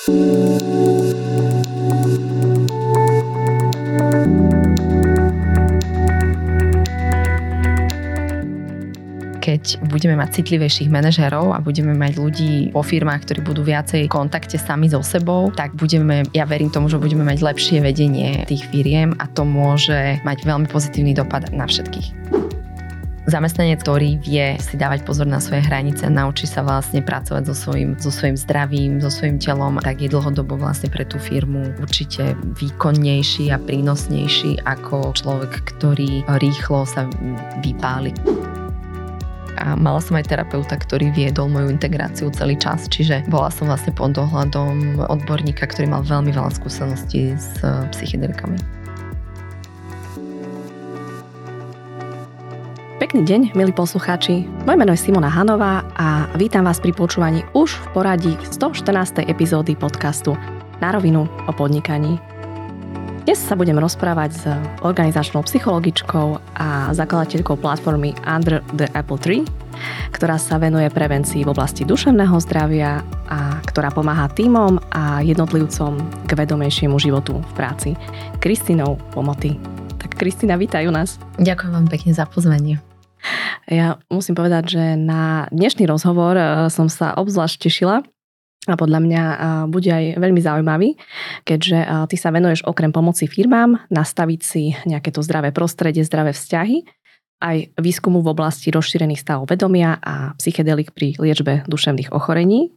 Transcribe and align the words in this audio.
keď 0.00 0.16
budeme 9.92 10.16
mať 10.16 10.40
citlivejších 10.40 10.88
manažerov 10.88 11.52
a 11.52 11.60
budeme 11.60 11.92
mať 11.92 12.16
ľudí 12.16 12.72
vo 12.72 12.80
firmách, 12.80 13.28
ktorí 13.28 13.44
budú 13.44 13.60
viacej 13.60 14.08
v 14.08 14.12
kontakte 14.12 14.56
sami 14.56 14.88
so 14.88 15.04
sebou, 15.04 15.52
tak 15.52 15.76
budeme, 15.76 16.24
ja 16.32 16.48
verím 16.48 16.72
tomu, 16.72 16.88
že 16.88 16.96
budeme 16.96 17.28
mať 17.28 17.44
lepšie 17.44 17.84
vedenie 17.84 18.48
tých 18.48 18.64
firiem 18.72 19.12
a 19.20 19.28
to 19.28 19.44
môže 19.44 20.16
mať 20.24 20.48
veľmi 20.48 20.64
pozitívny 20.64 21.12
dopad 21.12 21.52
na 21.52 21.68
všetkých 21.68 22.48
zamestnanec, 23.28 23.82
ktorý 23.84 24.16
vie 24.16 24.56
si 24.62 24.74
dávať 24.80 25.04
pozor 25.04 25.28
na 25.28 25.42
svoje 25.42 25.66
hranice, 25.66 26.08
naučí 26.08 26.48
sa 26.48 26.64
vlastne 26.64 27.04
pracovať 27.04 27.42
so 27.50 27.54
svojím, 27.56 27.98
so 28.00 28.08
svojím 28.08 28.36
zdravím, 28.38 28.92
so 29.02 29.12
svojím 29.12 29.36
telom, 29.36 29.76
tak 29.82 30.00
je 30.00 30.08
dlhodobo 30.08 30.56
vlastne 30.56 30.88
pre 30.88 31.04
tú 31.04 31.20
firmu 31.20 31.74
určite 31.82 32.32
výkonnejší 32.56 33.52
a 33.52 33.60
prínosnejší 33.60 34.64
ako 34.64 35.12
človek, 35.12 35.76
ktorý 35.76 36.24
rýchlo 36.40 36.88
sa 36.88 37.04
vypáli 37.60 38.16
a 39.60 39.76
mala 39.76 40.00
som 40.00 40.16
aj 40.16 40.32
terapeuta, 40.32 40.72
ktorý 40.80 41.12
viedol 41.12 41.52
moju 41.52 41.68
integráciu 41.68 42.32
celý 42.32 42.56
čas, 42.56 42.88
čiže 42.88 43.28
bola 43.28 43.52
som 43.52 43.68
vlastne 43.68 43.92
pod 43.92 44.16
dohľadom 44.16 45.04
odborníka, 45.04 45.68
ktorý 45.68 45.92
mal 45.92 46.00
veľmi 46.00 46.32
veľa 46.32 46.48
skúseností 46.56 47.36
s 47.36 47.60
psychedelikami. 47.92 48.79
Pekný 53.00 53.24
deň, 53.24 53.56
milí 53.56 53.72
poslucháči. 53.72 54.44
Moje 54.68 54.76
meno 54.76 54.92
je 54.92 55.00
Simona 55.00 55.32
Hanová 55.32 55.88
a 55.96 56.28
vítam 56.36 56.68
vás 56.68 56.84
pri 56.84 56.92
počúvaní 56.92 57.48
už 57.56 57.72
v 57.72 57.86
poradí 57.96 58.36
114. 58.52 59.24
epizódy 59.24 59.72
podcastu 59.72 60.36
Na 60.84 60.92
rovinu 60.92 61.24
o 61.48 61.52
podnikaní. 61.56 62.20
Dnes 63.24 63.40
sa 63.40 63.56
budem 63.56 63.80
rozprávať 63.80 64.30
s 64.36 64.44
organizačnou 64.84 65.40
psychologičkou 65.48 66.44
a 66.60 66.92
zakladateľkou 66.92 67.56
platformy 67.56 68.12
Under 68.28 68.60
the 68.76 68.84
Apple 68.92 69.16
Tree, 69.16 69.48
ktorá 70.12 70.36
sa 70.36 70.60
venuje 70.60 70.92
prevencii 70.92 71.48
v 71.48 71.56
oblasti 71.56 71.88
duševného 71.88 72.36
zdravia 72.44 73.00
a 73.32 73.64
ktorá 73.64 73.88
pomáha 73.96 74.28
týmom 74.28 74.76
a 74.92 75.24
jednotlivcom 75.24 75.96
k 76.28 76.30
vedomejšiemu 76.36 77.00
životu 77.00 77.40
v 77.40 77.52
práci. 77.56 77.96
Kristinou 78.44 79.00
Pomoty. 79.16 79.56
Tak 79.96 80.20
Kristina, 80.20 80.60
vítajú 80.60 80.92
nás. 80.92 81.16
Ďakujem 81.40 81.72
vám 81.72 81.88
pekne 81.88 82.12
za 82.12 82.28
pozvanie. 82.28 82.89
Ja 83.70 84.00
musím 84.10 84.34
povedať, 84.34 84.76
že 84.76 84.84
na 84.96 85.46
dnešný 85.52 85.86
rozhovor 85.86 86.34
eh, 86.34 86.66
som 86.72 86.90
sa 86.90 87.14
obzvlášť 87.16 87.56
tešila, 87.68 88.02
a 88.68 88.76
podľa 88.76 89.00
mňa 89.00 89.22
bude 89.72 89.88
aj 89.88 90.20
veľmi 90.20 90.36
zaujímavý, 90.44 90.92
keďže 91.48 91.80
ty 92.12 92.16
sa 92.20 92.28
venuješ 92.28 92.68
okrem 92.68 92.92
pomoci 92.92 93.24
firmám 93.24 93.80
nastaviť 93.88 94.40
si 94.44 94.76
nejaké 94.84 95.08
to 95.16 95.24
zdravé 95.24 95.48
prostredie, 95.48 96.04
zdravé 96.04 96.36
vzťahy, 96.36 96.84
aj 97.40 97.72
výskumu 97.80 98.20
v 98.20 98.36
oblasti 98.36 98.68
rozšírených 98.68 99.24
stavov 99.24 99.48
vedomia 99.48 99.96
a 100.04 100.36
psychedelik 100.36 100.92
pri 100.92 101.16
liečbe 101.16 101.64
duševných 101.64 102.12
ochorení. 102.12 102.76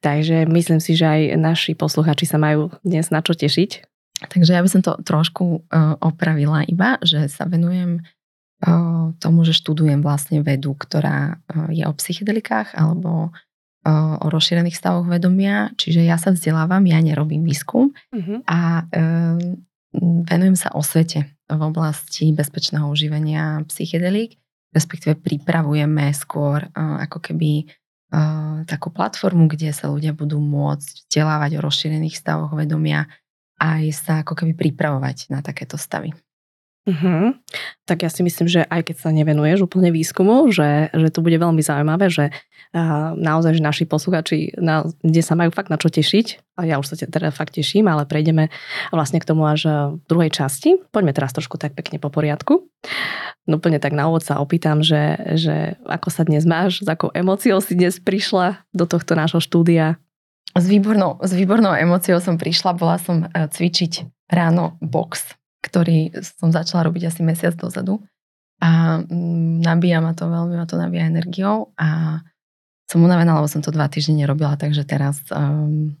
Takže 0.00 0.48
myslím 0.48 0.80
si, 0.80 0.96
že 0.96 1.04
aj 1.04 1.22
naši 1.36 1.72
posluchači 1.76 2.24
sa 2.24 2.40
majú 2.40 2.72
dnes 2.80 3.12
na 3.12 3.20
čo 3.20 3.36
tešiť. 3.36 3.84
Takže 4.24 4.56
ja 4.56 4.64
by 4.64 4.68
som 4.72 4.80
to 4.80 4.96
trošku 5.04 5.68
opravila 6.00 6.64
iba, 6.64 6.96
že 7.04 7.28
sa 7.28 7.44
venujem 7.44 8.00
tomu, 9.16 9.40
že 9.48 9.56
študujem 9.56 10.04
vlastne 10.04 10.44
vedu, 10.44 10.76
ktorá 10.76 11.40
je 11.72 11.84
o 11.88 11.92
psychedelikách 11.96 12.76
alebo 12.76 13.32
o 13.88 14.26
rozšírených 14.28 14.76
stavoch 14.76 15.08
vedomia, 15.08 15.72
čiže 15.80 16.04
ja 16.04 16.20
sa 16.20 16.36
vzdelávam, 16.36 16.84
ja 16.84 17.00
nerobím 17.00 17.40
výskum 17.40 17.96
uh-huh. 17.96 18.44
a 18.44 18.84
venujem 20.28 20.56
sa 20.60 20.76
osvete 20.76 21.32
v 21.48 21.60
oblasti 21.64 22.28
bezpečného 22.36 22.84
užívania 22.92 23.64
psychedelík, 23.64 24.36
respektíve 24.76 25.16
pripravujeme 25.16 26.12
skôr 26.12 26.68
ako 26.76 27.24
keby 27.24 27.72
takú 28.68 28.92
platformu, 28.92 29.48
kde 29.48 29.72
sa 29.72 29.88
ľudia 29.88 30.12
budú 30.12 30.36
môcť 30.36 31.08
vzdelávať 31.08 31.56
o 31.56 31.64
rozšírených 31.64 32.20
stavoch 32.20 32.52
vedomia 32.52 33.08
aj 33.60 33.92
sa 33.92 34.12
ako 34.24 34.34
keby 34.40 34.56
pripravovať 34.56 35.28
na 35.32 35.44
takéto 35.44 35.76
stavy. 35.76 36.16
Uh-huh. 36.88 37.36
Tak 37.84 38.02
ja 38.02 38.10
si 38.10 38.24
myslím, 38.24 38.48
že 38.48 38.64
aj 38.64 38.88
keď 38.88 38.96
sa 39.04 39.10
nevenuješ 39.12 39.68
úplne 39.68 39.92
výskumu, 39.92 40.48
že, 40.48 40.88
že 40.96 41.08
to 41.12 41.20
bude 41.20 41.36
veľmi 41.36 41.60
zaujímavé, 41.60 42.08
že 42.08 42.32
uh, 42.32 43.12
naozaj, 43.20 43.60
že 43.60 43.62
naši 43.62 43.84
posluchači, 43.84 44.56
na, 44.56 44.88
kde 45.04 45.20
sa 45.20 45.36
majú 45.36 45.52
fakt 45.52 45.68
na 45.68 45.76
čo 45.76 45.92
tešiť, 45.92 46.56
a 46.56 46.68
ja 46.68 46.76
už 46.80 46.92
sa 46.92 46.96
teda 46.96 47.32
fakt 47.32 47.56
teším, 47.56 47.88
ale 47.88 48.04
prejdeme 48.04 48.52
vlastne 48.92 49.20
k 49.20 49.28
tomu 49.28 49.48
až 49.48 49.64
v 49.96 50.04
druhej 50.08 50.28
časti. 50.28 50.76
Poďme 50.92 51.16
teraz 51.16 51.32
trošku 51.32 51.56
tak 51.56 51.72
pekne 51.72 51.96
po 51.96 52.12
poriadku. 52.12 52.68
No 53.48 53.56
úplne 53.56 53.80
tak 53.80 53.96
na 53.96 54.08
úvod 54.12 54.20
sa 54.20 54.40
opýtam, 54.44 54.84
že, 54.84 55.16
že 55.40 55.80
ako 55.88 56.08
sa 56.12 56.28
dnes 56.28 56.44
máš, 56.44 56.84
s 56.84 56.88
akou 56.88 57.08
emóciou 57.16 57.64
si 57.64 57.72
dnes 57.72 57.96
prišla 57.96 58.60
do 58.76 58.84
tohto 58.84 59.16
nášho 59.16 59.40
štúdia? 59.40 59.96
S 60.52 60.68
výbornou, 60.68 61.16
s 61.24 61.32
výbornou 61.32 61.72
emóciou 61.72 62.20
som 62.20 62.36
prišla, 62.36 62.76
bola 62.76 63.00
som 63.00 63.24
e, 63.24 63.28
cvičiť 63.48 64.04
ráno 64.28 64.76
box 64.84 65.39
ktorý 65.60 66.12
som 66.20 66.52
začala 66.52 66.88
robiť 66.88 67.12
asi 67.12 67.20
mesiac 67.20 67.54
dozadu. 67.56 68.00
A 68.60 69.00
mm, 69.00 69.64
nabíja 69.64 70.04
ma 70.04 70.12
to, 70.12 70.28
veľmi 70.28 70.56
ma 70.56 70.68
to 70.68 70.76
nabíja 70.76 71.08
energiou 71.08 71.72
a 71.80 72.20
som 72.90 73.00
unavená, 73.00 73.38
lebo 73.38 73.46
som 73.46 73.62
to 73.62 73.70
dva 73.70 73.86
týždne 73.86 74.18
nerobila, 74.18 74.58
takže 74.58 74.82
teraz 74.82 75.22
um, 75.30 75.94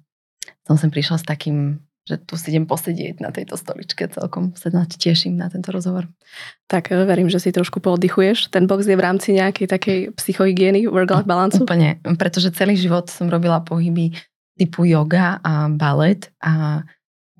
som 0.66 0.74
sem 0.74 0.90
prišla 0.90 1.22
s 1.22 1.24
takým, 1.24 1.78
že 2.02 2.18
tu 2.18 2.34
si 2.34 2.50
idem 2.50 2.66
posedieť 2.66 3.22
na 3.22 3.30
tejto 3.30 3.54
stoličke, 3.54 4.10
celkom 4.10 4.58
sa 4.58 4.74
teším 4.90 5.38
na 5.38 5.46
tento 5.46 5.70
rozhovor. 5.70 6.10
Tak 6.66 6.90
e, 6.90 7.06
verím, 7.06 7.30
že 7.30 7.38
si 7.38 7.54
trošku 7.54 7.78
pooddychuješ. 7.78 8.50
Ten 8.50 8.66
box 8.66 8.90
je 8.90 8.98
v 8.98 9.06
rámci 9.06 9.38
nejakej 9.38 9.66
takej 9.70 9.98
psychohygieny, 10.18 10.90
work-life 10.90 11.30
balance? 11.30 11.62
Úplne, 11.62 12.02
pretože 12.18 12.50
celý 12.50 12.74
život 12.74 13.06
som 13.06 13.30
robila 13.30 13.62
pohyby 13.62 14.10
typu 14.58 14.84
yoga 14.84 15.38
a 15.46 15.70
balet 15.70 16.28
a 16.42 16.82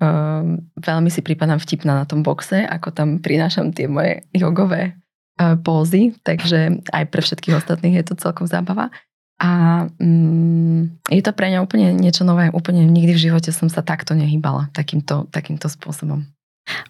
Uh, 0.01 0.57
veľmi 0.81 1.13
si 1.13 1.21
prípadám 1.21 1.61
vtipná 1.61 2.01
na 2.01 2.05
tom 2.09 2.25
boxe, 2.25 2.65
ako 2.65 2.89
tam 2.89 3.21
prinášam 3.21 3.69
tie 3.69 3.85
moje 3.85 4.25
jogové 4.33 4.97
uh, 5.37 5.53
pózy, 5.61 6.17
takže 6.25 6.81
aj 6.89 7.05
pre 7.13 7.21
všetkých 7.21 7.61
ostatných 7.61 8.01
je 8.01 8.05
to 8.09 8.17
celkom 8.17 8.49
zábava. 8.49 8.89
A 9.37 9.85
um, 10.01 10.89
je 11.05 11.21
to 11.21 11.33
pre 11.37 11.53
mňa 11.53 11.61
úplne 11.61 11.93
niečo 11.93 12.25
nové, 12.25 12.49
úplne 12.49 12.81
nikdy 12.85 13.13
v 13.13 13.23
živote 13.29 13.53
som 13.53 13.69
sa 13.69 13.85
takto 13.85 14.17
nehýbala, 14.17 14.73
takýmto, 14.73 15.29
takýmto 15.29 15.69
spôsobom. 15.69 16.25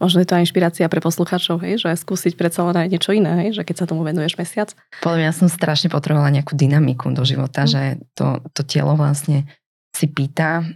Možno 0.04 0.20
je 0.20 0.28
to 0.28 0.36
aj 0.36 0.48
inšpirácia 0.48 0.88
pre 0.92 1.00
poslucháčov, 1.00 1.64
hej, 1.64 1.80
že 1.80 1.96
skúsiť 1.96 2.36
predsa 2.36 2.68
len 2.68 2.76
aj 2.76 2.88
niečo 2.92 3.12
iné, 3.16 3.48
hej, 3.48 3.60
že 3.60 3.64
keď 3.64 3.76
sa 3.84 3.86
tomu 3.88 4.04
venuješ 4.04 4.36
mesiac. 4.36 4.76
Podľa 5.00 5.20
mňa 5.20 5.32
som 5.32 5.48
strašne 5.48 5.88
potrebovala 5.88 6.32
nejakú 6.32 6.56
dynamiku 6.60 7.08
do 7.16 7.24
života, 7.24 7.64
mm. 7.64 7.70
že 7.72 7.82
to, 8.16 8.44
to 8.52 8.62
telo 8.68 9.00
vlastne 9.00 9.48
si 9.96 10.12
pýta, 10.12 10.68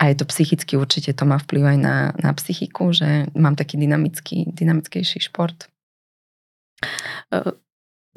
a 0.00 0.08
je 0.08 0.16
to 0.16 0.24
psychicky 0.24 0.80
určite, 0.80 1.12
to 1.12 1.28
má 1.28 1.36
vplyv 1.36 1.76
aj 1.76 1.78
na, 1.78 1.96
na 2.16 2.32
psychiku, 2.32 2.88
že 2.96 3.28
mám 3.36 3.52
taký 3.52 3.76
dynamický, 3.76 4.48
dynamickejší 4.48 5.28
šport. 5.28 5.68
Uh, 7.28 7.52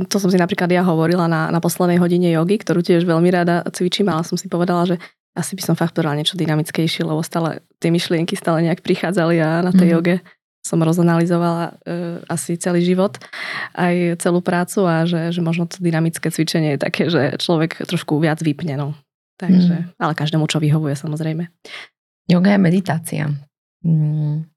to 0.07 0.15
som 0.17 0.31
si 0.31 0.39
napríklad 0.39 0.71
ja 0.71 0.81
hovorila 0.87 1.27
na, 1.27 1.51
na 1.51 1.59
poslednej 1.59 1.99
hodine 1.99 2.31
jogy, 2.31 2.55
ktorú 2.63 2.79
tiež 2.79 3.03
veľmi 3.03 3.27
rada 3.29 3.67
cvičím, 3.67 4.07
ale 4.07 4.23
som 4.23 4.39
si 4.39 4.47
povedala, 4.47 4.87
že 4.87 4.95
asi 5.35 5.59
by 5.59 5.61
som 5.61 5.75
fakt 5.75 5.91
povedala 5.91 6.15
niečo 6.15 6.39
dynamickejšie, 6.39 7.03
lebo 7.03 7.19
stále 7.19 7.59
tie 7.83 7.91
myšlienky 7.91 8.39
stále 8.39 8.63
nejak 8.63 8.79
prichádzali 8.79 9.43
a 9.43 9.59
na 9.59 9.75
tej 9.75 9.91
mm. 9.91 9.95
joge 9.99 10.15
som 10.63 10.79
rozanalizovala 10.79 11.75
uh, 11.75 12.23
asi 12.31 12.55
celý 12.55 12.79
život, 12.79 13.19
aj 13.75 14.23
celú 14.23 14.39
prácu 14.39 14.87
a 14.87 15.03
že, 15.03 15.35
že 15.35 15.43
možno 15.43 15.67
to 15.67 15.83
dynamické 15.83 16.31
cvičenie 16.31 16.79
je 16.79 16.79
také, 16.79 17.11
že 17.11 17.35
človek 17.35 17.83
trošku 17.83 18.15
viac 18.23 18.39
vypne. 18.39 18.79
No. 18.79 18.95
Takže, 19.43 19.75
mm. 19.75 19.99
ale 19.99 20.13
každému, 20.15 20.47
čo 20.47 20.63
vyhovuje 20.63 20.95
samozrejme. 20.95 21.51
Yoga 22.31 22.55
je 22.55 22.59
meditácia. 22.63 23.23
Mm, 23.83 24.47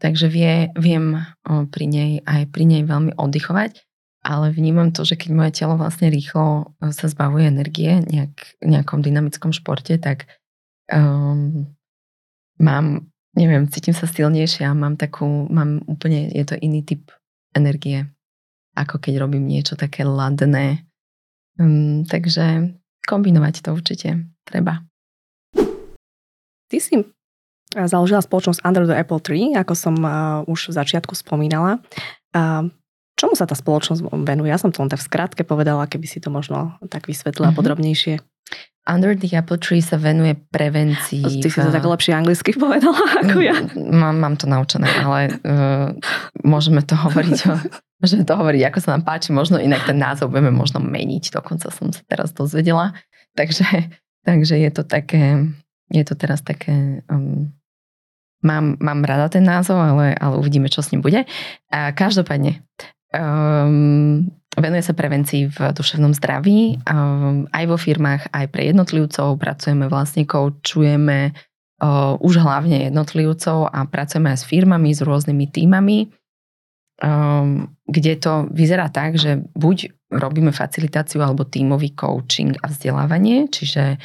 takže 0.00 0.32
vie, 0.32 0.72
viem 0.80 1.20
o, 1.44 1.68
pri 1.68 1.84
nej 1.84 2.10
aj 2.24 2.48
pri 2.48 2.64
nej 2.64 2.82
veľmi 2.88 3.20
oddychovať, 3.20 3.84
ale 4.24 4.48
vnímam 4.48 4.96
to, 4.96 5.04
že 5.04 5.20
keď 5.20 5.30
moje 5.36 5.52
telo 5.52 5.76
vlastne 5.76 6.08
rýchlo 6.08 6.72
sa 6.80 7.06
zbavuje 7.12 7.52
energie 7.52 8.00
nejak, 8.00 8.64
nejakom 8.64 9.04
dynamickom 9.04 9.52
športe, 9.52 10.00
tak 10.00 10.24
um, 10.88 11.68
mám, 12.56 13.12
neviem, 13.36 13.68
cítim 13.68 13.92
sa 13.92 14.08
silnejšia, 14.08 14.72
mám 14.72 14.96
takú, 14.96 15.28
mám 15.52 15.84
úplne, 15.84 16.32
je 16.32 16.44
to 16.48 16.56
iný 16.56 16.80
typ 16.80 17.12
energie, 17.52 18.08
ako 18.72 18.96
keď 18.96 19.20
robím 19.20 19.44
niečo 19.44 19.76
také 19.76 20.08
ladné. 20.08 20.88
Um, 21.60 22.08
takže 22.08 22.79
kombinovať 23.10 23.66
to 23.66 23.74
určite 23.74 24.30
treba. 24.46 24.86
Ty 26.70 26.78
si 26.78 27.02
založila 27.74 28.22
spoločnosť 28.22 28.62
Under 28.62 28.86
the 28.86 28.94
Apple 28.94 29.18
Tree, 29.18 29.58
ako 29.58 29.74
som 29.74 29.94
už 30.46 30.70
v 30.70 30.76
začiatku 30.78 31.18
spomínala. 31.18 31.82
čomu 33.18 33.34
sa 33.34 33.50
tá 33.50 33.58
spoločnosť 33.58 34.06
venuje? 34.22 34.54
Ja 34.54 34.62
som 34.62 34.70
to 34.70 34.80
len 34.80 34.90
tak 34.90 35.02
v 35.02 35.08
skratke 35.10 35.42
povedala, 35.42 35.90
keby 35.90 36.06
si 36.06 36.22
to 36.22 36.30
možno 36.30 36.78
tak 36.86 37.10
vysvetlila 37.10 37.50
mm-hmm. 37.50 37.58
podrobnejšie. 37.58 38.14
Under 38.88 39.12
the 39.12 39.28
Apple 39.36 39.60
Tree 39.60 39.84
sa 39.84 40.00
venuje 40.00 40.32
prevencii. 40.48 41.44
Ty 41.44 41.48
si 41.52 41.58
to 41.60 41.68
tak 41.68 41.84
lepšie 41.84 42.16
anglicky 42.16 42.56
povedala 42.56 42.96
ako 43.20 43.38
ja. 43.44 43.56
Mám, 43.76 44.16
mám 44.16 44.34
to 44.40 44.48
naučené, 44.48 44.88
ale 45.04 45.36
uh, 45.44 45.92
môžeme 46.40 46.80
to 46.80 46.96
hovoriť 46.96 47.38
o, 47.52 47.54
môžeme 48.00 48.24
to 48.24 48.32
hovoriť, 48.32 48.62
ako 48.72 48.78
sa 48.80 48.96
nám 48.96 49.04
páči, 49.04 49.36
možno 49.36 49.60
inak 49.60 49.84
ten 49.84 50.00
názov 50.00 50.32
budeme 50.32 50.48
možno 50.48 50.80
meniť, 50.80 51.28
dokonca 51.28 51.68
som 51.68 51.92
sa 51.92 52.00
teraz 52.08 52.32
dozvedela. 52.32 52.96
Takže, 53.36 53.92
takže 54.24 54.56
je 54.56 54.70
to 54.72 54.82
také, 54.82 55.52
je 55.92 56.02
to 56.02 56.16
teraz 56.16 56.40
také, 56.40 57.04
um, 57.12 57.52
mám, 58.40 58.80
mám 58.80 59.04
rada 59.04 59.28
ten 59.28 59.44
názov, 59.44 59.76
ale, 59.76 60.16
ale 60.16 60.40
uvidíme, 60.40 60.72
čo 60.72 60.80
s 60.80 60.90
ním 60.90 61.04
bude. 61.04 61.28
A 61.68 61.92
každopádne, 61.92 62.64
um, 63.12 64.32
venuje 64.60 64.84
sa 64.84 64.96
prevencii 64.96 65.50
v 65.50 65.58
duševnom 65.72 66.12
zdraví. 66.16 66.80
Um, 66.86 67.50
aj 67.52 67.64
vo 67.68 67.76
firmách, 67.76 68.32
aj 68.32 68.46
pre 68.48 68.68
jednotlivcov 68.70 69.36
pracujeme 69.36 69.88
koučujeme 70.24 71.32
uh, 71.32 72.14
už 72.20 72.34
hlavne 72.40 72.88
jednotlivcov 72.88 73.68
a 73.68 73.84
pracujeme 73.88 74.32
aj 74.32 74.38
s 74.40 74.48
firmami, 74.48 74.90
s 74.92 75.00
rôznymi 75.04 75.46
týmami, 75.50 75.98
um, 77.04 77.68
kde 77.88 78.16
to 78.20 78.46
vyzerá 78.52 78.88
tak, 78.92 79.18
že 79.18 79.42
buď 79.56 80.10
robíme 80.14 80.52
facilitáciu 80.54 81.20
alebo 81.24 81.48
tímový 81.48 81.92
coaching 81.96 82.56
a 82.60 82.70
vzdelávanie, 82.70 83.48
čiže 83.48 83.98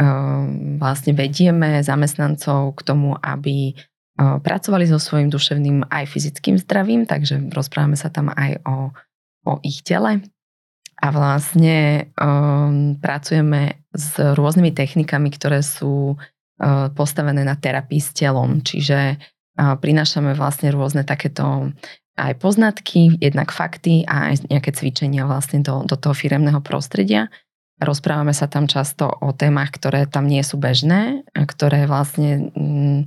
um, 0.00 0.78
vlastne 0.80 1.12
vedieme 1.12 1.84
zamestnancov 1.84 2.78
k 2.78 2.80
tomu, 2.84 3.16
aby 3.20 3.76
pracovali 4.16 4.88
so 4.88 4.96
svojím 4.96 5.28
duševným 5.28 5.92
aj 5.92 6.08
fyzickým 6.08 6.56
zdravím, 6.56 7.04
takže 7.04 7.52
rozprávame 7.52 8.00
sa 8.00 8.08
tam 8.08 8.32
aj 8.32 8.64
o 8.64 8.96
o 9.46 9.62
ich 9.62 9.86
tele. 9.86 10.26
A 10.96 11.06
vlastne 11.12 12.08
um, 12.18 12.96
pracujeme 12.98 13.84
s 13.94 14.16
rôznymi 14.16 14.72
technikami, 14.72 15.28
ktoré 15.30 15.60
sú 15.60 16.16
uh, 16.16 16.88
postavené 16.96 17.44
na 17.44 17.54
terapii 17.54 18.00
s 18.00 18.16
telom, 18.16 18.64
čiže 18.64 19.20
uh, 19.20 19.76
prinášame 19.76 20.32
vlastne 20.32 20.72
rôzne 20.72 21.04
takéto 21.04 21.70
aj 22.16 22.32
poznatky, 22.40 23.20
jednak 23.20 23.52
fakty 23.52 24.08
a 24.08 24.32
aj 24.32 24.48
nejaké 24.48 24.72
cvičenia 24.72 25.28
vlastne 25.28 25.60
do, 25.60 25.84
do 25.84 26.00
toho 26.00 26.16
firemného 26.16 26.64
prostredia. 26.64 27.28
Rozprávame 27.76 28.32
sa 28.32 28.48
tam 28.48 28.64
často 28.64 29.04
o 29.20 29.36
témach, 29.36 29.68
ktoré 29.68 30.08
tam 30.08 30.24
nie 30.24 30.40
sú 30.40 30.56
bežné, 30.56 31.28
ktoré 31.36 31.84
vlastne 31.84 32.48
mm, 32.56 33.00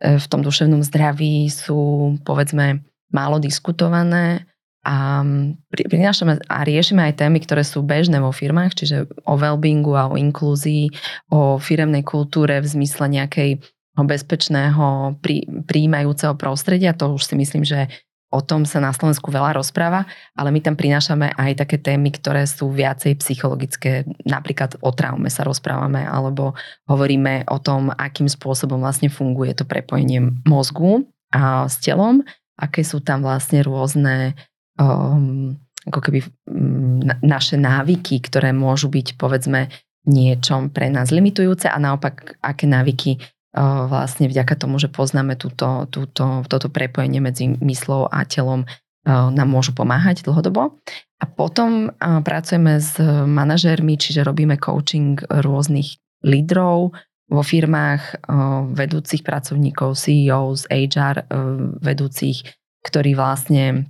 v 0.00 0.26
tom 0.32 0.40
duševnom 0.40 0.80
zdraví 0.80 1.52
sú 1.52 2.16
povedzme 2.24 2.88
málo 3.12 3.36
diskutované 3.36 4.48
a 4.88 5.20
prinášame 5.68 6.40
a 6.48 6.64
riešime 6.64 7.04
aj 7.12 7.20
témy, 7.20 7.44
ktoré 7.44 7.60
sú 7.60 7.84
bežné 7.84 8.24
vo 8.24 8.32
firmách, 8.32 8.72
čiže 8.72 9.04
o 9.28 9.36
wellbeingu 9.36 9.92
a 9.92 10.08
o 10.08 10.16
inklúzii, 10.16 10.88
o 11.28 11.60
firemnej 11.60 12.00
kultúre 12.08 12.56
v 12.64 12.72
zmysle 12.72 13.12
nejakej 13.12 13.60
bezpečného, 13.98 15.18
prí, 15.20 15.44
príjmajúceho 15.68 16.40
prostredia. 16.40 16.96
To 16.96 17.20
už 17.20 17.28
si 17.28 17.34
myslím, 17.36 17.68
že 17.68 17.92
o 18.32 18.40
tom 18.40 18.64
sa 18.64 18.80
na 18.80 18.88
Slovensku 18.96 19.28
veľa 19.28 19.60
rozpráva, 19.60 20.08
ale 20.32 20.48
my 20.56 20.60
tam 20.64 20.72
prinášame 20.72 21.36
aj 21.36 21.68
také 21.68 21.76
témy, 21.76 22.08
ktoré 22.16 22.48
sú 22.48 22.72
viacej 22.72 23.20
psychologické. 23.20 24.08
Napríklad 24.24 24.80
o 24.80 24.88
traume 24.92 25.28
sa 25.28 25.44
rozprávame, 25.44 26.04
alebo 26.04 26.56
hovoríme 26.88 27.44
o 27.52 27.60
tom, 27.60 27.92
akým 27.92 28.28
spôsobom 28.28 28.80
vlastne 28.80 29.12
funguje 29.12 29.52
to 29.52 29.68
prepojenie 29.68 30.32
mozgu 30.48 31.04
a 31.28 31.68
s 31.68 31.76
telom, 31.80 32.24
aké 32.56 32.80
sú 32.84 33.04
tam 33.04 33.20
vlastne 33.20 33.60
rôzne 33.60 34.32
um, 34.78 35.58
ako 35.86 36.00
keby 36.00 36.24
um, 36.48 37.02
naše 37.20 37.58
návyky, 37.58 38.22
ktoré 38.22 38.54
môžu 38.54 38.88
byť 38.88 39.18
povedzme 39.18 39.68
niečom 40.08 40.72
pre 40.72 40.88
nás 40.88 41.12
limitujúce 41.12 41.68
a 41.68 41.76
naopak 41.76 42.40
aké 42.40 42.64
návyky 42.64 43.18
uh, 43.18 43.84
vlastne 43.90 44.30
vďaka 44.30 44.56
tomu, 44.56 44.80
že 44.80 44.88
poznáme 44.88 45.36
túto, 45.36 45.84
túto, 45.92 46.46
toto 46.48 46.68
prepojenie 46.72 47.20
medzi 47.20 47.52
myslou 47.60 48.08
a 48.08 48.24
telom 48.24 48.64
uh, 48.64 49.28
nám 49.28 49.48
môžu 49.50 49.76
pomáhať 49.76 50.24
dlhodobo. 50.24 50.80
A 51.18 51.24
potom 51.26 51.90
uh, 51.90 52.22
pracujeme 52.24 52.80
s 52.80 52.96
manažérmi, 53.02 53.98
čiže 53.98 54.24
robíme 54.24 54.56
coaching 54.56 55.20
rôznych 55.28 55.98
lídrov 56.24 56.94
vo 57.28 57.44
firmách, 57.44 58.24
vedúcich 58.72 59.20
pracovníkov, 59.20 60.00
CEOs, 60.00 60.64
HR 60.72 61.28
vedúcich, 61.76 62.40
ktorí 62.80 63.12
vlastne 63.12 63.84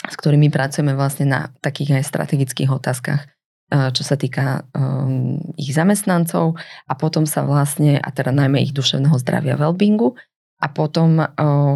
s 0.00 0.14
ktorými 0.16 0.48
pracujeme 0.48 0.96
vlastne 0.96 1.28
na 1.28 1.40
takých 1.60 2.00
aj 2.00 2.04
strategických 2.08 2.70
otázkach, 2.72 3.26
eh, 3.26 3.88
čo 3.92 4.02
sa 4.02 4.16
týka 4.16 4.64
um, 4.72 5.40
ich 5.60 5.76
zamestnancov 5.76 6.56
a 6.88 6.92
potom 6.96 7.28
sa 7.28 7.44
vlastne, 7.44 8.00
a 8.00 8.08
teda 8.08 8.32
najmä 8.32 8.64
ich 8.64 8.72
duševného 8.72 9.16
zdravia, 9.20 9.60
wellbeingu 9.60 10.16
a 10.60 10.66
potom 10.68 11.20
uh, 11.20 11.28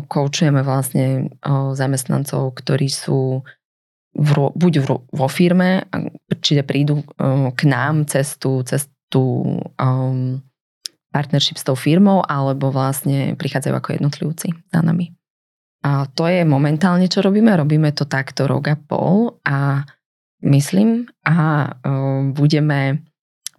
koučujeme 0.05 0.61
vlastne 0.61 1.33
zamestnancov, 1.73 2.53
ktorí 2.53 2.93
sú 2.93 3.41
v, 4.13 4.31
buď 4.53 4.73
v, 4.85 4.89
vo 5.01 5.29
firme, 5.33 5.89
čiže 6.29 6.69
prídu 6.69 7.03
k 7.57 7.61
nám 7.65 8.07
cez 8.07 8.37
tú, 8.37 8.63
cez 8.63 8.87
tú 9.09 9.59
um, 9.81 10.39
partnership 11.15 11.59
s 11.59 11.67
tou 11.67 11.79
firmou, 11.79 12.27
alebo 12.27 12.75
vlastne 12.75 13.39
prichádzajú 13.39 13.75
ako 13.79 13.89
jednotlivci 13.95 14.51
za 14.75 14.83
nami. 14.83 15.15
A 15.85 16.09
to 16.09 16.25
je 16.25 16.49
momentálne, 16.49 17.05
čo 17.13 17.21
robíme. 17.21 17.53
Robíme 17.53 17.93
to 17.93 18.09
takto 18.09 18.49
rok 18.49 18.73
a 18.73 18.77
pol 18.81 19.37
a 19.45 19.85
myslím 20.41 21.05
a 21.29 21.69
uh, 21.69 22.25
budeme, 22.33 23.05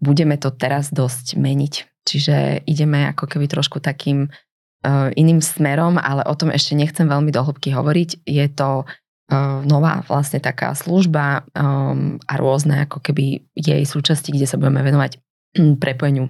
budeme 0.01 0.35
to 0.41 0.49
teraz 0.49 0.89
dosť 0.89 1.37
meniť. 1.37 1.73
Čiže 2.05 2.65
ideme 2.65 3.09
ako 3.13 3.29
keby 3.29 3.45
trošku 3.45 3.77
takým 3.77 4.29
uh, 4.29 5.09
iným 5.13 5.41
smerom, 5.41 6.01
ale 6.01 6.25
o 6.25 6.33
tom 6.33 6.49
ešte 6.49 6.73
nechcem 6.73 7.05
veľmi 7.05 7.29
dohlbky 7.29 7.69
hovoriť. 7.69 8.25
Je 8.25 8.45
to 8.49 8.85
uh, 8.85 9.61
nová 9.61 10.01
vlastne 10.09 10.41
taká 10.41 10.73
služba 10.73 11.45
a 12.25 12.33
rôzne 12.41 12.89
ako 12.89 13.05
keby 13.05 13.45
jej 13.53 13.81
súčasti, 13.85 14.33
kde 14.33 14.49
sa 14.49 14.57
budeme 14.57 14.81
venovať 14.81 15.21
prepojeniu 15.77 16.29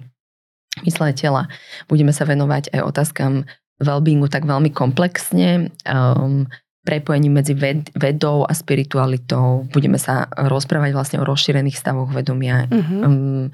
mysle 0.84 1.12
tela. 1.16 1.48
Budeme 1.88 2.12
sa 2.12 2.28
venovať 2.28 2.68
aj 2.76 2.80
otázkam 2.84 3.48
wellbeingu 3.80 4.28
tak 4.32 4.48
veľmi 4.48 4.72
komplexne, 4.72 5.72
um, 5.84 6.48
prepojení 6.86 7.28
medzi 7.28 7.52
ved, 7.58 7.90
vedou 7.98 8.46
a 8.46 8.54
spiritualitou. 8.54 9.66
Budeme 9.74 9.98
sa 9.98 10.30
rozprávať 10.30 10.94
vlastne 10.94 11.18
o 11.18 11.26
rozšírených 11.26 11.74
stavoch 11.74 12.14
vedomia 12.14 12.70
uh-huh. 12.70 13.02
um, 13.02 13.46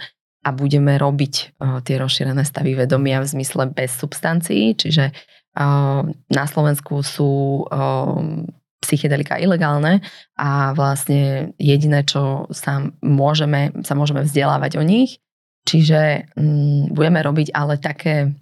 a 0.45 0.49
budeme 0.53 1.01
robiť 1.01 1.57
uh, 1.57 1.81
tie 1.81 1.97
rozšírené 1.97 2.45
stavy 2.45 2.77
vedomia 2.77 3.25
v 3.25 3.31
zmysle 3.33 3.73
bez 3.73 3.97
substancií, 3.97 4.77
čiže 4.77 5.11
uh, 5.57 6.05
na 6.13 6.45
Slovensku 6.45 7.01
sú 7.01 7.65
um, 7.73 8.45
psychedelika 8.85 9.41
ilegálne 9.41 10.05
a 10.37 10.77
vlastne 10.77 11.55
jediné, 11.57 12.05
čo 12.05 12.51
sa 12.53 12.85
môžeme, 13.01 13.73
sa 13.81 13.97
môžeme 13.97 14.27
vzdelávať 14.27 14.77
o 14.77 14.85
nich, 14.85 15.25
čiže 15.65 16.29
um, 16.37 16.93
budeme 16.93 17.25
robiť 17.25 17.57
ale 17.57 17.81
také 17.81 18.37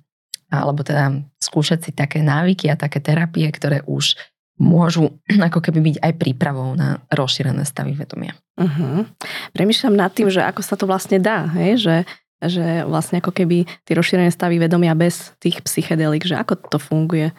alebo 0.51 0.83
teda 0.83 1.23
skúšať 1.39 1.79
si 1.89 1.91
také 1.95 2.21
návyky 2.21 2.69
a 2.69 2.77
také 2.77 2.99
terapie, 2.99 3.47
ktoré 3.49 3.87
už 3.87 4.19
môžu 4.61 5.17
ako 5.49 5.65
keby 5.65 5.81
byť 5.81 5.97
aj 6.05 6.13
prípravou 6.21 6.77
na 6.77 7.01
rozšírené 7.09 7.65
stavy 7.65 7.97
vedomia. 7.97 8.37
Uh-huh. 8.61 9.09
Premýšľam 9.57 9.97
nad 9.97 10.13
tým, 10.13 10.29
že 10.29 10.45
ako 10.45 10.61
sa 10.61 10.77
to 10.77 10.85
vlastne 10.85 11.17
dá, 11.17 11.49
hej? 11.57 11.81
Že, 11.81 11.97
že 12.45 12.67
vlastne 12.85 13.25
ako 13.25 13.33
keby 13.33 13.65
tie 13.89 13.95
rozšírené 13.97 14.29
stavy 14.29 14.61
vedomia 14.61 14.93
bez 14.93 15.33
tých 15.41 15.65
psychedelik, 15.65 16.29
že 16.29 16.37
ako 16.37 16.61
to 16.69 16.77
funguje? 16.77 17.33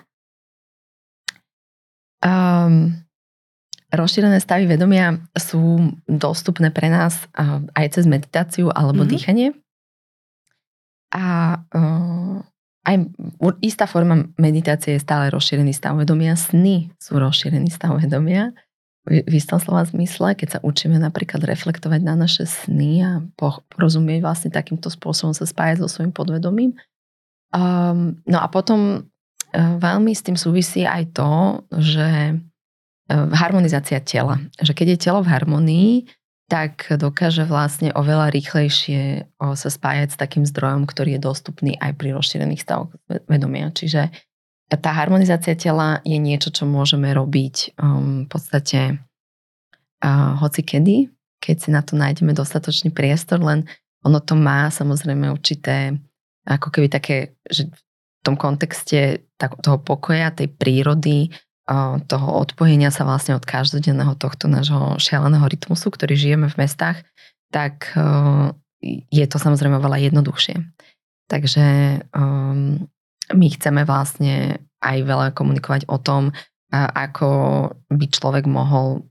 Um, 2.26 2.98
rozšírené 3.94 4.42
stavy 4.42 4.66
vedomia 4.66 5.22
sú 5.38 5.94
dostupné 6.10 6.74
pre 6.74 6.90
nás 6.90 7.30
uh, 7.38 7.62
aj 7.78 8.02
cez 8.02 8.10
meditáciu 8.10 8.74
alebo 8.74 9.06
uh-huh. 9.06 9.14
dýchanie. 9.14 9.54
A 11.12 11.60
uh, 11.76 12.40
aj 12.82 12.96
istá 13.62 13.86
forma 13.86 14.26
meditácie 14.42 14.98
je 14.98 15.06
stále 15.06 15.30
rozšírený 15.30 15.70
stav 15.70 15.94
vedomia. 16.02 16.34
Sny 16.34 16.90
sú 16.98 17.22
rozšírený 17.22 17.70
stav 17.70 17.94
vedomia. 18.02 18.58
V, 19.06 19.22
v 19.26 19.34
istom 19.34 19.58
slova 19.58 19.86
zmysle, 19.86 20.38
keď 20.38 20.48
sa 20.58 20.60
učíme 20.62 20.98
napríklad 20.98 21.42
reflektovať 21.42 22.02
na 22.06 22.14
naše 22.14 22.46
sny 22.46 22.92
a 23.02 23.12
porozumieť 23.74 24.22
vlastne 24.22 24.50
takýmto 24.54 24.94
spôsobom 24.94 25.34
sa 25.34 25.46
spájať 25.46 25.82
so 25.82 25.90
svojím 25.90 26.14
podvedomím. 26.14 26.78
Um, 27.50 28.22
no 28.30 28.38
a 28.42 28.48
potom 28.50 29.02
uh, 29.02 29.76
veľmi 29.82 30.14
s 30.14 30.22
tým 30.22 30.38
súvisí 30.38 30.86
aj 30.86 31.18
to, 31.18 31.66
že 31.82 32.38
uh, 32.38 33.28
harmonizácia 33.34 33.98
tela. 34.06 34.38
Že 34.62 34.74
keď 34.74 34.88
je 34.94 34.98
telo 35.02 35.20
v 35.26 35.32
harmonii, 35.34 35.92
tak 36.52 36.92
dokáže 37.00 37.48
vlastne 37.48 37.96
oveľa 37.96 38.28
rýchlejšie 38.36 39.32
sa 39.40 39.70
spájať 39.72 40.12
s 40.12 40.20
takým 40.20 40.44
zdrojom, 40.44 40.84
ktorý 40.84 41.16
je 41.16 41.22
dostupný 41.24 41.80
aj 41.80 41.96
pri 41.96 42.12
rozšírených 42.12 42.68
stavoch 42.68 42.92
vedomia. 43.08 43.72
Čiže 43.72 44.12
tá 44.68 44.92
harmonizácia 44.92 45.56
tela 45.56 46.04
je 46.04 46.20
niečo, 46.20 46.52
čo 46.52 46.68
môžeme 46.68 47.08
robiť 47.16 47.80
um, 47.80 48.24
v 48.24 48.28
podstate 48.28 49.00
uh, 50.04 50.36
hoci 50.44 50.62
kedy, 50.68 51.08
keď 51.40 51.56
si 51.56 51.70
na 51.72 51.80
to 51.88 51.96
nájdeme 51.96 52.36
dostatočný 52.36 52.92
priestor, 52.92 53.40
len 53.40 53.64
ono 54.04 54.20
to 54.20 54.36
má 54.36 54.68
samozrejme 54.68 55.32
určité, 55.32 55.96
ako 56.44 56.68
keby 56.68 56.92
také, 56.92 57.40
že 57.48 57.72
v 57.72 57.80
tom 58.28 58.36
kontexte 58.36 59.24
toho 59.40 59.80
pokoja, 59.80 60.36
tej 60.36 60.52
prírody, 60.52 61.32
toho 62.08 62.30
odpojenia 62.42 62.92
sa 62.92 63.08
vlastne 63.08 63.38
od 63.38 63.46
každodenného 63.48 64.18
tohto 64.20 64.52
nášho 64.52 65.00
šialeného 65.00 65.48
rytmusu, 65.48 65.88
ktorý 65.88 66.20
žijeme 66.20 66.52
v 66.52 66.60
mestách, 66.60 67.04
tak 67.52 67.92
je 69.12 69.26
to 69.30 69.38
samozrejme 69.38 69.78
veľa 69.80 70.12
jednoduchšie. 70.12 70.60
Takže 71.32 71.66
um, 72.12 72.84
my 73.32 73.48
chceme 73.56 73.88
vlastne 73.88 74.60
aj 74.82 74.98
veľa 75.06 75.28
komunikovať 75.32 75.88
o 75.88 75.96
tom, 76.02 76.36
ako 76.72 77.30
by 77.92 78.06
človek 78.08 78.48
mohol, 78.48 79.04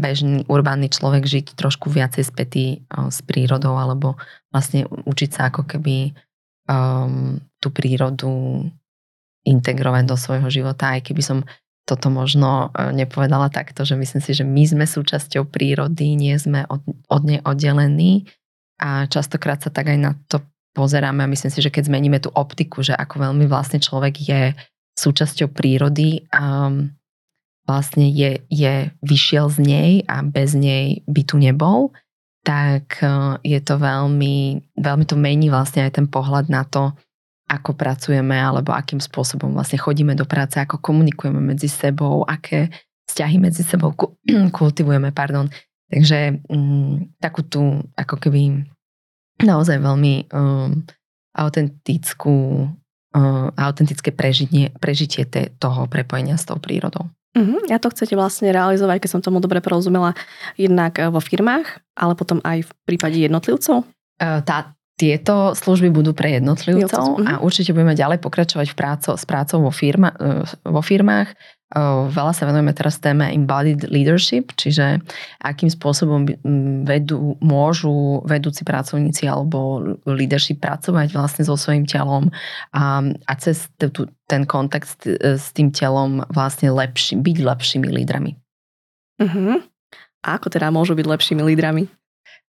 bežný 0.00 0.48
urbánny 0.48 0.88
človek 0.88 1.28
žiť 1.28 1.46
trošku 1.54 1.92
viacej 1.92 2.24
spätý 2.24 2.82
s 2.88 3.20
prírodou 3.22 3.76
alebo 3.76 4.16
vlastne 4.48 4.88
učiť 4.88 5.30
sa 5.30 5.52
ako 5.52 5.68
keby 5.68 6.16
um, 6.66 7.38
tú 7.60 7.68
prírodu 7.70 8.64
integrovať 9.44 10.04
do 10.08 10.16
svojho 10.16 10.48
života, 10.48 10.96
aj 10.96 11.12
keby 11.12 11.22
som 11.22 11.38
toto 11.82 12.14
možno 12.14 12.70
e, 12.70 12.94
nepovedala 12.94 13.50
takto, 13.50 13.82
že 13.82 13.98
myslím 13.98 14.22
si, 14.22 14.32
že 14.38 14.44
my 14.46 14.62
sme 14.62 14.84
súčasťou 14.86 15.50
prírody, 15.50 16.14
nie 16.14 16.34
sme 16.38 16.62
od, 16.70 16.82
od 17.10 17.22
nej 17.26 17.40
oddelení. 17.42 18.30
A 18.82 19.06
častokrát 19.06 19.62
sa 19.62 19.70
tak 19.70 19.90
aj 19.94 19.98
na 19.98 20.12
to 20.26 20.42
pozeráme 20.74 21.22
a 21.22 21.30
myslím 21.30 21.52
si, 21.52 21.60
že 21.62 21.70
keď 21.70 21.90
zmeníme 21.90 22.18
tú 22.18 22.30
optiku, 22.32 22.82
že 22.82 22.96
ako 22.96 23.30
veľmi 23.30 23.46
vlastne 23.46 23.78
človek 23.78 24.14
je 24.18 24.42
súčasťou 24.98 25.50
prírody 25.50 26.26
a 26.34 26.70
vlastne 27.66 28.10
je, 28.10 28.42
je 28.50 28.90
vyšiel 29.06 29.46
z 29.50 29.58
nej 29.62 29.90
a 30.10 30.26
bez 30.26 30.54
nej 30.58 31.06
by 31.06 31.22
tu 31.22 31.38
nebol, 31.38 31.94
tak 32.42 32.98
e, 33.02 33.38
je 33.42 33.60
to 33.62 33.78
veľmi, 33.78 34.62
veľmi 34.78 35.04
to 35.06 35.14
mení 35.14 35.50
vlastne 35.50 35.86
aj 35.86 35.98
ten 35.98 36.06
pohľad 36.10 36.50
na 36.50 36.66
to, 36.66 36.94
ako 37.52 37.76
pracujeme 37.76 38.32
alebo 38.32 38.72
akým 38.72 38.96
spôsobom 38.96 39.52
vlastne 39.52 39.76
chodíme 39.76 40.16
do 40.16 40.24
práce, 40.24 40.56
ako 40.56 40.80
komunikujeme 40.80 41.36
medzi 41.36 41.68
sebou, 41.68 42.24
aké 42.24 42.72
vzťahy 43.12 43.36
medzi 43.36 43.60
sebou 43.60 43.92
kultivujeme, 44.58 45.12
pardon. 45.12 45.52
Takže 45.92 46.40
um, 46.48 47.12
takú 47.20 47.44
tú 47.44 47.84
ako 48.00 48.16
keby 48.16 48.64
naozaj 49.44 49.76
veľmi 49.76 50.32
um, 50.32 50.80
autentickú, 51.36 52.64
um, 53.12 53.46
autentické 53.60 54.08
prežitie, 54.08 54.72
prežitie 54.80 55.28
te, 55.28 55.52
toho 55.60 55.84
prepojenia 55.92 56.40
s 56.40 56.48
tou 56.48 56.56
prírodou. 56.56 57.12
Uh-huh. 57.32 57.60
Ja 57.68 57.76
to 57.76 57.92
chcete 57.92 58.16
vlastne 58.16 58.52
realizovať, 58.52 59.04
keď 59.04 59.10
som 59.12 59.24
tomu 59.24 59.40
dobre 59.40 59.60
porozumela, 59.60 60.16
jednak 60.56 60.96
vo 61.12 61.20
firmách, 61.20 61.80
ale 61.96 62.12
potom 62.16 62.40
aj 62.44 62.64
v 62.64 62.70
prípade 62.84 63.16
jednotlivcov? 63.20 63.88
Tá, 64.20 64.76
tieto 65.00 65.56
služby 65.56 65.90
budú 65.90 66.12
pre 66.14 66.38
jednotlivcov 66.38 67.24
a 67.26 67.42
určite 67.42 67.74
budeme 67.74 67.96
ďalej 67.96 68.22
pokračovať 68.22 68.66
v 68.70 68.76
práco, 68.76 69.10
s 69.18 69.24
prácou 69.26 69.64
vo, 69.64 69.72
firma, 69.74 70.14
vo 70.62 70.78
firmách. 70.84 71.32
Veľa 72.12 72.32
sa 72.36 72.44
venujeme 72.44 72.76
teraz 72.76 73.00
téme 73.00 73.32
embodied 73.32 73.88
leadership, 73.88 74.52
čiže 74.60 75.00
akým 75.40 75.72
spôsobom 75.72 76.28
vedú, 76.84 77.40
môžu 77.40 78.20
vedúci 78.28 78.60
pracovníci 78.60 79.24
alebo 79.24 79.80
leadership 80.04 80.60
pracovať 80.60 81.16
vlastne 81.16 81.48
so 81.48 81.56
svojím 81.56 81.88
telom 81.88 82.28
a, 82.76 83.00
a 83.24 83.32
cez 83.40 83.72
ten 84.28 84.44
kontakt 84.44 85.08
s 85.08 85.46
tým 85.56 85.72
telom 85.72 86.20
vlastne 86.28 86.68
lepší, 86.68 87.16
byť 87.16 87.36
lepšími 87.40 87.88
lídrami. 87.88 88.36
Uh-huh. 89.24 89.64
A 90.22 90.28
ako 90.36 90.52
teda 90.52 90.68
môžu 90.68 90.92
byť 90.92 91.06
lepšími 91.08 91.40
lídrami? 91.40 91.88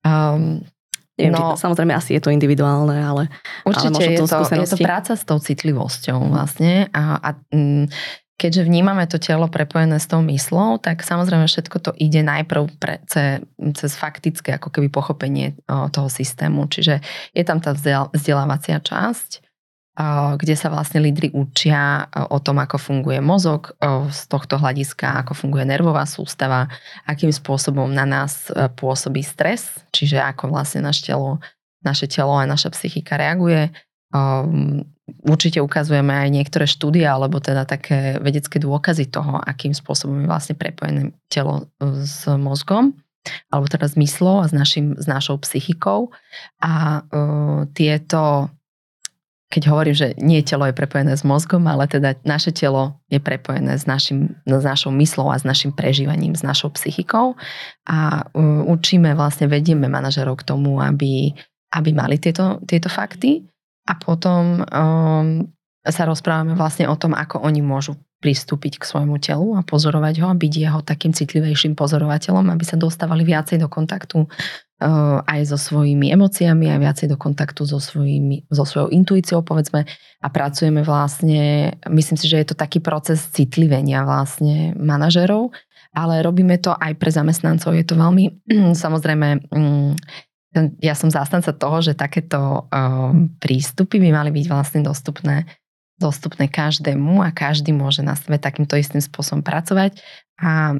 Um, 0.03 0.67
Neviem, 1.15 1.31
no, 1.31 1.55
či 1.55 1.63
samozrejme 1.63 1.95
asi 1.95 2.19
je 2.19 2.23
to 2.27 2.35
individuálne, 2.35 2.99
ale 2.99 3.31
Určite 3.63 4.03
ale 4.03 4.19
je, 4.19 4.27
to, 4.27 4.39
je 4.51 4.71
to 4.75 4.79
práca 4.83 5.15
s 5.15 5.23
tou 5.23 5.39
citlivosťou 5.39 6.19
vlastne 6.27 6.91
a, 6.91 7.23
a 7.23 7.29
mm, 7.55 7.87
keďže 8.35 8.67
vnímame 8.67 9.07
to 9.07 9.23
telo 9.23 9.47
prepojené 9.47 10.03
s 10.03 10.11
tou 10.11 10.19
myslou, 10.27 10.83
tak 10.83 11.07
samozrejme 11.07 11.47
všetko 11.47 11.77
to 11.79 11.91
ide 12.03 12.19
najprv 12.27 12.67
pre, 12.83 12.99
ce, 13.07 13.47
cez 13.79 13.93
faktické 13.95 14.59
ako 14.59 14.75
keby 14.75 14.91
pochopenie 14.91 15.55
o, 15.71 15.87
toho 15.87 16.11
systému. 16.11 16.67
Čiže 16.67 16.99
je 17.31 17.43
tam 17.47 17.63
tá 17.63 17.71
vzdelávacia 18.11 18.83
časť, 18.83 19.44
kde 20.35 20.59
sa 20.59 20.75
vlastne 20.75 20.99
lídry 20.99 21.31
učia 21.31 22.11
o 22.11 22.43
tom, 22.43 22.59
ako 22.59 22.83
funguje 22.83 23.23
mozog 23.23 23.79
z 24.11 24.21
tohto 24.27 24.59
hľadiska, 24.59 25.23
ako 25.23 25.39
funguje 25.39 25.63
nervová 25.63 26.03
sústava, 26.03 26.67
akým 27.07 27.31
spôsobom 27.31 27.87
na 27.95 28.03
nás 28.03 28.51
pôsobí 28.75 29.23
stres, 29.23 29.87
čiže 29.95 30.19
ako 30.19 30.51
vlastne 30.51 30.83
naše 30.83 31.15
telo, 31.15 31.39
naše 31.87 32.11
telo 32.11 32.35
a 32.35 32.43
naša 32.43 32.75
psychika 32.75 33.15
reaguje. 33.15 33.71
Určite 35.23 35.63
ukazujeme 35.63 36.11
aj 36.11 36.29
niektoré 36.43 36.67
štúdie 36.67 37.07
alebo 37.07 37.39
teda 37.39 37.63
také 37.63 38.19
vedecké 38.19 38.59
dôkazy 38.59 39.15
toho, 39.15 39.39
akým 39.47 39.79
spôsobom 39.79 40.27
je 40.27 40.27
vlastne 40.27 40.59
prepojené 40.59 41.15
telo 41.31 41.71
s 42.03 42.27
mozgom 42.27 42.99
alebo 43.49 43.71
teda 43.71 43.89
s 43.89 43.95
myslou 43.95 44.45
a 44.45 44.51
s, 44.51 44.53
našim, 44.53 45.01
s 45.01 45.07
našou 45.09 45.41
psychikou. 45.41 46.13
A 46.61 47.01
uh, 47.01 47.65
tieto 47.73 48.53
keď 49.55 49.71
hovorím, 49.71 49.95
že 49.95 50.19
nie 50.19 50.43
telo 50.43 50.67
je 50.67 50.75
prepojené 50.75 51.15
s 51.15 51.23
mozgom, 51.23 51.63
ale 51.71 51.87
teda 51.87 52.19
naše 52.27 52.51
telo 52.51 52.99
je 53.07 53.23
prepojené 53.23 53.79
s, 53.79 53.87
našim, 53.87 54.35
s 54.43 54.65
našou 54.67 54.91
myslou 54.99 55.31
a 55.31 55.39
s 55.39 55.47
našim 55.47 55.71
prežívaním, 55.71 56.35
s 56.35 56.43
našou 56.43 56.75
psychikou. 56.75 57.39
A 57.87 58.27
uh, 58.27 58.67
učíme, 58.67 59.15
vlastne 59.15 59.47
vedieme 59.47 59.87
manažerov 59.87 60.43
k 60.43 60.51
tomu, 60.51 60.83
aby, 60.83 61.31
aby 61.71 61.91
mali 61.95 62.19
tieto, 62.19 62.59
tieto 62.67 62.91
fakty. 62.91 63.47
A 63.87 63.95
potom 63.95 64.67
um, 64.67 65.47
sa 65.87 66.03
rozprávame 66.03 66.59
vlastne 66.59 66.91
o 66.91 66.99
tom, 66.99 67.15
ako 67.15 67.47
oni 67.47 67.63
môžu 67.63 67.95
pristúpiť 68.25 68.81
k 68.81 68.89
svojmu 68.89 69.21
telu 69.21 69.53
a 69.55 69.61
pozorovať 69.61 70.25
ho 70.25 70.33
a 70.33 70.35
byť 70.35 70.53
jeho 70.57 70.81
takým 70.81 71.13
citlivejším 71.13 71.77
pozorovateľom, 71.77 72.49
aby 72.49 72.65
sa 72.65 72.81
dostávali 72.81 73.21
viacej 73.21 73.61
do 73.61 73.69
kontaktu 73.69 74.25
aj 75.25 75.41
so 75.47 75.57
svojimi 75.57 76.11
emóciami 76.11 76.69
a 76.69 76.83
viacej 76.83 77.07
do 77.07 77.17
kontaktu 77.17 77.63
so, 77.65 77.79
svojimi, 77.79 78.51
so 78.51 78.67
svojou 78.67 78.91
intuíciou, 78.91 79.41
povedzme, 79.47 79.87
a 80.21 80.27
pracujeme 80.29 80.83
vlastne, 80.83 81.73
myslím 81.87 82.19
si, 82.19 82.27
že 82.27 82.43
je 82.43 82.47
to 82.53 82.57
taký 82.59 82.83
proces 82.83 83.23
citlivenia 83.31 84.03
vlastne 84.03 84.75
manažerov, 84.75 85.55
ale 85.95 86.27
robíme 86.27 86.59
to 86.59 86.75
aj 86.75 86.93
pre 86.99 87.11
zamestnancov. 87.15 87.71
Je 87.73 87.87
to 87.87 87.95
veľmi, 87.95 88.45
samozrejme, 88.85 89.49
um, 89.55 89.95
ja 90.83 90.95
som 90.95 91.11
zástanca 91.11 91.51
toho, 91.55 91.83
že 91.83 91.99
takéto 91.99 92.67
um, 92.71 93.31
prístupy 93.43 93.99
by 93.99 94.11
mali 94.11 94.31
byť 94.31 94.47
vlastne 94.47 94.81
dostupné 94.87 95.47
dostupné 95.95 96.51
každému 96.51 97.23
a 97.23 97.31
každý 97.31 97.71
môže 97.71 98.03
na 98.03 98.19
sebe 98.19 98.39
takýmto 98.39 98.75
istým 98.75 98.99
spôsobom 98.99 99.47
pracovať. 99.47 100.03
A 100.43 100.75
e, 100.75 100.77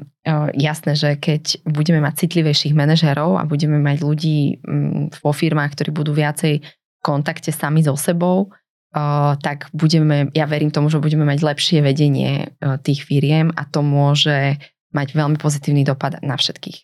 jasné, 0.59 0.99
že 0.99 1.15
keď 1.15 1.63
budeme 1.63 2.03
mať 2.03 2.27
citlivejších 2.27 2.75
manažerov 2.75 3.39
a 3.39 3.47
budeme 3.47 3.79
mať 3.79 3.97
ľudí 4.03 4.59
mm, 4.59 5.23
vo 5.23 5.31
firmách, 5.31 5.71
ktorí 5.71 5.95
budú 5.95 6.11
viacej 6.11 6.59
v 6.59 6.99
kontakte 6.99 7.55
sami 7.55 7.79
so 7.79 7.95
sebou, 7.95 8.51
e, 8.51 8.99
tak 9.39 9.71
budeme, 9.71 10.27
ja 10.35 10.43
verím 10.43 10.75
tomu, 10.75 10.91
že 10.91 10.99
budeme 10.99 11.23
mať 11.23 11.39
lepšie 11.39 11.79
vedenie 11.79 12.51
e, 12.59 12.75
tých 12.83 13.07
firiem 13.07 13.55
a 13.55 13.63
to 13.63 13.79
môže 13.79 14.59
mať 14.91 15.07
veľmi 15.15 15.39
pozitívny 15.39 15.87
dopad 15.87 16.19
na 16.19 16.35
všetkých. 16.35 16.83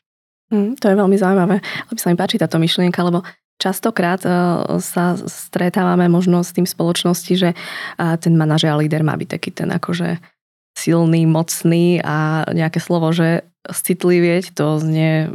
Mm, 0.56 0.80
to 0.80 0.92
je 0.92 0.96
veľmi 0.96 1.16
zaujímavé, 1.20 1.60
lebo 1.64 2.00
sa 2.00 2.08
mi 2.12 2.16
páči 2.16 2.40
táto 2.40 2.56
myšlienka, 2.56 3.04
lebo 3.04 3.24
Častokrát 3.62 4.26
e, 4.26 4.30
sa 4.82 5.14
stretávame 5.30 6.10
možno 6.10 6.42
s 6.42 6.50
tým 6.50 6.66
spoločnosti, 6.66 7.34
že 7.38 7.50
ten 7.96 8.34
manažer 8.34 8.74
a 8.74 8.82
líder 8.82 9.06
má 9.06 9.14
byť 9.14 9.30
taký 9.38 9.54
ten 9.54 9.70
akože 9.70 10.18
silný, 10.74 11.30
mocný 11.30 12.02
a 12.02 12.48
nejaké 12.50 12.82
slovo, 12.82 13.14
že 13.14 13.46
citlivieť, 13.70 14.58
to 14.58 14.82
znie 14.82 15.30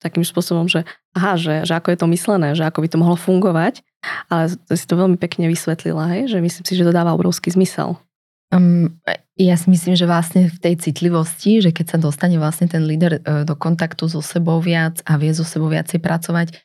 takým 0.00 0.24
spôsobom, 0.24 0.64
že 0.64 0.88
aha, 1.12 1.36
že, 1.36 1.68
že 1.68 1.76
ako 1.76 1.92
je 1.92 1.98
to 2.00 2.06
myslené, 2.08 2.48
že 2.56 2.64
ako 2.64 2.80
by 2.80 2.88
to 2.88 3.00
mohlo 3.00 3.16
fungovať, 3.20 3.84
ale 4.32 4.56
si 4.56 4.84
to 4.88 4.96
veľmi 4.96 5.20
pekne 5.20 5.52
vysvetlila, 5.52 6.08
hej? 6.16 6.32
že 6.32 6.40
myslím 6.40 6.64
si, 6.64 6.72
že 6.72 6.86
to 6.88 6.96
dáva 6.96 7.12
obrovský 7.12 7.52
zmysel. 7.52 8.00
Um, 8.48 8.96
ja 9.36 9.58
si 9.60 9.68
myslím, 9.68 9.98
že 9.98 10.08
vlastne 10.08 10.48
v 10.48 10.56
tej 10.56 10.74
citlivosti, 10.80 11.60
že 11.60 11.74
keď 11.74 11.96
sa 11.96 11.98
dostane 12.00 12.38
vlastne 12.40 12.70
ten 12.70 12.86
líder 12.86 13.18
e, 13.18 13.42
do 13.42 13.58
kontaktu 13.58 14.06
so 14.06 14.22
sebou 14.22 14.62
viac 14.62 15.02
a 15.04 15.18
vie 15.18 15.34
so 15.34 15.42
sebou 15.42 15.66
viacej 15.66 15.98
pracovať, 15.98 16.54
Eh, 16.54 16.63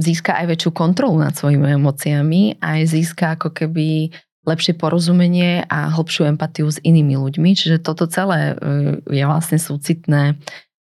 získa 0.00 0.32
aj 0.32 0.46
väčšiu 0.48 0.70
kontrolu 0.72 1.20
nad 1.20 1.36
svojimi 1.36 1.76
emóciami 1.76 2.56
a 2.56 2.80
aj 2.80 2.82
získa 2.88 3.36
ako 3.36 3.52
keby 3.52 4.08
lepšie 4.46 4.78
porozumenie 4.78 5.66
a 5.66 5.90
hlbšiu 5.90 6.30
empatiu 6.30 6.70
s 6.70 6.78
inými 6.80 7.18
ľuďmi. 7.18 7.50
Čiže 7.52 7.82
toto 7.82 8.06
celé 8.06 8.54
eh, 8.54 9.02
je 9.02 9.24
vlastne 9.26 9.58
súcitné. 9.58 10.38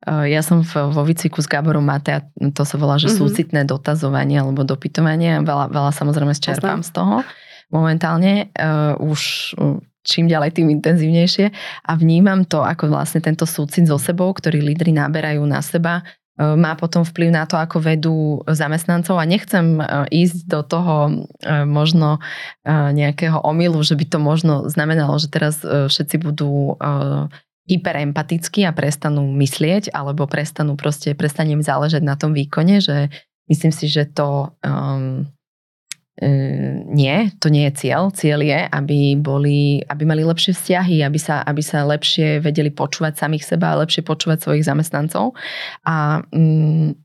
Eh, 0.06 0.26
ja 0.32 0.46
som 0.46 0.62
vo 0.64 1.04
výcviku 1.04 1.42
s 1.42 1.50
Gáborom 1.50 1.84
Mate 1.84 2.12
a 2.14 2.20
to 2.54 2.64
sa 2.64 2.78
volá, 2.78 3.02
že 3.02 3.10
mm-hmm. 3.10 3.20
súcitné 3.20 3.62
dotazovanie 3.66 4.38
alebo 4.38 4.62
dopytovanie. 4.62 5.42
Veľa, 5.42 5.74
veľa 5.74 5.92
samozrejme 5.92 6.32
čerpám 6.38 6.86
z 6.86 6.94
toho 6.94 7.26
momentálne. 7.68 8.48
Už 9.04 9.52
čím 10.08 10.32
ďalej, 10.32 10.56
tým 10.56 10.72
intenzívnejšie 10.72 11.52
a 11.84 11.92
vnímam 12.00 12.48
to 12.48 12.64
ako 12.64 12.88
vlastne 12.88 13.20
tento 13.20 13.44
súcit 13.44 13.92
so 13.92 14.00
sebou, 14.00 14.32
ktorý 14.32 14.64
lídry 14.64 14.96
naberajú 14.96 15.44
na 15.44 15.60
seba 15.60 16.00
má 16.38 16.78
potom 16.78 17.02
vplyv 17.02 17.34
na 17.34 17.50
to, 17.50 17.58
ako 17.58 17.82
vedú 17.82 18.46
zamestnancov. 18.46 19.18
A 19.18 19.26
nechcem 19.26 19.82
ísť 20.14 20.46
do 20.46 20.62
toho 20.62 20.96
možno 21.66 22.22
nejakého 22.70 23.42
omylu, 23.42 23.82
že 23.82 23.98
by 23.98 24.06
to 24.06 24.22
možno 24.22 24.70
znamenalo, 24.70 25.18
že 25.18 25.34
teraz 25.34 25.66
všetci 25.66 26.22
budú 26.22 26.78
hyperempatickí 27.68 28.64
a 28.64 28.72
prestanú 28.72 29.28
myslieť 29.28 29.92
alebo 29.92 30.24
prestanú 30.24 30.80
proste, 30.80 31.12
prestane 31.18 31.58
záležať 31.60 32.00
na 32.00 32.16
tom 32.16 32.32
výkone, 32.32 32.80
že 32.80 33.12
myslím 33.52 33.76
si, 33.76 33.92
že 33.92 34.08
to 34.08 34.56
um, 34.64 35.28
nie, 36.18 37.30
to 37.38 37.48
nie 37.54 37.70
je 37.70 37.78
cieľ. 37.86 38.10
Cieľ 38.10 38.42
je, 38.42 38.60
aby, 38.66 39.14
boli, 39.22 39.86
aby 39.86 40.02
mali 40.02 40.26
lepšie 40.26 40.58
vzťahy, 40.58 41.06
aby 41.06 41.20
sa, 41.22 41.46
aby 41.46 41.62
sa 41.62 41.86
lepšie 41.86 42.42
vedeli 42.42 42.74
počúvať 42.74 43.22
samých 43.22 43.46
seba 43.46 43.74
a 43.74 43.80
lepšie 43.86 44.02
počúvať 44.02 44.42
svojich 44.42 44.66
zamestnancov. 44.66 45.38
A 45.86 46.26
um, 46.34 46.98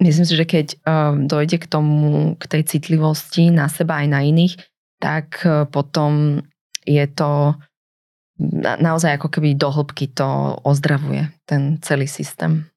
myslím 0.00 0.24
si, 0.24 0.34
že 0.40 0.48
keď 0.48 0.66
um, 0.88 1.28
dojde 1.28 1.60
k 1.60 1.68
tomu, 1.68 2.32
k 2.40 2.44
tej 2.48 2.62
citlivosti 2.64 3.52
na 3.52 3.68
seba 3.68 4.00
aj 4.00 4.08
na 4.08 4.24
iných, 4.24 4.56
tak 5.04 5.44
uh, 5.44 5.68
potom 5.68 6.40
je 6.88 7.04
to 7.12 7.60
na, 8.40 8.80
naozaj 8.80 9.20
ako 9.20 9.28
keby 9.36 9.52
do 9.52 9.68
hĺbky 9.68 10.08
to 10.16 10.56
ozdravuje 10.64 11.28
ten 11.44 11.76
celý 11.84 12.08
systém. 12.08 12.72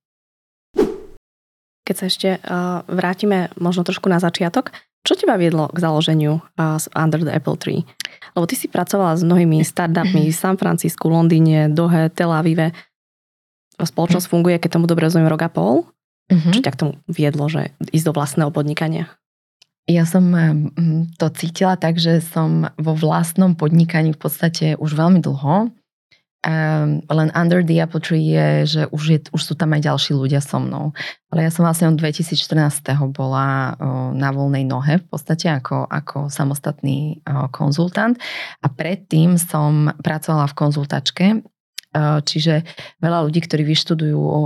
Keď 1.88 1.96
sa 1.96 2.06
ešte 2.12 2.30
uh, 2.36 2.84
vrátime 2.92 3.48
možno 3.56 3.88
trošku 3.88 4.12
na 4.12 4.20
začiatok, 4.20 4.76
čo 5.08 5.16
teba 5.16 5.40
viedlo 5.40 5.72
k 5.72 5.80
založeniu 5.80 6.44
uh, 6.44 6.76
Under 6.92 7.24
the 7.24 7.32
Apple 7.32 7.56
Tree? 7.56 7.88
Lebo 8.36 8.44
ty 8.44 8.60
si 8.60 8.68
pracovala 8.68 9.16
s 9.16 9.24
mnohými 9.24 9.64
startupmi 9.64 10.28
v 10.28 10.36
San 10.36 10.60
Francisku, 10.60 11.08
Londýne, 11.08 11.72
Dohe, 11.72 12.12
Tel 12.12 12.30
Avive. 12.30 12.76
Spoločnosť 13.80 14.28
funguje, 14.28 14.60
keď 14.60 14.78
tomu 14.78 14.86
dobre 14.86 15.08
rozumiem, 15.08 15.32
rok 15.32 15.48
a 15.48 15.50
pol. 15.50 15.88
Uh-huh. 16.28 16.52
Čo 16.52 16.60
ťa 16.60 16.74
k 16.76 16.80
tomu 16.84 16.92
viedlo, 17.08 17.48
že 17.48 17.72
ísť 17.96 18.06
do 18.12 18.14
vlastného 18.14 18.52
podnikania? 18.52 19.08
Ja 19.88 20.04
som 20.04 20.36
to 21.16 21.32
cítila 21.32 21.80
tak, 21.80 21.96
že 21.96 22.20
som 22.20 22.68
vo 22.76 22.92
vlastnom 22.92 23.56
podnikaní 23.56 24.12
v 24.12 24.20
podstate 24.20 24.66
už 24.76 25.00
veľmi 25.00 25.24
dlho. 25.24 25.72
Um, 26.46 27.02
len 27.10 27.34
Under 27.34 27.66
the 27.66 27.82
Apple 27.82 28.00
Tree 28.00 28.22
je, 28.22 28.50
že 28.66 28.82
už, 28.94 29.04
je, 29.10 29.20
už 29.34 29.42
sú 29.42 29.54
tam 29.58 29.74
aj 29.74 29.82
ďalší 29.90 30.14
ľudia 30.14 30.38
so 30.38 30.62
mnou. 30.62 30.94
Ale 31.34 31.44
ja 31.44 31.52
som 31.52 31.66
vlastne 31.66 31.90
od 31.90 31.98
2014. 31.98 32.38
bola 33.10 33.74
uh, 33.74 34.14
na 34.14 34.30
voľnej 34.30 34.64
nohe 34.64 35.02
v 35.02 35.06
podstate 35.10 35.50
ako, 35.50 35.90
ako 35.90 36.30
samostatný 36.30 37.26
uh, 37.26 37.50
konzultant 37.50 38.16
a 38.62 38.70
predtým 38.70 39.36
som 39.42 39.90
pracovala 40.00 40.46
v 40.48 40.58
konzultačke 40.58 41.26
čiže 42.22 42.68
veľa 43.02 43.26
ľudí, 43.28 43.40
ktorí 43.44 43.64
vyštudujú 43.64 44.18
eh, 44.18 44.46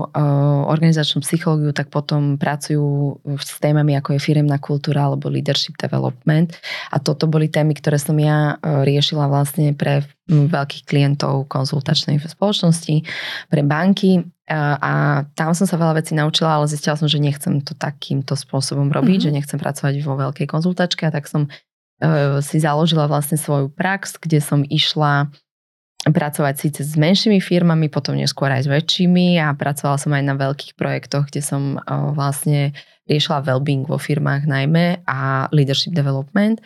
organizačnú 0.70 1.26
psychológiu, 1.26 1.72
tak 1.76 1.90
potom 1.90 2.38
pracujú 2.38 3.18
s 3.38 3.58
témami 3.60 3.98
ako 3.98 4.16
je 4.18 4.24
firemná 4.24 4.62
kultúra 4.62 5.10
alebo 5.10 5.28
leadership 5.28 5.76
development. 5.78 6.56
A 6.94 7.02
toto 7.02 7.26
boli 7.26 7.52
témy, 7.52 7.76
ktoré 7.76 7.98
som 7.98 8.16
ja 8.18 8.56
eh, 8.60 8.86
riešila 8.86 9.28
vlastne 9.28 9.74
pre 9.76 10.06
veľkých 10.32 10.88
klientov 10.88 11.52
konzultačnej 11.52 12.16
spoločnosti, 12.24 13.04
pre 13.52 13.62
banky 13.68 14.24
a 14.48 15.28
tam 15.36 15.52
som 15.52 15.68
sa 15.68 15.76
veľa 15.76 16.00
vecí 16.00 16.16
naučila, 16.16 16.56
ale 16.56 16.72
zistila 16.72 16.96
som, 16.96 17.12
že 17.12 17.20
nechcem 17.20 17.60
to 17.60 17.76
takýmto 17.76 18.40
spôsobom 18.40 18.96
robiť, 18.96 19.28
mm-hmm. 19.28 19.28
že 19.28 19.36
nechcem 19.36 19.60
pracovať 19.60 20.00
vo 20.08 20.16
veľkej 20.16 20.48
konzultačke 20.48 21.04
a 21.04 21.12
tak 21.12 21.28
som 21.28 21.52
si 22.42 22.58
založila 22.58 23.12
vlastne 23.12 23.36
svoju 23.36 23.70
prax, 23.76 24.18
kde 24.18 24.40
som 24.40 24.64
išla 24.64 25.30
pracovať 26.02 26.56
síce 26.58 26.82
s 26.82 26.98
menšími 26.98 27.38
firmami, 27.38 27.86
potom 27.86 28.18
neskôr 28.18 28.50
aj 28.50 28.66
s 28.66 28.72
väčšími 28.74 29.38
a 29.38 29.54
pracovala 29.54 30.02
som 30.02 30.10
aj 30.18 30.24
na 30.26 30.34
veľkých 30.34 30.74
projektoch, 30.74 31.30
kde 31.30 31.46
som 31.46 31.78
vlastne 32.18 32.74
riešila 33.06 33.46
well-being 33.46 33.86
vo 33.86 34.02
firmách 34.02 34.50
najmä 34.50 35.06
a 35.06 35.46
leadership 35.54 35.94
development. 35.94 36.58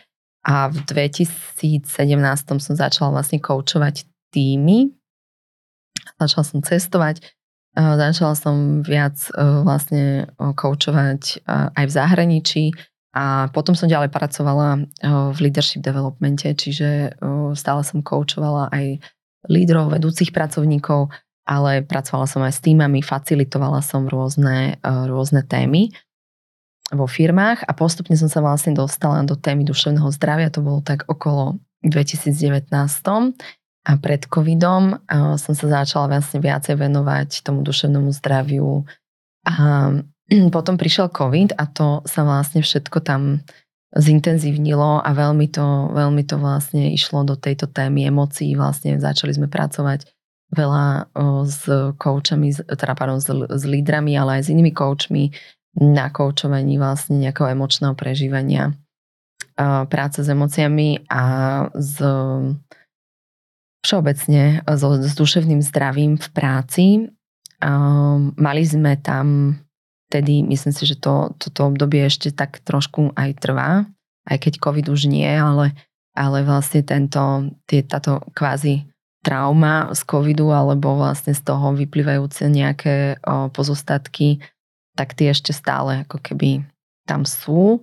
A 0.46 0.72
v 0.72 0.78
2017 0.88 1.90
som 2.48 2.74
začala 2.78 3.10
vlastne 3.12 3.42
koučovať 3.42 4.08
týmy. 4.30 4.94
Začala 6.22 6.44
som 6.46 6.60
cestovať, 6.64 7.20
začala 7.76 8.38
som 8.38 8.86
viac 8.86 9.20
vlastne 9.36 10.32
koučovať 10.38 11.44
aj 11.50 11.84
v 11.84 11.92
zahraničí 11.92 12.64
a 13.16 13.50
potom 13.52 13.74
som 13.76 13.92
ďalej 13.92 14.14
pracovala 14.14 14.86
v 15.34 15.38
leadership 15.44 15.82
developmente, 15.82 16.46
čiže 16.56 17.18
stále 17.58 17.82
som 17.82 18.06
koučovala 18.06 18.70
aj 18.70 19.02
lídrov, 19.50 19.94
vedúcich 19.94 20.34
pracovníkov, 20.36 21.10
ale 21.46 21.86
pracovala 21.86 22.26
som 22.26 22.42
aj 22.42 22.58
s 22.58 22.64
týmami, 22.66 23.06
facilitovala 23.06 23.80
som 23.86 24.10
rôzne, 24.10 24.82
e, 24.82 24.92
rôzne 25.06 25.46
témy 25.46 25.94
vo 26.94 27.10
firmách 27.10 27.66
a 27.66 27.72
postupne 27.74 28.14
som 28.18 28.30
sa 28.30 28.42
vlastne 28.42 28.74
dostala 28.74 29.22
do 29.26 29.38
témy 29.38 29.66
duševného 29.66 30.10
zdravia, 30.14 30.54
to 30.54 30.62
bolo 30.62 30.82
tak 30.82 31.06
okolo 31.10 31.58
2019 31.86 32.70
a 33.86 33.92
pred 34.02 34.26
covidom 34.26 34.98
e, 34.98 35.38
som 35.38 35.54
sa 35.54 35.82
začala 35.82 36.18
vlastne 36.18 36.42
viacej 36.42 36.74
venovať 36.74 37.46
tomu 37.46 37.62
duševnému 37.62 38.10
zdraviu. 38.18 38.82
A 39.46 39.54
potom 40.56 40.76
prišiel 40.82 41.14
covid 41.14 41.54
a 41.54 41.70
to 41.70 42.02
sa 42.10 42.26
vlastne 42.26 42.66
všetko 42.66 42.98
tam 43.06 43.46
zintenzívnilo 43.96 45.00
a 45.00 45.10
veľmi 45.16 45.48
to, 45.48 45.96
veľmi 45.96 46.24
to 46.28 46.36
vlastne 46.36 46.92
išlo 46.92 47.24
do 47.24 47.40
tejto 47.40 47.72
témy 47.72 48.12
emócií. 48.12 48.54
Vlastne 48.60 49.00
začali 49.00 49.32
sme 49.32 49.48
pracovať 49.48 50.06
veľa 50.52 51.10
s 51.48 51.64
koučami, 51.96 52.54
teda 52.54 52.94
pardon, 52.94 53.24
s, 53.24 53.32
s 53.32 53.64
lídrami, 53.64 54.14
ale 54.20 54.40
aj 54.40 54.42
s 54.48 54.52
inými 54.52 54.76
koučmi 54.76 55.32
na 55.80 56.12
koučovaní 56.12 56.80
vlastne 56.80 57.20
nejakého 57.20 57.52
emočného 57.52 57.96
prežívania 57.96 58.76
práce 59.88 60.20
s 60.20 60.28
emóciami 60.28 61.08
a 61.08 61.24
s 61.72 61.96
všeobecne 63.86 64.66
so, 64.76 65.00
s 65.00 65.14
duševným 65.16 65.62
zdravím 65.64 66.20
v 66.20 66.28
práci. 66.36 66.86
Mali 68.36 68.64
sme 68.68 69.00
tam 69.00 69.56
vtedy 70.10 70.46
myslím 70.46 70.74
si, 70.74 70.84
že 70.86 70.96
to, 70.98 71.34
toto 71.38 71.70
obdobie 71.70 72.06
ešte 72.06 72.30
tak 72.32 72.62
trošku 72.62 73.14
aj 73.18 73.30
trvá, 73.42 73.90
aj 74.26 74.38
keď 74.42 74.54
COVID 74.62 74.86
už 74.90 75.10
nie, 75.10 75.28
ale, 75.28 75.74
ale 76.14 76.46
vlastne 76.46 76.82
tento, 76.86 77.50
tie, 77.66 77.82
táto 77.86 78.22
kvázi 78.34 78.86
trauma 79.26 79.90
z 79.98 80.06
covidu 80.06 80.54
alebo 80.54 81.02
vlastne 81.02 81.34
z 81.34 81.42
toho 81.42 81.74
vyplývajúce 81.74 82.46
nejaké 82.46 83.18
o, 83.26 83.50
pozostatky, 83.50 84.38
tak 84.94 85.18
tie 85.18 85.34
ešte 85.34 85.50
stále 85.50 86.06
ako 86.06 86.22
keby 86.22 86.62
tam 87.10 87.26
sú. 87.26 87.82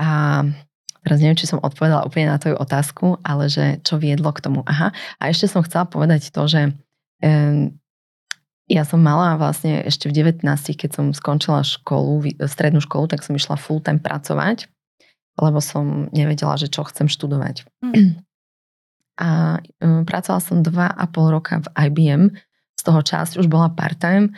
A 0.00 0.40
teraz 1.04 1.20
neviem, 1.20 1.36
či 1.36 1.44
som 1.44 1.60
odpovedala 1.60 2.08
úplne 2.08 2.32
na 2.32 2.40
tvoju 2.40 2.56
otázku, 2.56 3.20
ale 3.20 3.52
že 3.52 3.84
čo 3.84 4.00
viedlo 4.00 4.32
k 4.32 4.40
tomu. 4.40 4.64
Aha, 4.64 4.96
a 5.20 5.22
ešte 5.28 5.44
som 5.44 5.60
chcela 5.60 5.84
povedať 5.84 6.32
to, 6.32 6.42
že 6.48 6.72
ja 8.70 8.86
som 8.86 9.02
mala 9.02 9.34
vlastne 9.36 9.82
ešte 9.82 10.06
v 10.06 10.32
19, 10.32 10.46
keď 10.78 10.90
som 10.90 11.06
skončila 11.10 11.66
školu, 11.66 12.22
strednú 12.46 12.78
školu, 12.78 13.10
tak 13.10 13.26
som 13.26 13.34
išla 13.34 13.58
full 13.58 13.82
time 13.82 13.98
pracovať, 13.98 14.70
lebo 15.40 15.58
som 15.58 16.12
nevedela, 16.14 16.54
že 16.54 16.70
čo 16.70 16.86
chcem 16.86 17.10
študovať. 17.10 17.66
Mm. 17.82 18.22
A 19.20 19.60
um, 19.82 20.02
pracovala 20.08 20.40
som 20.40 20.64
2,5 20.64 21.34
roka 21.34 21.60
v 21.60 21.68
IBM, 21.90 22.22
z 22.78 22.82
toho 22.82 23.00
časť 23.04 23.38
už 23.38 23.46
bola 23.46 23.70
part-time 23.70 24.32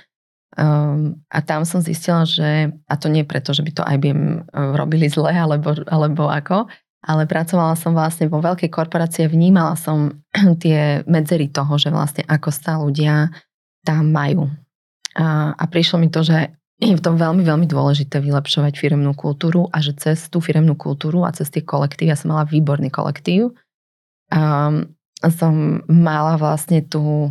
um, 0.59 1.15
a 1.31 1.39
tam 1.41 1.63
som 1.63 1.81
zistila, 1.81 2.27
že, 2.27 2.75
a 2.91 2.95
to 2.99 3.07
nie 3.09 3.23
preto, 3.23 3.55
že 3.55 3.63
by 3.63 3.71
to 3.71 3.87
IBM 3.87 4.51
uh, 4.51 4.75
robili 4.75 5.07
zle, 5.07 5.31
alebo, 5.31 5.79
alebo 5.87 6.27
ako, 6.27 6.67
ale 7.05 7.29
pracovala 7.29 7.77
som 7.77 7.93
vlastne 7.93 8.27
vo 8.33 8.41
veľkej 8.41 8.73
korporácii 8.73 9.29
a 9.29 9.33
vnímala 9.33 9.77
som 9.77 10.25
tie 10.63 11.05
medzery 11.05 11.53
toho, 11.53 11.77
že 11.77 11.93
vlastne 11.93 12.25
ako 12.27 12.51
sa 12.51 12.81
ľudia 12.81 13.31
tam 13.85 14.11
majú. 14.11 14.49
A, 15.15 15.55
a 15.55 15.65
prišlo 15.71 16.01
mi 16.03 16.11
to, 16.11 16.27
že 16.27 16.51
je 16.83 16.91
v 16.91 17.05
tom 17.05 17.15
veľmi, 17.15 17.47
veľmi 17.47 17.71
dôležité 17.71 18.19
vylepšovať 18.19 18.75
firemnú 18.75 19.15
kultúru 19.15 19.71
a 19.71 19.79
že 19.79 19.95
cez 19.95 20.27
tú 20.27 20.43
firemnú 20.43 20.75
kultúru 20.75 21.23
a 21.23 21.31
cez 21.31 21.47
tie 21.53 21.63
kolektívy, 21.63 22.11
ja 22.11 22.19
som 22.19 22.35
mala 22.35 22.49
výborný 22.49 22.91
kolektív, 22.91 23.55
a 25.25 25.29
som 25.31 25.81
mala 25.87 26.35
vlastne 26.37 26.83
tú, 26.85 27.31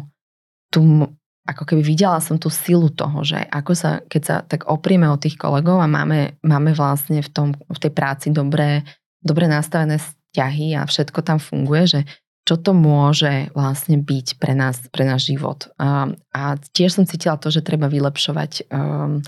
tú 0.72 1.06
ako 1.44 1.64
keby 1.68 1.84
videla 1.84 2.24
som 2.24 2.40
tú 2.40 2.48
silu 2.48 2.88
toho, 2.88 3.22
že 3.28 3.36
ako 3.52 3.72
sa, 3.76 4.00
keď 4.08 4.22
sa 4.24 4.36
tak 4.48 4.66
oprieme 4.72 5.06
od 5.12 5.20
tých 5.20 5.36
kolegov 5.36 5.84
a 5.84 5.92
máme, 5.92 6.40
máme 6.40 6.72
vlastne 6.72 7.20
v, 7.20 7.30
tom, 7.30 7.48
v 7.54 7.80
tej 7.80 7.92
práci 7.92 8.32
dobré, 8.32 8.88
dobre 9.20 9.52
nastavené 9.52 10.00
vzťahy 10.00 10.80
a 10.80 10.88
všetko 10.88 11.20
tam 11.20 11.44
funguje, 11.44 11.84
že 11.86 12.00
čo 12.44 12.60
to 12.60 12.76
môže 12.76 13.52
vlastne 13.56 14.04
byť 14.04 14.36
pre 14.36 14.52
nás, 14.52 14.76
pre 14.92 15.08
náš 15.08 15.32
život. 15.32 15.72
A, 15.80 16.12
a 16.36 16.60
tiež 16.76 17.00
som 17.00 17.08
cítila 17.08 17.40
to, 17.40 17.48
že 17.48 17.64
treba 17.64 17.88
vylepšovať 17.88 18.68
um, 18.68 19.24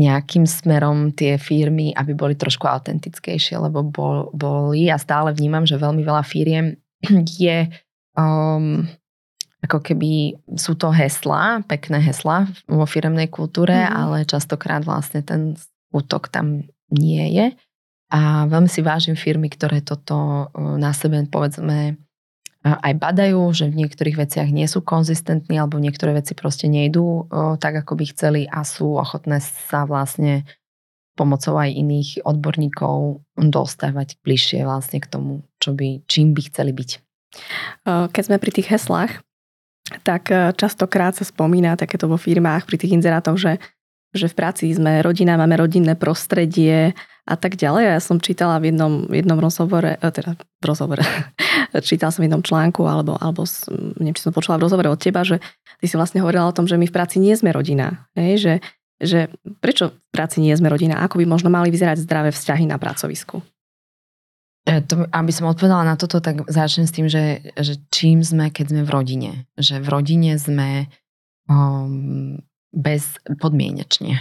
nejakým 0.00 0.48
smerom 0.48 1.12
tie 1.12 1.36
firmy, 1.36 1.92
aby 1.92 2.16
boli 2.16 2.32
trošku 2.32 2.64
autentickejšie, 2.64 3.60
lebo 3.60 3.84
bol, 3.84 4.32
boli 4.32 4.88
a 4.88 4.96
stále 4.96 5.36
vnímam, 5.36 5.68
že 5.68 5.76
veľmi 5.76 6.00
veľa 6.00 6.24
firiem 6.24 6.80
je 7.44 7.68
um, 8.16 8.88
ako 9.60 9.78
keby 9.84 10.40
sú 10.56 10.72
to 10.80 10.88
heslá, 10.88 11.60
pekné 11.68 12.00
heslá 12.00 12.48
vo 12.64 12.88
firemnej 12.88 13.28
kultúre, 13.28 13.76
mm. 13.76 13.92
ale 13.92 14.16
častokrát 14.24 14.80
vlastne 14.80 15.20
ten 15.20 15.60
útok 15.92 16.32
tam 16.32 16.64
nie 16.88 17.36
je. 17.36 17.46
A 18.10 18.48
veľmi 18.48 18.66
si 18.66 18.80
vážim 18.82 19.14
firmy, 19.14 19.52
ktoré 19.52 19.84
toto 19.84 20.50
na 20.56 20.90
sebe 20.90 21.22
povedzme 21.30 22.00
aj 22.60 22.92
badajú, 23.00 23.40
že 23.56 23.72
v 23.72 23.84
niektorých 23.84 24.20
veciach 24.20 24.48
nie 24.52 24.68
sú 24.68 24.84
konzistentní 24.84 25.56
alebo 25.56 25.80
niektoré 25.80 26.12
veci 26.12 26.36
proste 26.36 26.68
nejdú 26.68 27.32
tak, 27.56 27.84
ako 27.84 27.96
by 27.96 28.04
chceli 28.12 28.42
a 28.44 28.60
sú 28.68 29.00
ochotné 29.00 29.40
sa 29.40 29.88
vlastne 29.88 30.44
pomocou 31.16 31.56
aj 31.56 31.72
iných 31.72 32.24
odborníkov 32.24 33.24
dostávať 33.36 34.20
bližšie 34.24 34.64
vlastne 34.64 35.00
k 35.00 35.08
tomu, 35.08 35.44
čo 35.56 35.72
by, 35.72 36.04
čím 36.04 36.36
by 36.36 36.42
chceli 36.52 36.72
byť. 36.76 36.90
Keď 38.12 38.22
sme 38.28 38.36
pri 38.36 38.52
tých 38.52 38.68
heslách, 38.68 39.24
tak 40.04 40.28
častokrát 40.56 41.16
sa 41.16 41.24
spomína 41.24 41.80
takéto 41.80 42.08
vo 42.08 42.20
firmách 42.20 42.68
pri 42.68 42.76
tých 42.76 42.94
inzerátoch, 42.94 43.40
že 43.40 43.56
že 44.10 44.26
v 44.26 44.34
práci 44.34 44.70
sme 44.74 45.06
rodina, 45.06 45.38
máme 45.38 45.54
rodinné 45.54 45.94
prostredie 45.94 46.98
a 47.22 47.34
tak 47.38 47.54
ďalej. 47.54 47.94
Ja 47.94 48.00
som 48.02 48.18
čítala 48.18 48.58
v 48.58 48.74
jednom, 48.74 49.06
jednom 49.06 49.38
rozhovore, 49.38 49.94
e, 49.94 50.08
teda 50.10 50.34
v 50.34 50.64
rozhovore, 50.66 51.02
čítala 51.88 52.10
som 52.10 52.26
v 52.26 52.26
jednom 52.26 52.42
článku, 52.42 52.82
alebo, 52.82 53.14
alebo 53.22 53.46
neviem, 54.02 54.16
či 54.18 54.26
som 54.26 54.34
počula 54.34 54.58
v 54.58 54.66
rozhovore 54.66 54.90
od 54.90 54.98
teba, 54.98 55.22
že 55.22 55.38
ty 55.78 55.86
si 55.86 55.94
vlastne 55.94 56.18
hovorila 56.18 56.50
o 56.50 56.56
tom, 56.56 56.66
že 56.66 56.74
my 56.74 56.90
v 56.90 56.94
práci 56.94 57.22
nie 57.22 57.34
sme 57.38 57.54
rodina. 57.54 58.10
Hej? 58.18 58.32
Že, 58.42 58.54
že 58.98 59.20
prečo 59.62 59.94
v 59.94 60.10
práci 60.10 60.42
nie 60.42 60.54
sme 60.58 60.66
rodina? 60.66 60.98
Ako 61.06 61.22
by 61.22 61.24
možno 61.30 61.48
mali 61.48 61.70
vyzerať 61.70 62.02
zdravé 62.02 62.34
vzťahy 62.34 62.66
na 62.66 62.82
pracovisku? 62.82 63.38
E, 64.66 64.82
to, 64.82 65.06
aby 65.06 65.30
som 65.30 65.46
odpovedala 65.46 65.86
na 65.86 65.94
toto, 65.94 66.18
tak 66.18 66.50
začnem 66.50 66.90
s 66.90 66.92
tým, 66.92 67.06
že, 67.06 67.54
že 67.54 67.78
čím 67.94 68.26
sme, 68.26 68.50
keď 68.50 68.74
sme 68.74 68.82
v 68.82 68.90
rodine. 68.90 69.30
Že 69.54 69.86
v 69.86 69.88
rodine 69.88 70.32
sme 70.34 70.90
um, 71.46 72.42
bezpodmienečne. 72.70 74.18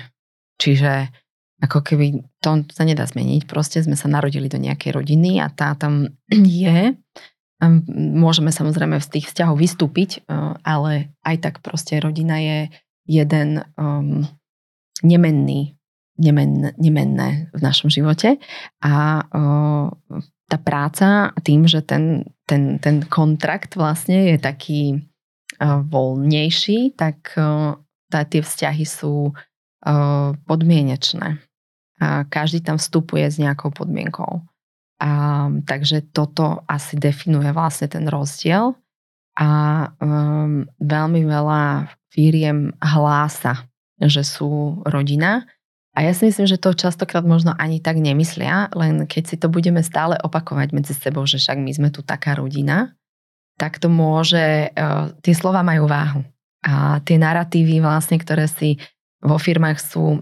Čiže 0.60 1.14
ako 1.60 1.80
keby 1.84 2.24
to 2.40 2.64
sa 2.72 2.88
nedá 2.88 3.04
zmeniť. 3.04 3.44
Proste 3.44 3.84
sme 3.84 4.00
sa 4.00 4.08
narodili 4.08 4.48
do 4.48 4.56
nejakej 4.56 4.96
rodiny 4.96 5.44
a 5.44 5.52
tá 5.52 5.76
tam 5.76 6.08
je. 6.64 6.96
Môžeme 8.16 8.56
samozrejme 8.56 9.04
z 9.04 9.20
tých 9.20 9.26
vzťahov 9.28 9.60
vystúpiť, 9.60 10.24
e, 10.24 10.32
ale 10.64 11.12
aj 11.28 11.36
tak 11.44 11.56
proste 11.60 12.00
rodina 12.00 12.40
je 12.40 12.60
jeden 13.04 13.60
um, 13.76 14.24
nemenný, 15.04 15.76
nemen, 16.16 16.72
nemenné 16.78 17.52
v 17.52 17.60
našom 17.60 17.90
živote 17.90 18.38
a 18.86 19.26
uh, 19.26 19.90
tá 20.46 20.58
práca 20.62 21.34
tým, 21.42 21.66
že 21.66 21.82
ten, 21.82 22.30
ten, 22.46 22.78
ten 22.78 23.02
kontrakt 23.10 23.74
vlastne 23.74 24.30
je 24.30 24.38
taký 24.38 24.82
uh, 25.58 25.82
voľnejší, 25.82 26.94
tak 26.94 27.34
uh, 27.34 27.82
tá, 28.10 28.26
tie 28.26 28.41
vzťahy 28.41 28.84
sú 28.84 29.32
uh, 29.32 30.30
podmienečné. 30.50 31.39
A 32.00 32.24
každý 32.26 32.63
tam 32.63 32.80
vstupuje 32.80 33.28
s 33.28 33.38
nejakou 33.38 33.76
podmienkou. 33.76 34.41
A, 35.00 35.10
takže 35.63 36.04
toto 36.12 36.63
asi 36.67 36.95
definuje 36.95 37.52
vlastne 37.52 37.91
ten 37.91 38.08
rozdiel. 38.08 38.76
A 39.39 39.50
um, 40.00 40.67
veľmi 40.80 41.24
veľa 41.24 41.91
firiem 42.12 42.76
hlása, 42.80 43.67
že 44.00 44.24
sú 44.24 44.80
rodina. 44.88 45.48
A 45.95 46.08
ja 46.08 46.15
si 46.15 46.28
myslím, 46.28 46.48
že 46.48 46.60
to 46.60 46.76
častokrát 46.76 47.24
možno 47.24 47.52
ani 47.56 47.84
tak 47.84 48.00
nemyslia, 48.00 48.72
len 48.76 49.04
keď 49.04 49.24
si 49.28 49.36
to 49.36 49.52
budeme 49.52 49.84
stále 49.84 50.15
opakovať 50.24 50.72
medzi 50.72 50.95
sebou, 50.95 51.28
že 51.28 51.39
však 51.39 51.60
my 51.60 51.72
sme 51.76 51.89
tu 51.91 52.00
taká 52.00 52.39
rodina, 52.39 52.95
tak 53.60 53.80
to 53.80 53.91
môže, 53.91 54.72
uh, 54.72 55.12
tie 55.19 55.36
slova 55.36 55.63
majú 55.67 55.88
váhu. 55.88 56.24
A 56.65 57.00
tie 57.04 57.15
narratívy 57.15 57.80
vlastne, 57.80 58.19
ktoré 58.19 58.48
si 58.52 58.76
vo 59.24 59.39
firmách 59.39 59.80
sú 59.80 60.19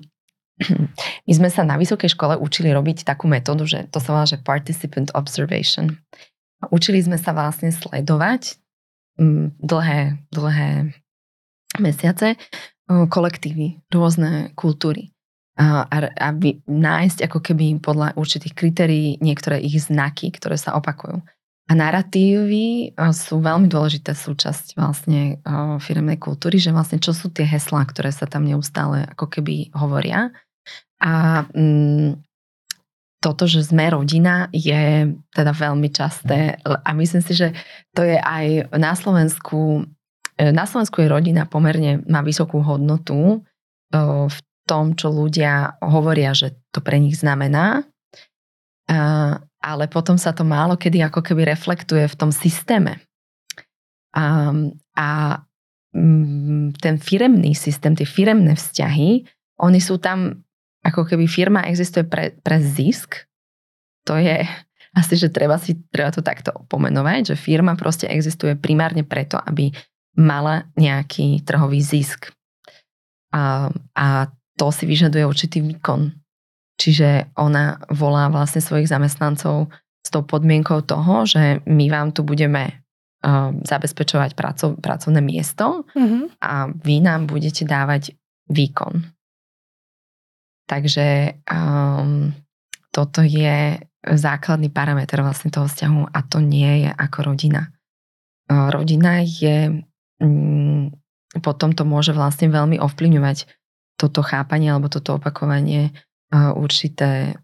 my 1.28 1.34
sme 1.34 1.50
sa 1.54 1.62
na 1.62 1.78
vysokej 1.78 2.18
škole 2.18 2.38
učili 2.38 2.74
robiť 2.74 3.06
takú 3.06 3.30
metódu, 3.30 3.66
že 3.70 3.86
to 3.94 4.02
sa 4.02 4.18
volá, 4.18 4.26
že 4.26 4.42
participant 4.42 5.14
observation. 5.14 6.02
Učili 6.74 6.98
sme 6.98 7.22
sa 7.22 7.38
vlastne 7.38 7.70
sledovať 7.70 8.58
mm, 9.22 9.62
dlhé, 9.62 10.18
dlhé 10.34 10.98
mesiace 11.78 12.42
kolektívy, 12.88 13.84
rôzne 13.92 14.56
kultúry. 14.58 15.14
A, 15.58 15.90
a 15.90 16.28
nájsť 16.70 17.26
ako 17.26 17.42
keby 17.42 17.82
podľa 17.82 18.14
určitých 18.14 18.54
kritérií 18.54 19.18
niektoré 19.20 19.58
ich 19.58 19.90
znaky, 19.90 20.30
ktoré 20.30 20.54
sa 20.54 20.78
opakujú. 20.78 21.26
A 21.68 21.76
narratívy 21.76 22.96
sú 23.12 23.44
veľmi 23.44 23.68
dôležité 23.68 24.16
súčasť 24.16 24.80
vlastne 24.80 25.44
firemnej 25.84 26.16
kultúry, 26.16 26.64
že 26.64 26.72
vlastne 26.72 26.96
čo 26.96 27.12
sú 27.12 27.28
tie 27.28 27.44
heslá, 27.44 27.84
ktoré 27.84 28.08
sa 28.16 28.24
tam 28.24 28.48
neustále 28.48 29.04
ako 29.12 29.28
keby 29.28 29.76
hovoria. 29.76 30.32
A 31.04 31.44
mm, 31.52 32.24
toto, 33.20 33.52
že 33.52 33.68
sme 33.68 33.92
rodina, 33.92 34.48
je 34.56 35.12
teda 35.36 35.52
veľmi 35.52 35.92
časté 35.92 36.56
a 36.64 36.90
myslím 36.96 37.24
si, 37.26 37.34
že 37.36 37.52
to 37.92 38.06
je 38.08 38.16
aj 38.16 38.72
na 38.72 38.96
Slovensku, 38.96 39.84
e, 40.40 40.56
na 40.56 40.64
Slovensku 40.64 41.04
je 41.04 41.12
rodina 41.12 41.44
pomerne, 41.44 42.00
má 42.08 42.24
vysokú 42.24 42.64
hodnotu 42.64 43.44
v 43.92 44.38
tom, 44.68 45.00
čo 45.00 45.12
ľudia 45.12 45.80
hovoria, 45.80 46.36
že 46.36 46.60
to 46.76 46.84
pre 46.84 47.00
nich 47.00 47.16
znamená 47.16 47.88
ale 49.62 49.90
potom 49.90 50.16
sa 50.16 50.34
to 50.34 50.46
málo 50.46 50.78
kedy 50.78 51.02
ako 51.02 51.22
keby 51.26 51.50
reflektuje 51.50 52.06
v 52.06 52.16
tom 52.18 52.30
systéme. 52.30 53.02
A, 54.14 54.54
a 54.98 55.08
mm, 55.94 56.78
ten 56.82 56.96
firemný 56.98 57.54
systém, 57.58 57.94
tie 57.98 58.06
firemné 58.06 58.58
vzťahy, 58.58 59.26
oni 59.62 59.80
sú 59.82 59.98
tam, 59.98 60.46
ako 60.86 61.06
keby 61.10 61.26
firma 61.26 61.66
existuje 61.66 62.06
pre, 62.06 62.38
pre 62.42 62.62
zisk. 62.62 63.26
To 64.06 64.18
je 64.18 64.46
asi, 65.00 65.14
že 65.18 65.34
treba, 65.34 65.58
si, 65.58 65.78
treba 65.90 66.14
to 66.14 66.22
takto 66.22 66.66
pomenovať, 66.70 67.34
že 67.34 67.36
firma 67.38 67.78
proste 67.78 68.10
existuje 68.10 68.58
primárne 68.58 69.06
preto, 69.06 69.38
aby 69.38 69.74
mala 70.18 70.66
nejaký 70.74 71.46
trhový 71.46 71.78
zisk. 71.82 72.34
A, 73.34 73.70
a 73.94 74.08
to 74.58 74.74
si 74.74 74.90
vyžaduje 74.90 75.22
určitý 75.22 75.62
výkon 75.62 76.10
Čiže 76.78 77.34
ona 77.42 77.82
volá 77.90 78.30
vlastne 78.30 78.62
svojich 78.62 78.88
zamestnancov 78.88 79.74
s 80.06 80.10
tou 80.14 80.24
podmienkou 80.24 80.86
toho, 80.86 81.26
že 81.26 81.60
my 81.66 81.86
vám 81.90 82.14
tu 82.14 82.22
budeme 82.22 82.70
uh, 83.26 83.52
zabezpečovať 83.66 84.38
praco, 84.38 84.78
pracovné 84.78 85.20
miesto 85.20 85.84
mm-hmm. 85.98 86.38
a 86.40 86.70
vy 86.72 86.96
nám 87.02 87.26
budete 87.28 87.66
dávať 87.66 88.14
výkon. 88.48 89.04
Takže 90.68 91.40
um, 91.50 92.32
toto 92.94 93.26
je 93.26 93.82
základný 94.08 94.70
parameter 94.72 95.20
vlastne 95.20 95.52
toho 95.52 95.68
vzťahu 95.68 96.14
a 96.14 96.20
to 96.24 96.40
nie 96.40 96.88
je 96.88 96.92
ako 96.94 97.34
rodina. 97.34 97.74
Uh, 98.48 98.70
rodina 98.72 99.26
je, 99.26 99.84
um, 100.22 100.94
potom 101.42 101.74
to 101.74 101.84
môže 101.84 102.14
vlastne 102.14 102.48
veľmi 102.54 102.80
ovplyvňovať 102.80 103.50
toto 103.98 104.22
chápanie 104.22 104.70
alebo 104.70 104.88
toto 104.88 105.18
opakovanie 105.18 105.92
určité 106.34 107.40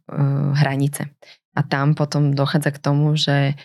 hranice. 0.57 1.11
A 1.53 1.61
tam 1.63 1.95
potom 1.95 2.35
dochádza 2.35 2.73
k 2.75 2.83
tomu, 2.83 3.15
že 3.15 3.55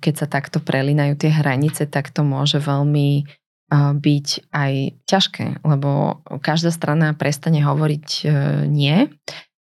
keď 0.00 0.14
sa 0.18 0.26
takto 0.26 0.58
prelínajú 0.58 1.16
tie 1.20 1.30
hranice, 1.30 1.86
tak 1.86 2.10
to 2.10 2.26
môže 2.26 2.58
veľmi 2.58 3.24
byť 3.70 4.28
aj 4.50 4.72
ťažké, 5.06 5.62
lebo 5.62 6.20
každá 6.42 6.74
strana 6.74 7.14
prestane 7.14 7.62
hovoriť 7.62 8.26
nie 8.66 9.06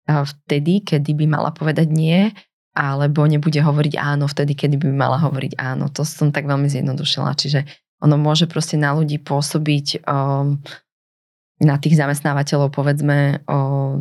vtedy, 0.07 0.81
kedy 0.87 1.11
by 1.19 1.25
mala 1.27 1.51
povedať 1.51 1.91
nie, 1.91 2.31
alebo 2.73 3.27
nebude 3.27 3.59
hovoriť 3.59 3.99
áno 3.99 4.31
vtedy, 4.31 4.55
kedy 4.55 4.79
by 4.79 4.89
mala 4.95 5.19
hovoriť 5.19 5.59
áno. 5.59 5.91
To 5.91 6.07
som 6.07 6.31
tak 6.31 6.47
veľmi 6.47 6.71
zjednodušila. 6.71 7.35
Čiže 7.35 7.67
ono 7.99 8.15
môže 8.15 8.47
proste 8.47 8.79
na 8.79 8.95
ľudí 8.95 9.19
pôsobiť 9.19 10.07
um, 10.07 10.63
na 11.59 11.75
tých 11.75 11.99
zamestnávateľov 11.99 12.71
povedzme, 12.71 13.43
o, 13.43 13.57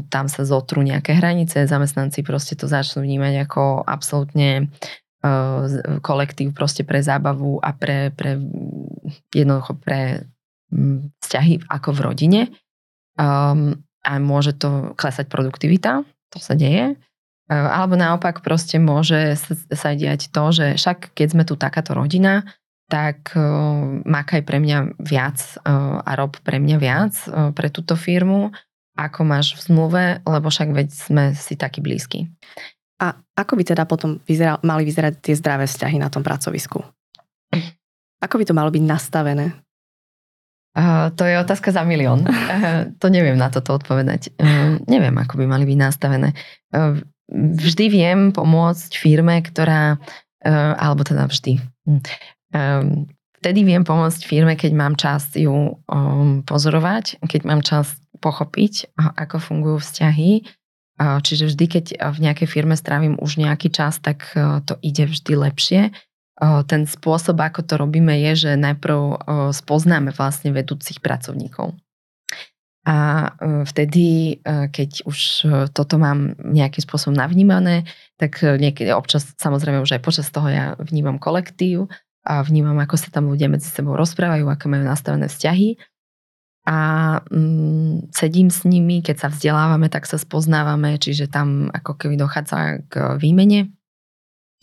tam 0.07 0.31
sa 0.31 0.47
zotrú 0.47 0.83
nejaké 0.83 1.19
hranice, 1.19 1.67
zamestnanci 1.67 2.23
proste 2.23 2.55
to 2.55 2.71
začnú 2.71 3.03
vnímať 3.03 3.51
ako 3.51 3.83
absolútne 3.83 4.71
o, 5.21 5.67
kolektív 5.99 6.55
proste 6.55 6.87
pre 6.87 7.03
zábavu 7.03 7.59
a 7.59 7.75
pre, 7.75 8.15
pre 8.15 8.39
jednoducho 9.35 9.75
pre 9.79 10.23
vzťahy 11.25 11.65
ako 11.67 11.89
v 11.97 12.01
rodine. 12.05 12.41
Um, 13.19 13.83
a 14.07 14.23
môže 14.23 14.55
to 14.55 14.95
klesať 14.95 15.27
produktivita, 15.27 16.07
to 16.31 16.39
sa 16.39 16.55
deje. 16.55 16.95
Alebo 17.49 17.97
naopak 17.97 18.45
proste 18.45 18.77
môže 18.77 19.41
sa 19.73 19.97
diať 19.97 20.29
to, 20.29 20.53
že 20.53 20.67
však 20.77 21.17
keď 21.17 21.29
sme 21.33 21.45
tu 21.49 21.57
takáto 21.57 21.97
rodina, 21.97 22.45
tak 22.89 23.37
uh, 23.37 24.01
makaj 24.09 24.43
pre 24.49 24.59
mňa 24.59 24.97
viac 24.99 25.39
uh, 25.61 26.01
a 26.01 26.11
rob 26.17 26.41
pre 26.41 26.57
mňa 26.57 26.77
viac 26.81 27.15
uh, 27.29 27.53
pre 27.53 27.69
túto 27.69 27.95
firmu, 27.95 28.49
ako 28.97 29.21
máš 29.29 29.55
v 29.55 29.61
zmluve, 29.69 30.05
lebo 30.25 30.49
však 30.49 30.73
veď 30.73 30.89
sme 30.91 31.25
si 31.37 31.55
takí 31.55 31.85
blízki. 31.85 32.27
A 32.99 33.15
ako 33.39 33.55
by 33.55 33.63
teda 33.63 33.87
potom 33.87 34.19
vyzeral, 34.27 34.59
mali 34.67 34.83
vyzerať 34.83 35.23
tie 35.23 35.39
zdravé 35.39 35.71
vzťahy 35.71 36.03
na 36.03 36.11
tom 36.11 36.27
pracovisku? 36.27 36.83
Ako 38.27 38.35
by 38.35 38.45
to 38.51 38.51
malo 38.51 38.75
byť 38.75 38.83
nastavené? 38.83 39.55
Uh, 40.75 41.15
to 41.15 41.23
je 41.23 41.39
otázka 41.39 41.71
za 41.71 41.87
milión. 41.87 42.27
Uh, 42.27 42.91
to 43.03 43.07
neviem 43.15 43.39
na 43.39 43.47
toto 43.47 43.79
odpovedať. 43.79 44.35
Uh, 44.35 44.83
neviem, 44.91 45.15
ako 45.15 45.39
by 45.39 45.47
mali 45.47 45.63
byť 45.63 45.79
nastavené. 45.79 46.35
Uh, 46.75 46.99
vždy 47.31 47.95
viem 47.95 48.35
pomôcť 48.35 48.91
firme, 48.99 49.39
ktorá, 49.39 50.03
uh, 50.03 50.73
alebo 50.75 51.07
teda 51.07 51.31
vždy. 51.31 51.63
Um, 52.55 53.11
vtedy 53.41 53.65
viem 53.65 53.85
pomôcť 53.85 54.25
firme, 54.25 54.55
keď 54.57 54.73
mám 54.73 54.95
čas 54.97 55.33
ju 55.37 55.77
um, 55.77 56.43
pozorovať, 56.43 57.23
keď 57.25 57.41
mám 57.45 57.61
čas 57.63 57.97
pochopiť, 58.19 58.99
ako 58.99 59.39
fungujú 59.39 59.79
vzťahy. 59.79 60.43
Čiže 60.99 61.55
vždy, 61.55 61.65
keď 61.71 61.85
v 62.11 62.19
nejakej 62.19 62.49
firme 62.51 62.75
strávim 62.75 63.15
už 63.23 63.39
nejaký 63.39 63.71
čas, 63.71 64.03
tak 64.03 64.35
uh, 64.35 64.59
to 64.67 64.75
ide 64.83 65.07
vždy 65.07 65.33
lepšie 65.39 65.95
ten 66.71 66.87
spôsob, 66.87 67.35
ako 67.43 67.67
to 67.67 67.75
robíme, 67.75 68.15
je, 68.15 68.47
že 68.47 68.51
najprv 68.55 69.27
spoznáme 69.51 70.15
vlastne 70.15 70.55
vedúcich 70.55 71.03
pracovníkov. 71.03 71.75
A 72.87 72.97
vtedy, 73.67 74.39
keď 74.47 75.03
už 75.03 75.19
toto 75.75 75.99
mám 75.99 76.39
nejakým 76.39 76.79
spôsobom 76.79 77.19
navnímané, 77.19 77.91
tak 78.23 78.39
niekedy 78.39 78.95
občas, 78.95 79.35
samozrejme 79.35 79.83
už 79.83 79.99
aj 79.99 80.03
počas 80.07 80.31
toho 80.31 80.47
ja 80.47 80.79
vnímam 80.79 81.19
kolektív 81.19 81.91
a 82.29 82.45
vnímam, 82.45 82.77
ako 82.77 83.01
sa 83.01 83.09
tam 83.09 83.33
ľudia 83.33 83.49
medzi 83.49 83.73
sebou 83.73 83.97
rozprávajú, 83.97 84.45
aké 84.53 84.69
majú 84.69 84.85
nastavené 84.85 85.33
vzťahy. 85.33 85.81
A 86.69 86.77
mm, 87.33 88.13
sedím 88.13 88.53
s 88.53 88.69
nimi, 88.69 89.01
keď 89.01 89.17
sa 89.25 89.29
vzdelávame, 89.33 89.89
tak 89.89 90.05
sa 90.05 90.21
spoznávame, 90.21 91.01
čiže 91.01 91.33
tam 91.33 91.73
ako 91.73 91.97
keby 91.97 92.21
dochádza 92.21 92.85
k 92.93 93.17
výmene 93.17 93.73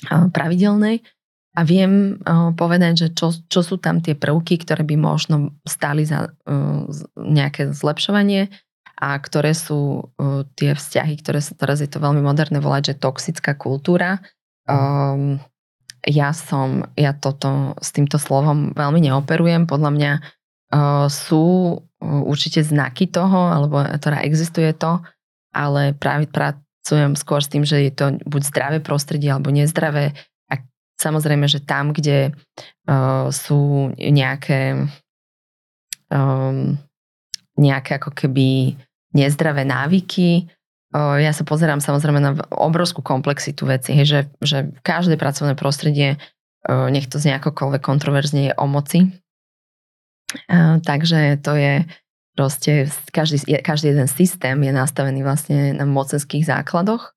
pravidelnej 0.05 1.01
a 1.55 1.63
viem 1.63 2.19
povedať, 2.59 2.93
že 2.93 3.07
čo, 3.15 3.31
čo 3.47 3.63
sú 3.63 3.79
tam 3.79 4.03
tie 4.03 4.11
prvky, 4.11 4.59
ktoré 4.59 4.83
by 4.83 4.99
možno 4.99 5.55
stáli 5.63 6.03
za 6.03 6.27
uh, 6.27 6.83
nejaké 7.15 7.71
zlepšovanie 7.71 8.51
a 8.99 9.15
ktoré 9.15 9.55
sú 9.55 10.03
uh, 10.03 10.43
tie 10.59 10.75
vzťahy, 10.75 11.15
ktoré 11.23 11.39
sa 11.39 11.55
teraz 11.55 11.79
je 11.79 11.87
to 11.87 12.03
veľmi 12.03 12.19
moderné 12.19 12.59
volať, 12.59 12.91
že 12.91 13.01
toxická 13.01 13.55
kultúra. 13.55 14.19
Um, 14.67 15.39
ja 16.05 16.31
som, 16.31 16.85
ja 16.95 17.17
toto 17.17 17.73
s 17.81 17.89
týmto 17.91 18.21
slovom 18.21 18.71
veľmi 18.77 19.01
neoperujem. 19.09 19.65
Podľa 19.65 19.91
mňa 19.91 20.11
uh, 20.21 21.05
sú 21.09 21.45
uh, 21.77 22.21
určite 22.25 22.61
znaky 22.61 23.09
toho, 23.09 23.49
alebo 23.49 23.81
teda 23.97 24.21
existuje 24.21 24.71
to, 24.77 25.01
ale 25.51 25.97
práve 25.97 26.29
pracujem 26.29 27.17
skôr 27.17 27.41
s 27.41 27.49
tým, 27.49 27.65
že 27.65 27.89
je 27.89 27.91
to 27.91 28.05
buď 28.23 28.41
zdravé 28.45 28.77
prostredie 28.79 29.33
alebo 29.33 29.49
nezdravé 29.49 30.13
Samozrejme, 30.95 31.43
že 31.51 31.59
tam, 31.59 31.91
kde 31.91 32.31
uh, 32.87 33.27
sú 33.27 33.91
nejaké 33.99 34.87
um, 36.07 36.79
nejaké 37.55 37.99
ako 37.99 38.15
keby 38.15 38.75
nezdravé 39.15 39.63
návyky, 39.67 40.47
ja 40.95 41.31
sa 41.35 41.43
pozerám 41.43 41.83
samozrejme 41.83 42.19
na 42.23 42.31
obrovskú 42.55 43.03
komplexitu 43.03 43.67
veci, 43.67 43.91
hej, 43.91 44.07
že, 44.07 44.21
že 44.39 44.57
každé 44.85 45.19
pracovné 45.19 45.57
prostredie, 45.59 46.15
nech 46.65 47.11
to 47.11 47.19
z 47.19 47.35
nejakokoľvek 47.35 47.81
kontroverzne 47.83 48.51
je 48.51 48.53
o 48.55 48.65
moci. 48.65 49.11
Takže 50.85 51.39
to 51.43 51.51
je 51.59 51.73
proste, 52.33 52.87
každý, 53.11 53.59
každý 53.59 53.91
jeden 53.91 54.07
systém 54.07 54.57
je 54.63 54.71
nastavený 54.71 55.21
vlastne 55.21 55.75
na 55.75 55.83
mocenských 55.83 56.47
základoch 56.47 57.15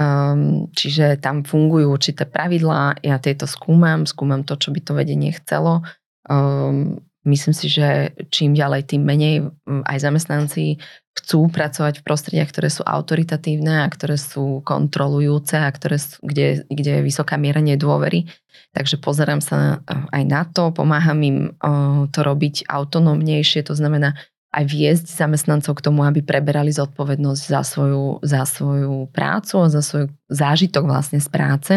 Um, 0.00 0.72
čiže 0.72 1.20
tam 1.20 1.44
fungujú 1.44 1.92
určité 1.92 2.24
pravidlá, 2.24 3.04
ja 3.04 3.20
tieto 3.20 3.44
skúmam, 3.44 4.08
skúmam 4.08 4.48
to, 4.48 4.56
čo 4.56 4.72
by 4.72 4.80
to 4.80 4.96
vedenie 4.96 5.28
chcelo. 5.36 5.84
Um, 6.24 7.04
myslím 7.28 7.52
si, 7.52 7.68
že 7.68 8.16
čím 8.32 8.56
ďalej, 8.56 8.88
tým 8.88 9.04
menej 9.04 9.52
aj 9.68 9.98
zamestnanci 10.00 10.80
chcú 11.20 11.52
pracovať 11.52 12.00
v 12.00 12.06
prostrediach, 12.08 12.48
ktoré 12.48 12.72
sú 12.72 12.82
autoritatívne 12.82 13.84
a 13.84 13.92
ktoré 13.92 14.16
sú 14.16 14.64
kontrolujúce 14.64 15.60
a 15.60 15.68
ktoré 15.68 16.00
sú, 16.00 16.16
kde, 16.24 16.64
kde 16.66 17.00
je 17.00 17.06
vysoká 17.06 17.36
miera 17.36 17.60
nedôvery. 17.60 18.24
Takže 18.72 18.96
pozerám 18.98 19.44
sa 19.44 19.84
aj 19.88 20.24
na 20.24 20.42
to, 20.48 20.72
pomáham 20.72 21.20
im 21.20 21.38
uh, 21.60 22.06
to 22.08 22.24
robiť 22.24 22.70
autonómnejšie, 22.70 23.66
to 23.66 23.76
znamená, 23.76 24.16
aj 24.50 24.64
viesť 24.66 25.06
zamestnancov 25.06 25.78
k 25.78 25.84
tomu, 25.86 26.02
aby 26.02 26.26
preberali 26.26 26.74
zodpovednosť 26.74 27.42
za 27.46 27.62
svoju, 27.62 28.18
za 28.26 28.42
svoju 28.42 29.06
prácu 29.14 29.62
a 29.62 29.70
za 29.70 29.78
svoj 29.78 30.10
zážitok 30.26 30.90
vlastne 30.90 31.22
z 31.22 31.28
práce, 31.30 31.74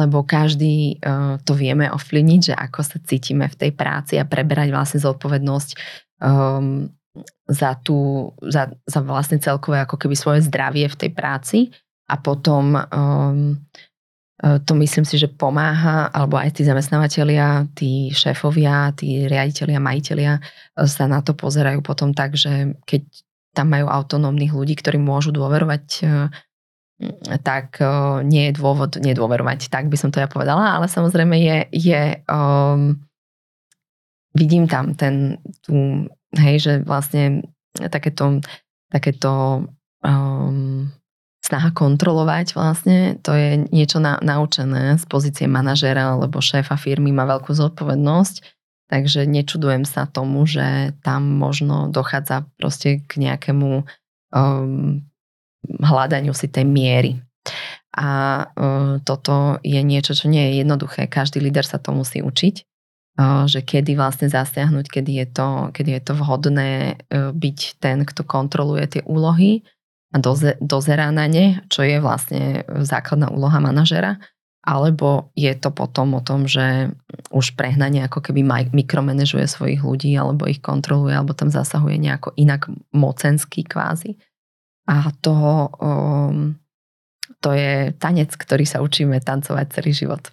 lebo 0.00 0.24
každý 0.24 0.96
uh, 0.96 1.36
to 1.44 1.52
vieme 1.52 1.92
ovplyvniť, 1.92 2.40
že 2.52 2.54
ako 2.56 2.80
sa 2.80 2.96
cítime 3.04 3.52
v 3.52 3.58
tej 3.66 3.72
práci 3.76 4.16
a 4.16 4.24
preberať 4.24 4.72
vlastne 4.72 5.00
zodpovednosť 5.04 5.70
za, 7.50 7.74
tú, 7.82 8.30
za, 8.38 8.70
za 8.86 9.00
vlastne 9.02 9.42
celkové 9.42 9.82
ako 9.82 9.98
keby 9.98 10.14
svoje 10.14 10.40
zdravie 10.46 10.86
v 10.86 10.98
tej 11.06 11.10
práci 11.10 11.58
a 12.06 12.14
potom 12.18 12.78
um, 12.78 13.58
to 14.40 14.72
myslím 14.80 15.04
si, 15.04 15.20
že 15.20 15.28
pomáha, 15.28 16.08
alebo 16.08 16.40
aj 16.40 16.56
tí 16.56 16.62
zamestnávateľia, 16.64 17.68
tí 17.76 18.08
šéfovia, 18.08 18.88
tí 18.96 19.28
riaditeľia, 19.28 19.76
majiteľia 19.76 20.32
e, 20.40 20.42
sa 20.88 21.04
na 21.04 21.20
to 21.20 21.36
pozerajú 21.36 21.84
potom 21.84 22.16
tak, 22.16 22.40
že 22.40 22.72
keď 22.88 23.04
tam 23.52 23.68
majú 23.68 23.92
autonómnych 23.92 24.56
ľudí, 24.56 24.80
ktorí 24.80 24.96
môžu 24.96 25.28
dôverovať, 25.36 25.84
e, 26.00 26.04
tak 27.44 27.80
nie 28.28 28.52
je 28.52 28.56
dôvod 28.60 29.00
nedôverovať, 29.00 29.72
tak 29.72 29.88
by 29.88 29.96
som 29.96 30.12
to 30.12 30.20
ja 30.20 30.28
povedala, 30.28 30.76
ale 30.76 30.84
samozrejme 30.84 31.32
je, 31.32 31.58
je 31.72 32.00
um, 32.28 32.92
vidím 34.36 34.68
tam 34.68 34.92
ten, 34.92 35.40
tú, 35.64 36.04
hej, 36.36 36.56
že 36.62 36.72
vlastne 36.86 37.42
takéto, 37.74 38.42
takéto 38.90 39.64
um, 40.04 40.90
snaha 41.40 41.70
kontrolovať 41.72 42.54
vlastne, 42.54 43.18
to 43.24 43.32
je 43.32 43.64
niečo 43.72 43.98
na, 43.98 44.20
naučené 44.20 45.00
z 45.00 45.04
pozície 45.08 45.46
manažera 45.48 46.14
alebo 46.14 46.44
šéfa 46.44 46.76
firmy 46.76 47.10
má 47.10 47.26
veľkú 47.26 47.50
zodpovednosť, 47.50 48.34
takže 48.92 49.24
nečudujem 49.26 49.88
sa 49.88 50.06
tomu, 50.06 50.44
že 50.44 50.94
tam 51.00 51.26
možno 51.40 51.88
dochádza 51.88 52.46
proste 52.60 53.02
k 53.02 53.12
nejakému 53.18 53.82
um, 54.30 55.02
hľadaniu 55.80 56.36
si 56.36 56.46
tej 56.46 56.66
miery. 56.68 57.18
A 57.90 58.08
uh, 58.46 59.02
toto 59.02 59.58
je 59.66 59.82
niečo, 59.82 60.14
čo 60.14 60.30
nie 60.30 60.46
je 60.46 60.62
jednoduché. 60.62 61.10
Každý 61.10 61.42
líder 61.42 61.66
sa 61.66 61.82
to 61.82 61.90
musí 61.90 62.22
učiť, 62.22 62.69
že 63.18 63.60
kedy 63.60 63.98
vlastne 63.98 64.32
zasiahnuť, 64.32 64.86
kedy 64.88 65.12
je 65.24 65.26
to, 65.28 65.48
kedy 65.76 65.98
je 65.98 66.02
to 66.02 66.12
vhodné 66.16 66.70
uh, 66.96 67.34
byť 67.34 67.58
ten, 67.82 68.06
kto 68.08 68.24
kontroluje 68.24 68.98
tie 68.98 69.02
úlohy 69.04 69.66
a 70.10 70.16
doze, 70.18 70.56
dozerá 70.58 71.12
na 71.14 71.30
ne, 71.30 71.62
čo 71.70 71.86
je 71.86 72.02
vlastne 72.02 72.64
základná 72.82 73.30
úloha 73.30 73.60
manažera, 73.62 74.18
alebo 74.60 75.32
je 75.32 75.52
to 75.56 75.72
potom 75.72 76.18
o 76.18 76.24
tom, 76.24 76.44
že 76.44 76.92
už 77.32 77.56
prehnanie 77.56 78.04
ako 78.04 78.20
keby 78.20 78.44
mikromanežuje 78.76 79.48
svojich 79.48 79.80
ľudí, 79.80 80.12
alebo 80.18 80.44
ich 80.44 80.60
kontroluje, 80.60 81.16
alebo 81.16 81.32
tam 81.32 81.48
zasahuje 81.48 81.96
nejako 81.96 82.36
inak 82.36 82.68
mocenský 82.92 83.64
kvázi. 83.64 84.20
A 84.84 85.14
to, 85.24 85.70
um, 85.80 86.60
to 87.40 87.56
je 87.56 87.96
tanec, 87.96 88.36
ktorý 88.36 88.68
sa 88.68 88.84
učíme 88.84 89.16
tancovať 89.24 89.66
celý 89.80 89.92
život. 89.96 90.28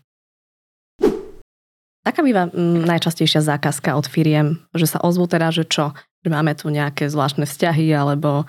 Taká 2.07 2.23
býva 2.23 2.47
mm, 2.47 2.87
najčastejšia 2.87 3.43
zákazka 3.43 3.91
od 3.99 4.07
firiem, 4.07 4.63
že 4.71 4.87
sa 4.87 5.03
ozvú 5.03 5.27
teda, 5.27 5.51
že 5.51 5.67
čo, 5.67 5.91
že 6.23 6.31
máme 6.31 6.55
tu 6.55 6.71
nejaké 6.71 7.11
zvláštne 7.11 7.43
vzťahy, 7.43 7.91
alebo 7.91 8.47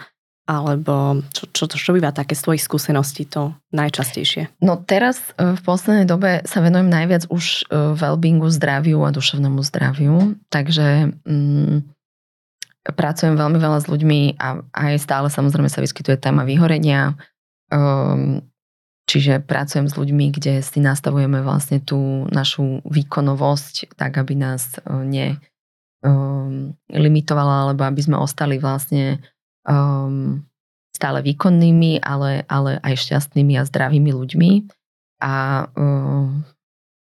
alebo 0.48 1.20
čo, 1.28 1.44
čo, 1.52 1.68
čo 1.68 1.92
býva 1.92 2.08
také 2.08 2.32
z 2.32 2.40
tvojich 2.40 2.64
skúseností 2.64 3.28
to 3.28 3.52
najčastejšie? 3.68 4.48
No 4.64 4.80
teraz 4.80 5.20
e, 5.36 5.52
v 5.52 5.60
poslednej 5.60 6.08
dobe 6.08 6.40
sa 6.48 6.64
venujem 6.64 6.88
najviac 6.88 7.28
už 7.28 7.68
e, 7.68 7.92
wellbeingu, 7.92 8.48
zdraviu 8.48 9.04
a 9.04 9.12
duševnému 9.12 9.60
zdraviu, 9.60 10.40
takže 10.48 11.12
mm, 11.28 11.84
pracujem 12.96 13.36
veľmi 13.36 13.60
veľa 13.60 13.78
s 13.84 13.86
ľuďmi 13.92 14.40
a 14.40 14.64
aj 14.72 15.04
stále 15.04 15.28
samozrejme 15.28 15.68
sa 15.68 15.84
vyskytuje 15.84 16.16
téma 16.16 16.48
vyhorenia, 16.48 17.12
um, 17.68 18.40
čiže 19.08 19.40
pracujem 19.40 19.88
s 19.88 19.96
ľuďmi, 19.96 20.36
kde 20.36 20.60
si 20.60 20.78
nastavujeme 20.84 21.40
vlastne 21.40 21.80
tú 21.80 22.28
našu 22.28 22.84
výkonovosť 22.84 23.96
tak, 23.96 24.20
aby 24.20 24.36
nás 24.36 24.76
uh, 24.84 25.00
ne 25.00 25.40
um, 26.04 26.76
limitovala, 26.92 27.66
alebo 27.66 27.88
aby 27.88 28.04
sme 28.04 28.20
ostali 28.20 28.60
vlastne 28.60 29.24
um, 29.64 30.44
stále 30.92 31.24
výkonnými, 31.24 32.04
ale, 32.04 32.44
ale 32.46 32.76
aj 32.84 33.08
šťastnými 33.08 33.56
a 33.56 33.64
zdravými 33.64 34.12
ľuďmi. 34.12 34.50
A 35.24 35.66
um, 35.72 36.44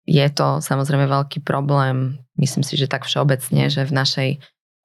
je 0.08 0.28
to 0.32 0.64
samozrejme 0.64 1.06
veľký 1.12 1.44
problém, 1.44 2.24
myslím 2.40 2.64
si, 2.64 2.80
že 2.80 2.88
tak 2.88 3.04
všeobecne, 3.04 3.68
že 3.68 3.84
v 3.84 3.94
našej 3.94 4.30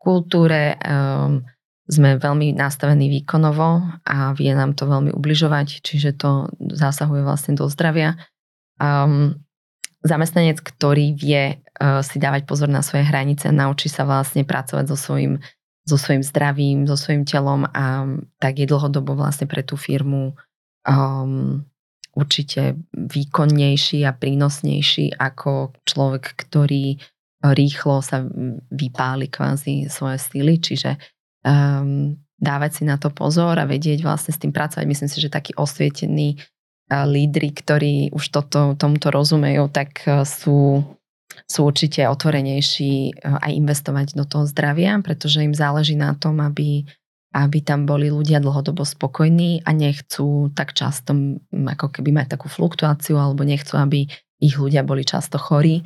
kultúre 0.02 0.76
um, 0.82 1.46
sme 1.92 2.16
veľmi 2.16 2.57
nastavení 2.57 3.12
výkonovo 3.12 3.85
a 4.09 4.33
vie 4.33 4.57
nám 4.57 4.72
to 4.72 4.88
veľmi 4.88 5.12
ubližovať, 5.12 5.85
čiže 5.85 6.16
to 6.16 6.48
zasahuje 6.57 7.20
vlastne 7.20 7.52
do 7.52 7.68
zdravia. 7.68 8.16
Um, 8.81 9.44
zamestnanec, 10.00 10.64
ktorý 10.64 11.12
vie 11.12 11.61
uh, 11.61 12.00
si 12.00 12.16
dávať 12.16 12.48
pozor 12.48 12.72
na 12.72 12.81
svoje 12.81 13.05
hranice, 13.05 13.52
naučí 13.52 13.92
sa 13.92 14.09
vlastne 14.09 14.48
pracovať 14.48 14.88
so 14.88 14.96
svojím, 14.96 15.37
so 15.85 16.00
svojím 16.00 16.24
zdravím, 16.24 16.78
so 16.88 16.96
svojím 16.96 17.28
telom 17.28 17.68
a 17.68 18.09
tak 18.40 18.57
je 18.57 18.66
dlhodobo 18.66 19.12
vlastne 19.12 19.44
pre 19.44 19.61
tú 19.61 19.76
firmu 19.76 20.33
um, 20.88 21.61
určite 22.16 22.81
výkonnejší 22.96 24.09
a 24.09 24.16
prínosnejší 24.16 25.20
ako 25.20 25.76
človek, 25.85 26.40
ktorý 26.40 26.96
rýchlo 27.42 28.00
sa 28.00 28.22
vypáli 28.70 29.26
kvázi 29.26 29.90
svoje 29.90 30.16
stily, 30.22 30.62
čiže 30.62 30.94
um, 31.46 32.16
dávať 32.42 32.70
si 32.78 32.83
na 32.83 32.98
to 32.98 33.14
pozor 33.14 33.55
a 33.55 33.70
vedieť 33.70 34.02
vlastne 34.02 34.35
s 34.35 34.42
tým 34.42 34.50
pracovať. 34.50 34.83
Myslím 34.83 35.07
si, 35.07 35.22
že 35.22 35.31
takí 35.31 35.55
osvietení 35.55 36.42
lídry, 36.90 37.57
ktorí 37.57 37.94
už 38.12 38.24
toto, 38.28 38.76
tomuto 38.76 39.09
rozumejú, 39.09 39.72
tak 39.72 40.05
e, 40.05 40.28
sú, 40.28 40.85
sú 41.48 41.61
určite 41.64 42.05
otvorenejší 42.05 42.92
e, 43.09 43.12
aj 43.16 43.52
investovať 43.57 44.07
do 44.12 44.28
toho 44.28 44.44
zdravia, 44.44 45.00
pretože 45.00 45.40
im 45.40 45.57
záleží 45.57 45.96
na 45.96 46.12
tom, 46.12 46.44
aby, 46.44 46.85
aby 47.33 47.59
tam 47.64 47.88
boli 47.88 48.12
ľudia 48.12 48.44
dlhodobo 48.44 48.85
spokojní 48.85 49.64
a 49.64 49.72
nechcú 49.72 50.52
tak 50.52 50.76
často 50.76 51.16
ako 51.48 51.87
keby 51.88 52.12
mať 52.12 52.37
takú 52.37 52.52
fluktuáciu 52.52 53.16
alebo 53.16 53.40
nechcú, 53.40 53.81
aby 53.81 54.05
ich 54.42 54.57
ľudia 54.61 54.85
boli 54.85 55.07
často 55.07 55.40
chorí. 55.40 55.81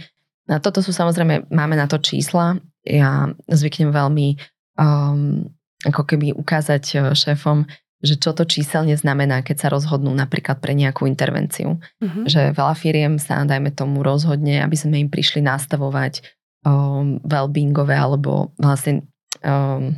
A 0.51 0.59
toto 0.59 0.83
sú 0.83 0.91
samozrejme, 0.91 1.51
máme 1.55 1.75
na 1.79 1.87
to 1.87 2.03
čísla. 2.03 2.59
Ja 2.87 3.31
zvyknem 3.51 3.91
veľmi 3.91 4.39
um, 4.77 5.49
ako 5.85 6.03
keby 6.03 6.33
ukázať 6.33 6.85
e, 6.93 6.97
šéfom, 7.13 7.69
že 8.01 8.21
čo 8.21 8.37
to 8.37 8.45
číselne 8.45 8.93
znamená, 8.93 9.41
keď 9.41 9.67
sa 9.67 9.69
rozhodnú 9.73 10.13
napríklad 10.13 10.61
pre 10.61 10.77
nejakú 10.77 11.09
intervenciu. 11.09 11.81
Uh-huh. 11.81 12.25
Že 12.29 12.53
veľa 12.53 12.75
firiem 12.77 13.15
sa, 13.17 13.47
dajme 13.47 13.73
tomu, 13.73 14.05
rozhodne, 14.05 14.61
aby 14.61 14.77
sme 14.77 15.01
im 15.01 15.09
prišli 15.09 15.41
nastavovať 15.41 16.21
um, 16.67 17.19
well-beingové 17.25 17.97
alebo 17.97 18.53
vlastne 18.61 19.09
um, 19.41 19.97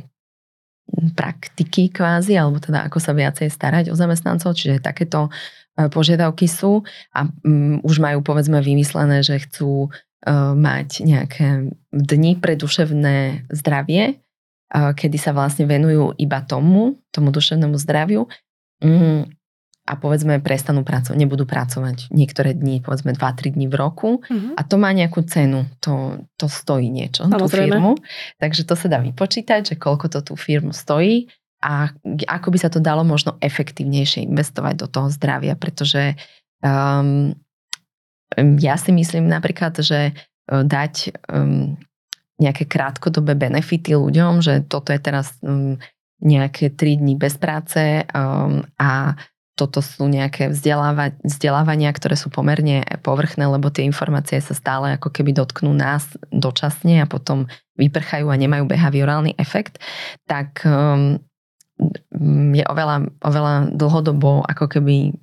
praktiky 1.13 1.91
kvázi, 1.91 2.39
alebo 2.39 2.57
teda 2.57 2.87
ako 2.87 2.97
sa 3.03 3.13
viacej 3.13 3.51
starať 3.51 3.91
o 3.91 3.95
zamestnancov, 3.99 4.55
čiže 4.55 4.81
takéto 4.81 5.27
uh, 5.29 5.87
požiadavky 5.91 6.47
sú 6.47 6.81
a 7.13 7.27
um, 7.43 7.83
už 7.83 7.99
majú 7.99 8.23
povedzme 8.23 8.63
vymyslené, 8.63 9.21
že 9.27 9.43
chcú 9.43 9.91
uh, 9.91 10.55
mať 10.55 11.03
nejaké 11.03 11.67
dni 11.91 12.39
pre 12.39 12.55
duševné 12.55 13.49
zdravie, 13.51 14.23
kedy 14.69 15.17
sa 15.17 15.33
vlastne 15.33 15.65
venujú 15.65 16.13
iba 16.21 16.45
tomu, 16.45 17.01
tomu 17.09 17.33
duševnému 17.33 17.73
zdraviu 17.81 18.29
mm, 18.85 19.21
a 19.89 19.93
povedzme 19.97 20.37
prestanú 20.45 20.85
pracovať, 20.85 21.17
nebudú 21.17 21.49
pracovať 21.49 22.13
niektoré 22.13 22.53
dni, 22.53 22.85
povedzme 22.85 23.17
2-3 23.17 23.57
dní 23.57 23.65
v 23.65 23.75
roku 23.75 24.21
uh-huh. 24.21 24.53
a 24.53 24.61
to 24.61 24.77
má 24.77 24.93
nejakú 24.93 25.25
cenu, 25.25 25.65
to, 25.81 26.21
to 26.37 26.45
stojí 26.45 26.93
niečo, 26.93 27.25
Samozrejme. 27.25 27.41
tú 27.41 27.49
firmu. 27.49 27.91
Takže 28.37 28.61
to 28.69 28.77
sa 28.77 28.85
dá 28.85 29.01
vypočítať, 29.01 29.73
že 29.73 29.75
koľko 29.81 30.13
to 30.13 30.19
tú 30.21 30.33
firmu 30.37 30.69
stojí 30.69 31.25
a 31.65 31.89
ako 32.29 32.47
by 32.53 32.57
sa 32.61 32.69
to 32.69 32.77
dalo 32.77 33.01
možno 33.01 33.35
efektívnejšie 33.41 34.29
investovať 34.29 34.85
do 34.85 34.87
toho 34.87 35.09
zdravia, 35.09 35.57
pretože 35.57 36.13
um, 36.61 37.33
ja 38.37 38.77
si 38.77 38.93
myslím 38.93 39.25
napríklad, 39.25 39.73
že 39.81 39.99
e, 40.07 40.13
dať 40.47 41.25
um, 41.33 41.75
nejaké 42.39 42.65
krátkodobé 42.65 43.35
benefity 43.35 43.93
ľuďom, 43.93 44.39
že 44.39 44.63
toto 44.65 44.95
je 44.95 44.99
teraz 44.99 45.35
um, 45.43 45.75
nejaké 46.23 46.71
3 46.71 46.99
dní 46.99 47.19
bez 47.19 47.35
práce 47.35 48.07
um, 48.15 48.63
a 48.79 49.19
toto 49.59 49.83
sú 49.83 50.07
nejaké 50.07 50.55
vzdeláva- 50.55 51.19
vzdelávania, 51.19 51.91
ktoré 51.91 52.15
sú 52.15 52.31
pomerne 52.31 52.87
povrchné, 53.03 53.43
lebo 53.43 53.67
tie 53.67 53.83
informácie 53.83 54.39
sa 54.39 54.55
stále 54.55 54.95
ako 54.95 55.11
keby 55.11 55.35
dotknú 55.35 55.75
nás 55.75 56.07
dočasne 56.31 57.03
a 57.03 57.11
potom 57.11 57.51
vyprchajú 57.75 58.31
a 58.31 58.39
nemajú 58.39 58.71
behaviorálny 58.71 59.35
efekt, 59.35 59.83
tak 60.23 60.63
um, 60.63 61.19
je 62.55 62.63
oveľa, 62.67 63.07
oveľa 63.19 63.53
dlhodobo 63.75 64.47
ako 64.47 64.79
keby 64.79 65.15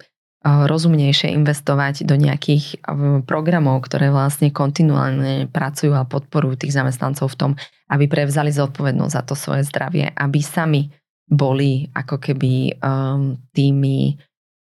rozumnejšie 0.46 1.34
investovať 1.34 2.06
do 2.06 2.14
nejakých 2.14 2.78
programov, 3.26 3.82
ktoré 3.82 4.14
vlastne 4.14 4.54
kontinuálne 4.54 5.50
pracujú 5.50 5.90
a 5.98 6.06
podporujú 6.06 6.62
tých 6.62 6.76
zamestnancov 6.76 7.34
v 7.34 7.38
tom, 7.38 7.52
aby 7.90 8.06
prevzali 8.06 8.54
zodpovednosť 8.54 9.14
za 9.14 9.22
to 9.26 9.34
svoje 9.34 9.66
zdravie, 9.66 10.06
aby 10.14 10.38
sami 10.38 10.86
boli 11.26 11.90
ako 11.90 12.22
keby 12.22 12.78
um, 12.78 13.34
tými 13.50 14.14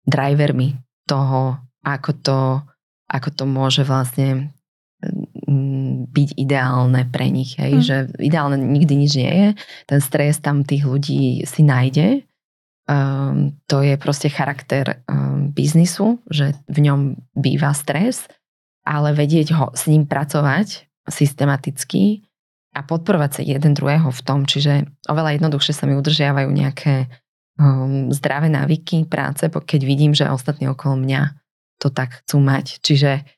drivermi 0.02 0.74
toho, 1.06 1.62
ako 1.86 2.10
to, 2.18 2.40
ako 3.06 3.28
to 3.30 3.44
môže 3.46 3.86
vlastne 3.86 4.50
um, 5.46 6.02
byť 6.10 6.28
ideálne 6.34 7.06
pre 7.06 7.30
nich. 7.30 7.54
Hej? 7.54 7.72
Mm. 7.78 7.82
Že 7.86 7.96
ideálne 8.18 8.56
nikdy 8.58 8.94
nič 8.98 9.12
nie 9.14 9.30
je. 9.30 9.48
Ten 9.86 10.00
stres 10.02 10.42
tam 10.42 10.66
tých 10.66 10.82
ľudí 10.82 11.46
si 11.46 11.62
nájde 11.62 12.27
Um, 12.88 13.60
to 13.68 13.84
je 13.84 14.00
proste 14.00 14.32
charakter 14.32 15.04
um, 15.04 15.52
biznisu, 15.52 16.24
že 16.32 16.56
v 16.72 16.88
ňom 16.88 17.20
býva 17.36 17.76
stres, 17.76 18.24
ale 18.80 19.12
vedieť 19.12 19.52
ho 19.52 19.66
s 19.76 19.92
ním 19.92 20.08
pracovať 20.08 20.88
systematicky 21.04 22.24
a 22.72 22.80
podporovať 22.80 23.30
sa 23.30 23.42
jeden 23.44 23.76
druhého 23.76 24.08
v 24.08 24.24
tom, 24.24 24.48
čiže 24.48 24.88
oveľa 25.04 25.36
jednoduchšie 25.36 25.72
sa 25.76 25.84
mi 25.84 26.00
udržiavajú 26.00 26.48
nejaké 26.48 27.12
um, 27.60 28.08
zdravé 28.08 28.48
návyky 28.48 29.04
práce, 29.04 29.44
keď 29.44 29.80
vidím, 29.84 30.16
že 30.16 30.32
ostatní 30.32 30.72
okolo 30.72 30.96
mňa 30.96 31.36
to 31.76 31.92
tak 31.92 32.24
chcú 32.24 32.40
mať. 32.40 32.80
Čiže 32.80 33.28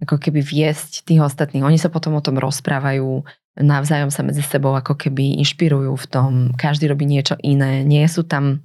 ako 0.00 0.16
keby 0.16 0.40
viesť 0.40 1.04
tých 1.04 1.20
ostatných. 1.20 1.66
Oni 1.66 1.76
sa 1.76 1.92
potom 1.92 2.16
o 2.16 2.24
tom 2.24 2.40
rozprávajú, 2.40 3.26
navzájom 3.60 4.08
sa 4.08 4.24
medzi 4.24 4.40
sebou 4.40 4.72
ako 4.72 4.96
keby 4.96 5.36
inšpirujú 5.44 5.92
v 5.92 6.06
tom, 6.08 6.30
každý 6.56 6.88
robí 6.88 7.04
niečo 7.04 7.36
iné, 7.44 7.84
nie 7.84 8.06
sú 8.08 8.24
tam 8.24 8.64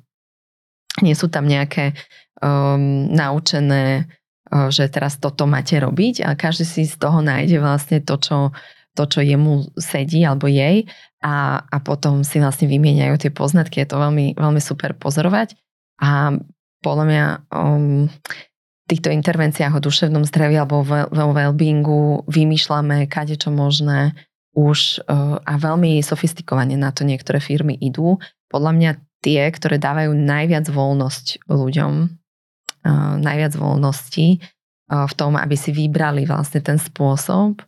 nie 1.01 1.15
sú 1.17 1.27
tam 1.27 1.47
nejaké 1.49 1.97
um, 2.39 3.09
naučené, 3.11 4.07
uh, 4.51 4.69
že 4.71 4.87
teraz 4.87 5.19
toto 5.19 5.47
máte 5.49 5.75
robiť 5.79 6.23
a 6.23 6.35
každý 6.37 6.63
si 6.63 6.83
z 6.87 6.95
toho 6.95 7.19
nájde 7.19 7.59
vlastne 7.59 7.99
to, 7.99 8.15
čo, 8.19 8.37
to, 8.95 9.03
čo 9.09 9.19
jemu 9.19 9.67
sedí 9.75 10.23
alebo 10.23 10.47
jej 10.47 10.87
a, 11.19 11.65
a 11.65 11.77
potom 11.83 12.23
si 12.23 12.39
vlastne 12.39 12.69
vymieňajú 12.69 13.15
tie 13.19 13.31
poznatky. 13.33 13.83
Je 13.83 13.89
to 13.89 13.99
veľmi, 13.99 14.37
veľmi 14.37 14.61
super 14.61 14.95
pozorovať 14.95 15.57
a 15.99 16.35
podľa 16.83 17.05
mňa 17.09 17.25
um, 17.49 18.05
týchto 18.85 19.09
intervenciách 19.09 19.73
o 19.73 19.81
duševnom 19.81 20.29
zdraví 20.29 20.61
alebo 20.61 20.85
vo 20.85 21.25
well-beingu 21.33 22.29
vymýšľame 22.29 23.09
kade 23.09 23.41
čo 23.41 23.49
možné 23.49 24.13
už 24.55 25.03
uh, 25.09 25.41
a 25.41 25.53
veľmi 25.57 25.99
sofistikovane 25.99 26.77
na 26.79 26.93
to 26.93 27.03
niektoré 27.03 27.41
firmy 27.41 27.75
idú. 27.75 28.21
Podľa 28.47 28.71
mňa 28.71 28.91
tie, 29.25 29.49
ktoré 29.49 29.81
dávajú 29.81 30.13
najviac 30.13 30.69
voľnosť 30.69 31.49
ľuďom, 31.49 31.93
najviac 33.25 33.53
voľnosti 33.57 34.27
v 34.85 35.13
tom, 35.17 35.33
aby 35.33 35.57
si 35.57 35.73
vybrali 35.73 36.29
vlastne 36.29 36.61
ten 36.61 36.77
spôsob. 36.77 37.65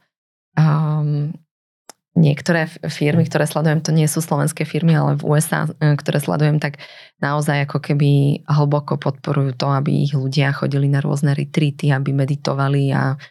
Niektoré 2.18 2.66
firmy, 2.90 3.30
ktoré 3.30 3.46
sledujem, 3.46 3.78
to 3.86 3.94
nie 3.94 4.10
sú 4.10 4.26
slovenské 4.26 4.66
firmy, 4.66 4.98
ale 4.98 5.22
v 5.22 5.38
USA, 5.38 5.70
uh, 5.70 5.94
ktoré 5.94 6.18
sledujem, 6.18 6.58
tak 6.58 6.82
naozaj 7.22 7.70
ako 7.70 7.78
keby 7.78 8.42
hlboko 8.50 8.98
podporujú 8.98 9.54
to, 9.54 9.70
aby 9.70 10.10
ich 10.10 10.18
ľudia 10.18 10.50
chodili 10.50 10.90
na 10.90 10.98
rôzne 10.98 11.38
retreaty, 11.38 11.94
aby 11.94 12.18
meditovali 12.18 12.90
a 12.90 13.22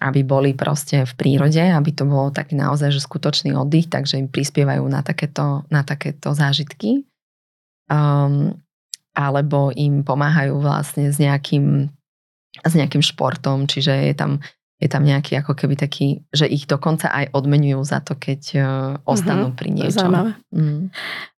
aby 0.00 0.20
boli 0.26 0.52
proste 0.58 1.06
v 1.06 1.12
prírode, 1.14 1.62
aby 1.62 1.90
to 1.94 2.02
bolo 2.04 2.34
taký 2.34 2.58
naozaj 2.58 2.90
že 2.90 3.00
skutočný 3.00 3.54
oddych, 3.54 3.86
takže 3.86 4.18
im 4.18 4.26
prispievajú 4.26 4.82
na 4.90 5.06
takéto, 5.06 5.64
na 5.70 5.86
takéto 5.86 6.34
zážitky. 6.34 7.06
Um, 7.90 8.58
alebo 9.14 9.74
im 9.74 10.06
pomáhajú 10.06 10.58
vlastne 10.62 11.10
s 11.10 11.18
nejakým, 11.18 11.90
s 12.62 12.72
nejakým 12.74 13.02
športom, 13.02 13.66
čiže 13.66 13.90
je 14.10 14.14
tam 14.14 14.32
je 14.80 14.88
tam 14.88 15.04
nejaký 15.04 15.36
ako 15.36 15.52
keby 15.52 15.76
taký, 15.76 16.24
že 16.32 16.48
ich 16.48 16.64
dokonca 16.64 17.12
aj 17.12 17.36
odmenujú 17.36 17.84
za 17.84 18.00
to, 18.00 18.16
keď 18.16 18.40
uh, 18.56 18.64
ostanú 19.04 19.52
mm-hmm, 19.52 19.60
pri 19.60 19.68
niečom. 19.76 20.08
Zaujímavé. 20.08 20.32
Mm. 20.56 20.88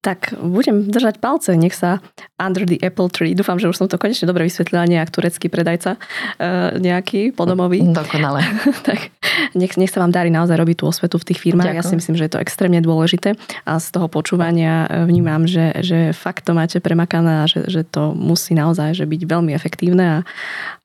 Tak 0.01 0.33
budem 0.33 0.89
držať 0.89 1.21
palce, 1.21 1.53
nech 1.53 1.77
sa 1.77 2.01
under 2.41 2.65
the 2.65 2.81
apple 2.81 3.05
tree, 3.05 3.37
dúfam, 3.37 3.61
že 3.61 3.69
už 3.69 3.77
som 3.77 3.85
to 3.85 4.01
konečne 4.01 4.25
dobre 4.25 4.49
vysvetlila, 4.49 4.89
nejak 4.89 5.13
turecký 5.13 5.45
predajca 5.45 6.01
uh, 6.01 6.73
nejaký 6.81 7.37
podomový. 7.37 7.85
Dokonale. 7.85 8.41
tak 8.87 9.13
nech, 9.53 9.77
nech 9.77 9.93
sa 9.93 10.01
vám 10.01 10.09
darí 10.09 10.33
naozaj 10.33 10.57
robiť 10.57 10.81
tú 10.81 10.85
osvetu 10.89 11.21
v 11.21 11.27
tých 11.29 11.39
firmách. 11.45 11.69
Ďakujem. 11.69 11.85
Ja 11.85 11.85
si 11.85 11.95
myslím, 12.01 12.15
že 12.17 12.25
je 12.25 12.33
to 12.33 12.41
extrémne 12.41 12.81
dôležité 12.81 13.37
a 13.69 13.77
z 13.77 13.87
toho 13.93 14.09
počúvania 14.09 14.89
e, 14.89 15.05
vnímam, 15.05 15.45
že, 15.45 15.69
že 15.85 16.17
fakt 16.17 16.49
to 16.49 16.57
máte 16.57 16.81
premakané 16.81 17.43
a 17.43 17.45
že, 17.45 17.69
že 17.69 17.85
to 17.85 18.17
musí 18.17 18.57
naozaj 18.57 18.97
že 18.97 19.05
byť 19.05 19.21
veľmi 19.29 19.53
efektívne 19.53 20.05
a, 20.05 20.17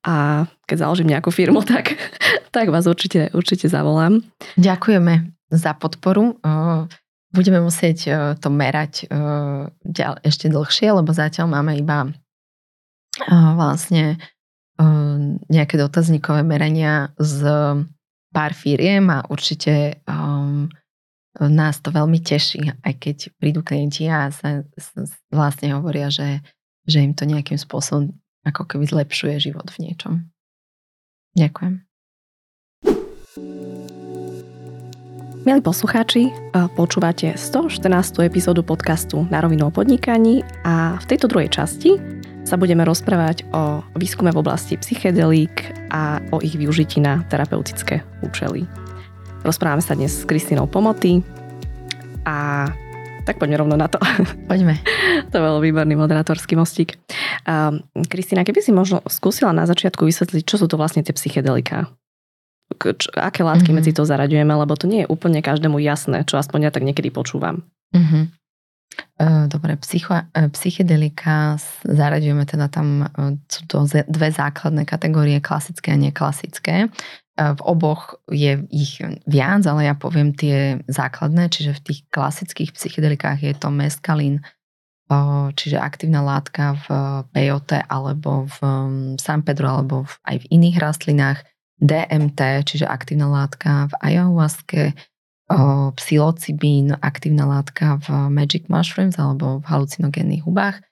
a 0.04 0.14
keď 0.68 0.76
založím 0.84 1.16
nejakú 1.16 1.32
firmu, 1.32 1.64
tak, 1.72 1.96
tak 2.52 2.68
vás 2.68 2.84
určite, 2.84 3.32
určite 3.32 3.72
zavolám. 3.72 4.20
Ďakujeme 4.60 5.32
za 5.48 5.72
podporu. 5.72 6.36
Budeme 7.34 7.60
musieť 7.60 7.98
to 8.38 8.48
merať 8.48 9.10
ešte 10.22 10.46
dlhšie, 10.50 10.94
lebo 10.94 11.10
zatiaľ 11.12 11.50
máme 11.50 11.76
iba 11.76 12.10
vlastne 13.56 14.20
nejaké 15.48 15.80
dotazníkové 15.80 16.44
merania 16.44 17.10
z 17.16 17.40
pár 18.28 18.52
firiem 18.52 19.08
a 19.08 19.24
určite 19.32 20.04
nás 21.36 21.80
to 21.80 21.88
veľmi 21.92 22.20
teší, 22.20 22.72
aj 22.80 22.94
keď 22.96 23.16
prídu 23.36 23.60
klienti 23.60 24.08
a 24.08 24.32
sa, 24.32 24.64
vlastne 25.28 25.76
hovoria, 25.76 26.08
že, 26.08 26.40
že 26.88 27.04
im 27.04 27.12
to 27.12 27.28
nejakým 27.28 27.60
spôsobom 27.60 28.12
ako 28.44 28.64
keby 28.64 28.88
zlepšuje 28.88 29.52
život 29.52 29.68
v 29.72 29.88
niečom. 29.88 30.28
Ďakujem. 31.36 31.84
Milí 35.47 35.62
poslucháči, 35.62 36.34
počúvate 36.74 37.38
114. 37.38 37.78
epizódu 38.26 38.66
podcastu 38.66 39.30
Na 39.30 39.38
rovinu 39.38 39.70
o 39.70 39.70
podnikaní 39.70 40.42
a 40.66 40.99
v 40.99 41.07
tejto 41.07 41.30
druhej 41.30 41.55
časti 41.55 42.03
sa 42.42 42.59
budeme 42.59 42.82
rozprávať 42.82 43.47
o 43.55 43.78
výskume 43.94 44.34
v 44.34 44.42
oblasti 44.42 44.74
psychedelík 44.74 45.70
a 45.94 46.18
o 46.34 46.42
ich 46.42 46.59
využití 46.59 46.99
na 46.99 47.22
terapeutické 47.30 48.03
účely. 48.26 48.66
Rozprávame 49.47 49.86
sa 49.86 49.94
dnes 49.94 50.18
s 50.18 50.26
Kristinou 50.26 50.66
Pomoty 50.66 51.22
a 52.26 52.66
tak 53.22 53.38
poďme 53.38 53.62
rovno 53.62 53.78
na 53.78 53.86
to. 53.86 54.03
Poďme. 54.51 54.82
to 55.30 55.38
bol 55.38 55.62
výborný 55.62 55.94
moderátorský 55.94 56.59
mostík. 56.59 56.99
Kristina, 58.11 58.42
keby 58.42 58.66
si 58.66 58.74
možno 58.74 58.99
skúsila 59.07 59.55
na 59.55 59.62
začiatku 59.62 60.11
vysvetliť, 60.11 60.42
čo 60.42 60.59
sú 60.59 60.66
to 60.66 60.74
vlastne 60.74 61.07
tie 61.07 61.14
psychedelika? 61.14 61.86
Čo, 62.74 63.08
aké 63.14 63.46
látky 63.46 63.70
mm-hmm. 63.70 63.78
medzi 63.78 63.92
to 63.94 64.02
zaraďujeme, 64.02 64.50
lebo 64.50 64.74
to 64.74 64.90
nie 64.90 65.06
je 65.06 65.10
úplne 65.10 65.38
každému 65.38 65.78
jasné, 65.78 66.26
čo 66.26 66.38
aspoň 66.38 66.68
ja 66.68 66.70
tak 66.74 66.82
niekedy 66.82 67.14
počúvam. 67.14 67.62
Mm-hmm. 67.94 68.24
Dobre, 69.48 69.76
psycho, 69.80 70.24
e, 70.32 70.48
psychedelika 70.52 71.60
zaraďujeme 71.84 72.44
teda 72.48 72.66
tam, 72.72 73.04
e, 73.04 73.36
sú 73.48 73.62
to 73.68 73.76
dve 73.88 74.28
základné 74.32 74.88
kategórie, 74.88 75.38
klasické 75.40 75.94
a 75.94 76.00
neklasické. 76.00 76.88
V 77.36 77.60
oboch 77.60 78.16
je 78.32 78.64
ich 78.72 78.96
viac, 79.28 79.60
ale 79.68 79.84
ja 79.84 79.92
poviem 79.92 80.32
tie 80.32 80.80
základné, 80.88 81.52
čiže 81.52 81.76
v 81.76 81.84
tých 81.84 82.00
klasických 82.08 82.72
psychedelikách 82.72 83.44
je 83.44 83.52
to 83.52 83.68
meskalín, 83.68 84.40
čiže 85.52 85.76
aktívna 85.76 86.24
látka 86.24 86.80
v 86.80 86.86
peyote 87.36 87.84
alebo 87.92 88.48
v 88.48 88.58
San 89.20 89.44
Pedro 89.44 89.68
alebo 89.68 90.08
aj 90.24 90.42
v 90.42 90.46
iných 90.48 90.76
rastlinách 90.80 91.44
DMT, 91.76 92.40
čiže 92.64 92.88
aktívna 92.88 93.28
látka 93.28 93.92
v 93.92 93.94
ayahuaske, 94.00 94.82
psilocibín, 95.94 96.98
aktívna 96.98 97.46
látka 97.46 98.02
v 98.02 98.06
magic 98.34 98.66
mushrooms 98.66 99.14
alebo 99.14 99.62
v 99.62 99.64
halucinogénnych 99.70 100.42
hubách 100.42 100.82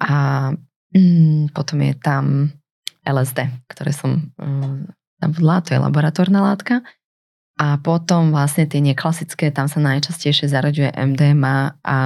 a 0.00 0.48
mm, 0.96 1.52
potom 1.52 1.78
je 1.84 1.92
tam 2.00 2.24
LSD, 3.04 3.68
ktoré 3.68 3.92
som 3.92 4.32
zabudla, 5.20 5.60
to 5.60 5.76
je 5.76 5.84
laboratórna 5.84 6.40
látka. 6.40 6.80
A 7.58 7.74
potom 7.82 8.30
vlastne 8.30 8.70
tie 8.70 8.78
neklasické, 8.78 9.50
tam 9.50 9.66
sa 9.66 9.82
najčastejšie 9.82 10.46
zaraďuje 10.46 10.94
MDMA 10.94 11.74
a 11.82 11.98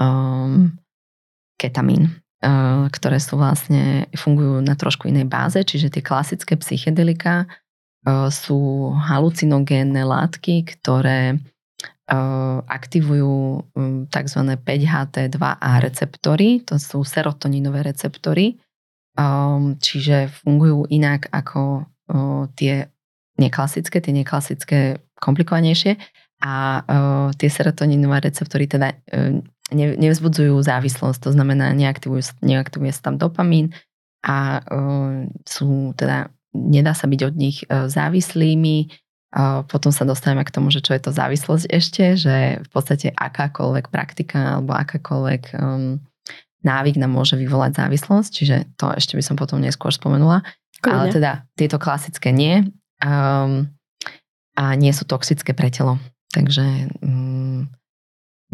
um, 0.00 0.72
ketamín. 1.60 2.18
Eh, 2.36 2.84
ktoré 2.92 3.16
sú 3.16 3.40
vlastne, 3.40 4.12
fungujú 4.12 4.60
na 4.60 4.76
trošku 4.76 5.08
inej 5.08 5.24
báze, 5.24 5.56
čiže 5.64 5.88
tie 5.88 6.04
klasické 6.04 6.52
psychedelika 6.60 7.48
eh, 7.48 8.28
sú 8.28 8.92
halucinogénne 8.92 10.04
látky, 10.04 10.68
ktoré 10.68 11.40
eh, 11.40 12.56
aktivujú 12.60 13.64
tzv. 14.12 14.40
5HT2A 14.52 15.70
receptory, 15.80 16.60
to 16.60 16.76
sú 16.76 17.08
serotoninové 17.08 17.88
receptory, 17.88 18.60
čiže 19.80 20.28
fungujú 20.44 20.84
inak 20.92 21.32
ako 21.32 21.88
tie 22.52 22.92
neklasické, 23.40 24.04
tie 24.04 24.12
neklasické 24.12 25.00
komplikovanejšie 25.16 25.96
a 26.44 26.84
tie 27.32 27.48
serotoninové 27.48 28.28
receptory 28.28 28.68
teda 28.68 28.92
ne, 29.72 29.96
nevzbudzujú 29.98 30.54
závislosť, 30.62 31.18
to 31.18 31.30
znamená, 31.34 31.72
neaktivujú, 31.74 32.38
neaktivuje 32.42 32.92
sa 32.94 33.10
tam 33.10 33.16
dopamín 33.18 33.74
a 34.26 34.62
uh, 34.62 35.26
sú 35.46 35.94
teda, 35.94 36.30
nedá 36.54 36.92
sa 36.94 37.06
byť 37.06 37.20
od 37.26 37.34
nich 37.34 37.62
uh, 37.66 37.86
závislými. 37.86 38.90
Uh, 39.36 39.66
potom 39.66 39.90
sa 39.90 40.06
dostaneme 40.06 40.46
k 40.46 40.54
tomu, 40.54 40.70
že 40.70 40.80
čo 40.80 40.94
je 40.94 41.02
to 41.02 41.10
závislosť 41.12 41.66
ešte, 41.68 42.04
že 42.16 42.62
v 42.62 42.68
podstate 42.70 43.10
akákoľvek 43.12 43.90
praktika 43.90 44.58
alebo 44.58 44.72
akákoľvek 44.74 45.42
um, 45.58 45.98
návyk 46.66 46.96
nám 46.98 47.12
môže 47.14 47.38
vyvolať 47.38 47.78
závislosť, 47.78 48.30
čiže 48.32 48.56
to 48.74 48.90
ešte 48.96 49.14
by 49.14 49.22
som 49.22 49.36
potom 49.38 49.62
neskôr 49.62 49.94
spomenula. 49.94 50.42
Kľudne. 50.82 50.94
Ale 50.94 51.04
teda 51.14 51.32
tieto 51.54 51.78
klasické 51.78 52.34
nie 52.34 52.66
um, 53.02 53.70
a 54.56 54.64
nie 54.74 54.90
sú 54.90 55.04
toxické 55.04 55.52
pre 55.52 55.68
telo. 55.68 56.00
Takže 56.32 56.90
um, 57.04 57.68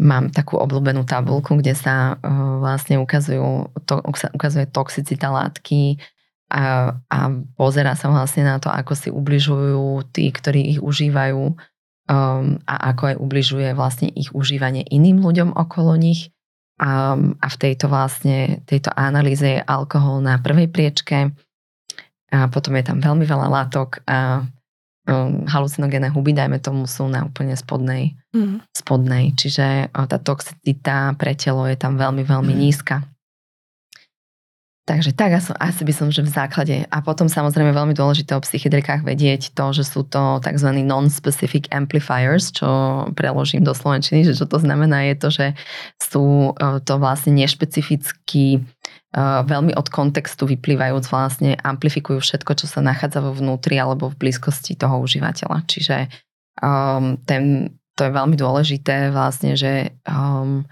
mám 0.01 0.33
takú 0.33 0.57
obľúbenú 0.57 1.05
tabulku, 1.05 1.57
kde 1.61 1.77
sa 1.77 2.17
uh, 2.17 2.57
vlastne 2.57 2.97
ukazujú, 2.97 3.69
to, 3.85 4.01
ukazuje 4.33 4.65
toxicita 4.69 5.29
látky 5.29 6.01
a, 6.53 6.93
a 7.09 7.17
pozera 7.57 7.97
sa 7.97 8.13
vlastne 8.13 8.45
na 8.45 8.57
to, 8.61 8.69
ako 8.69 8.93
si 8.93 9.09
ubližujú 9.09 10.13
tí, 10.13 10.29
ktorí 10.29 10.77
ich 10.77 10.79
užívajú 10.81 11.57
um, 12.09 12.61
a 12.65 12.73
ako 12.93 13.03
aj 13.09 13.15
ubližuje 13.17 13.69
vlastne 13.73 14.09
ich 14.13 14.29
užívanie 14.33 14.85
iným 14.85 15.21
ľuďom 15.21 15.57
okolo 15.57 15.97
nich. 15.97 16.29
A, 16.81 17.15
a 17.17 17.47
v 17.53 17.57
tejto 17.61 17.85
vlastne, 17.85 18.65
tejto 18.65 18.89
analýze 18.97 19.45
je 19.45 19.61
alkohol 19.61 20.25
na 20.25 20.41
prvej 20.41 20.67
priečke 20.73 21.31
a 22.33 22.49
potom 22.49 22.73
je 22.81 22.83
tam 22.89 22.97
veľmi 22.97 23.29
veľa 23.29 23.47
látok 23.47 24.01
a 24.09 24.41
um, 25.07 25.43
halucinogénne 25.47 26.11
huby, 26.11 26.31
dajme 26.31 26.59
tomu, 26.59 26.87
sú 26.87 27.07
na 27.11 27.27
úplne 27.27 27.55
spodnej, 27.55 28.15
mm. 28.31 28.63
spodnej. 28.71 29.35
Čiže 29.35 29.91
tá 29.91 30.17
toxicita 30.19 31.15
pre 31.19 31.35
telo 31.35 31.67
je 31.67 31.75
tam 31.75 31.99
veľmi, 31.99 32.23
veľmi 32.23 32.53
mm. 32.55 32.59
nízka. 32.59 33.03
Takže 34.83 35.15
tak 35.15 35.39
asi 35.39 35.81
by 35.87 35.93
som, 35.95 36.11
že 36.11 36.27
v 36.27 36.35
základe. 36.35 36.83
A 36.91 36.99
potom 36.99 37.31
samozrejme 37.31 37.71
veľmi 37.71 37.95
dôležité 37.95 38.35
o 38.35 38.43
psychedelikách 38.43 39.07
vedieť 39.07 39.55
to, 39.55 39.71
že 39.71 39.87
sú 39.87 40.03
to 40.03 40.43
tzv. 40.43 40.75
non-specific 40.83 41.71
amplifiers, 41.71 42.51
čo 42.51 42.67
preložím 43.15 43.63
do 43.63 43.71
slovenčiny, 43.71 44.27
že 44.27 44.35
čo 44.35 44.43
to 44.43 44.59
znamená 44.59 45.07
je 45.07 45.15
to, 45.15 45.29
že 45.31 45.47
sú 46.03 46.51
uh, 46.51 46.83
to 46.83 46.99
vlastne 46.99 47.31
nešpecifický 47.31 48.59
veľmi 49.21 49.77
od 49.77 49.87
kontextu 49.93 50.49
vyplývajúc 50.49 51.05
vlastne 51.13 51.53
amplifikujú 51.61 52.17
všetko, 52.17 52.57
čo 52.57 52.65
sa 52.65 52.81
nachádza 52.81 53.21
vo 53.21 53.29
vnútri 53.29 53.77
alebo 53.77 54.09
v 54.09 54.17
blízkosti 54.17 54.73
toho 54.73 54.97
užívateľa. 55.05 55.69
Čiže 55.69 56.09
um, 56.57 57.21
ten, 57.21 57.77
to 57.93 58.09
je 58.09 58.11
veľmi 58.11 58.33
dôležité 58.33 59.13
vlastne, 59.13 59.53
že 59.53 59.93
um, 60.09 60.65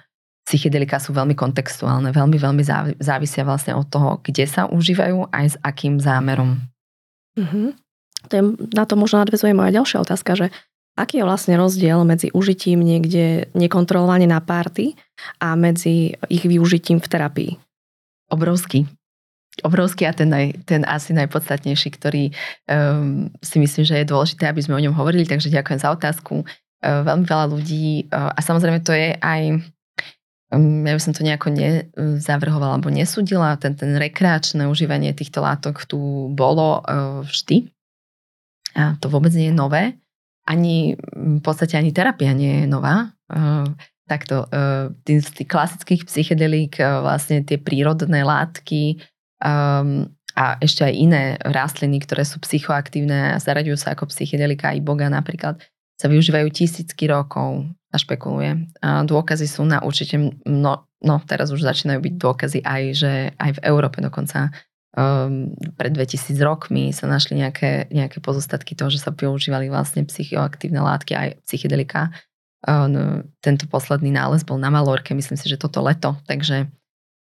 psychedelika 0.50 0.98
sú 0.98 1.14
veľmi 1.14 1.38
kontextuálne, 1.38 2.10
veľmi, 2.10 2.38
veľmi 2.42 2.64
závisia 2.98 3.46
vlastne 3.46 3.78
od 3.78 3.86
toho, 3.86 4.18
kde 4.26 4.50
sa 4.50 4.66
užívajú 4.66 5.30
aj 5.30 5.46
s 5.46 5.56
akým 5.62 6.02
zámerom. 6.02 6.58
Mm-hmm. 7.38 7.68
To 8.30 8.34
je, 8.34 8.44
na 8.74 8.84
to 8.90 8.98
možno 8.98 9.22
nadvezuje 9.22 9.54
moja 9.54 9.70
ďalšia 9.70 10.02
otázka, 10.02 10.34
že 10.34 10.48
aký 10.98 11.22
je 11.22 11.28
vlastne 11.30 11.56
rozdiel 11.62 12.02
medzi 12.04 12.34
užitím 12.34 12.82
niekde 12.82 13.54
nekontrolovane 13.54 14.26
na 14.26 14.42
párty 14.42 14.98
a 15.38 15.54
medzi 15.54 16.18
ich 16.26 16.42
využitím 16.42 16.98
v 16.98 17.08
terapii? 17.08 17.52
Obrovský. 18.32 18.88
Obrovský 19.68 20.08
a 20.08 20.16
ten, 20.16 20.32
naj, 20.32 20.64
ten 20.64 20.88
asi 20.88 21.12
najpodstatnejší, 21.12 21.90
ktorý 22.00 22.32
um, 22.72 23.28
si 23.44 23.60
myslím, 23.60 23.84
že 23.84 24.00
je 24.00 24.08
dôležité, 24.08 24.48
aby 24.48 24.64
sme 24.64 24.80
o 24.80 24.84
ňom 24.84 24.96
hovorili, 24.96 25.28
takže 25.28 25.52
ďakujem 25.52 25.80
za 25.84 25.92
otázku. 25.92 26.48
Uh, 26.82 27.04
veľmi 27.04 27.28
veľa 27.28 27.46
ľudí 27.52 28.08
uh, 28.10 28.32
a 28.32 28.40
samozrejme 28.40 28.80
to 28.82 28.96
je 28.96 29.14
aj 29.20 29.60
um, 30.56 30.88
ja 30.88 30.96
by 30.96 31.02
som 31.04 31.14
to 31.14 31.28
nejako 31.28 31.52
nezavrhovala 31.52 32.80
alebo 32.80 32.90
nesúdila, 32.90 33.60
ten, 33.60 33.76
ten 33.76 33.92
rekreačné 34.00 34.66
užívanie 34.72 35.12
týchto 35.12 35.44
látok 35.44 35.84
tu 35.84 36.32
bolo 36.32 36.80
uh, 36.82 37.22
vždy. 37.28 37.68
A 38.72 38.96
to 39.04 39.12
vôbec 39.12 39.36
nie 39.36 39.52
je 39.52 39.56
nové. 39.56 40.00
Ani 40.48 40.96
v 41.12 41.44
podstate 41.44 41.76
ani 41.76 41.92
terapia 41.92 42.32
nie 42.32 42.64
je 42.64 42.68
nová. 42.72 43.12
Takto, 44.12 44.44
z 45.08 45.30
tých 45.32 45.48
klasických 45.48 46.04
psychedelík 46.04 46.84
vlastne 46.84 47.48
tie 47.48 47.56
prírodné 47.56 48.28
látky 48.28 49.00
um, 49.40 50.04
a 50.36 50.60
ešte 50.60 50.84
aj 50.84 50.94
iné 50.96 51.24
rastliny, 51.40 52.04
ktoré 52.04 52.28
sú 52.28 52.44
psychoaktívne 52.44 53.36
a 53.36 53.40
zaraďujú 53.40 53.78
sa 53.80 53.96
ako 53.96 54.12
psychedelika, 54.12 54.76
aj 54.76 54.84
boga 54.84 55.08
napríklad, 55.08 55.64
sa 55.96 56.08
využívajú 56.12 56.48
tisícky 56.52 57.08
rokov 57.08 57.68
a 57.92 57.96
špekuluje. 58.00 58.80
Dôkazy 58.84 59.48
sú 59.48 59.68
na 59.68 59.84
určite, 59.84 60.18
no, 60.48 60.88
no 61.04 61.16
teraz 61.28 61.52
už 61.52 61.64
začínajú 61.68 62.00
byť 62.00 62.14
dôkazy 62.16 62.60
aj, 62.64 62.82
že 62.96 63.12
aj 63.36 63.52
v 63.60 63.64
Európe 63.68 64.00
dokonca 64.00 64.56
um, 64.96 65.52
pred 65.76 65.92
2000 65.92 66.36
rokmi 66.42 66.96
sa 66.96 67.12
našli 67.12 67.44
nejaké, 67.44 67.92
nejaké 67.92 68.24
pozostatky 68.24 68.74
toho, 68.74 68.88
že 68.88 69.04
sa 69.04 69.12
používali 69.12 69.68
vlastne 69.68 70.08
psychoaktívne 70.08 70.80
látky 70.80 71.14
aj 71.16 71.28
psychedelika 71.44 72.16
No, 72.62 73.26
tento 73.42 73.66
posledný 73.66 74.14
nález 74.14 74.46
bol 74.46 74.62
na 74.62 74.70
Malorke, 74.70 75.18
myslím 75.18 75.34
si, 75.34 75.50
že 75.50 75.58
toto 75.58 75.82
leto, 75.82 76.14
takže 76.30 76.70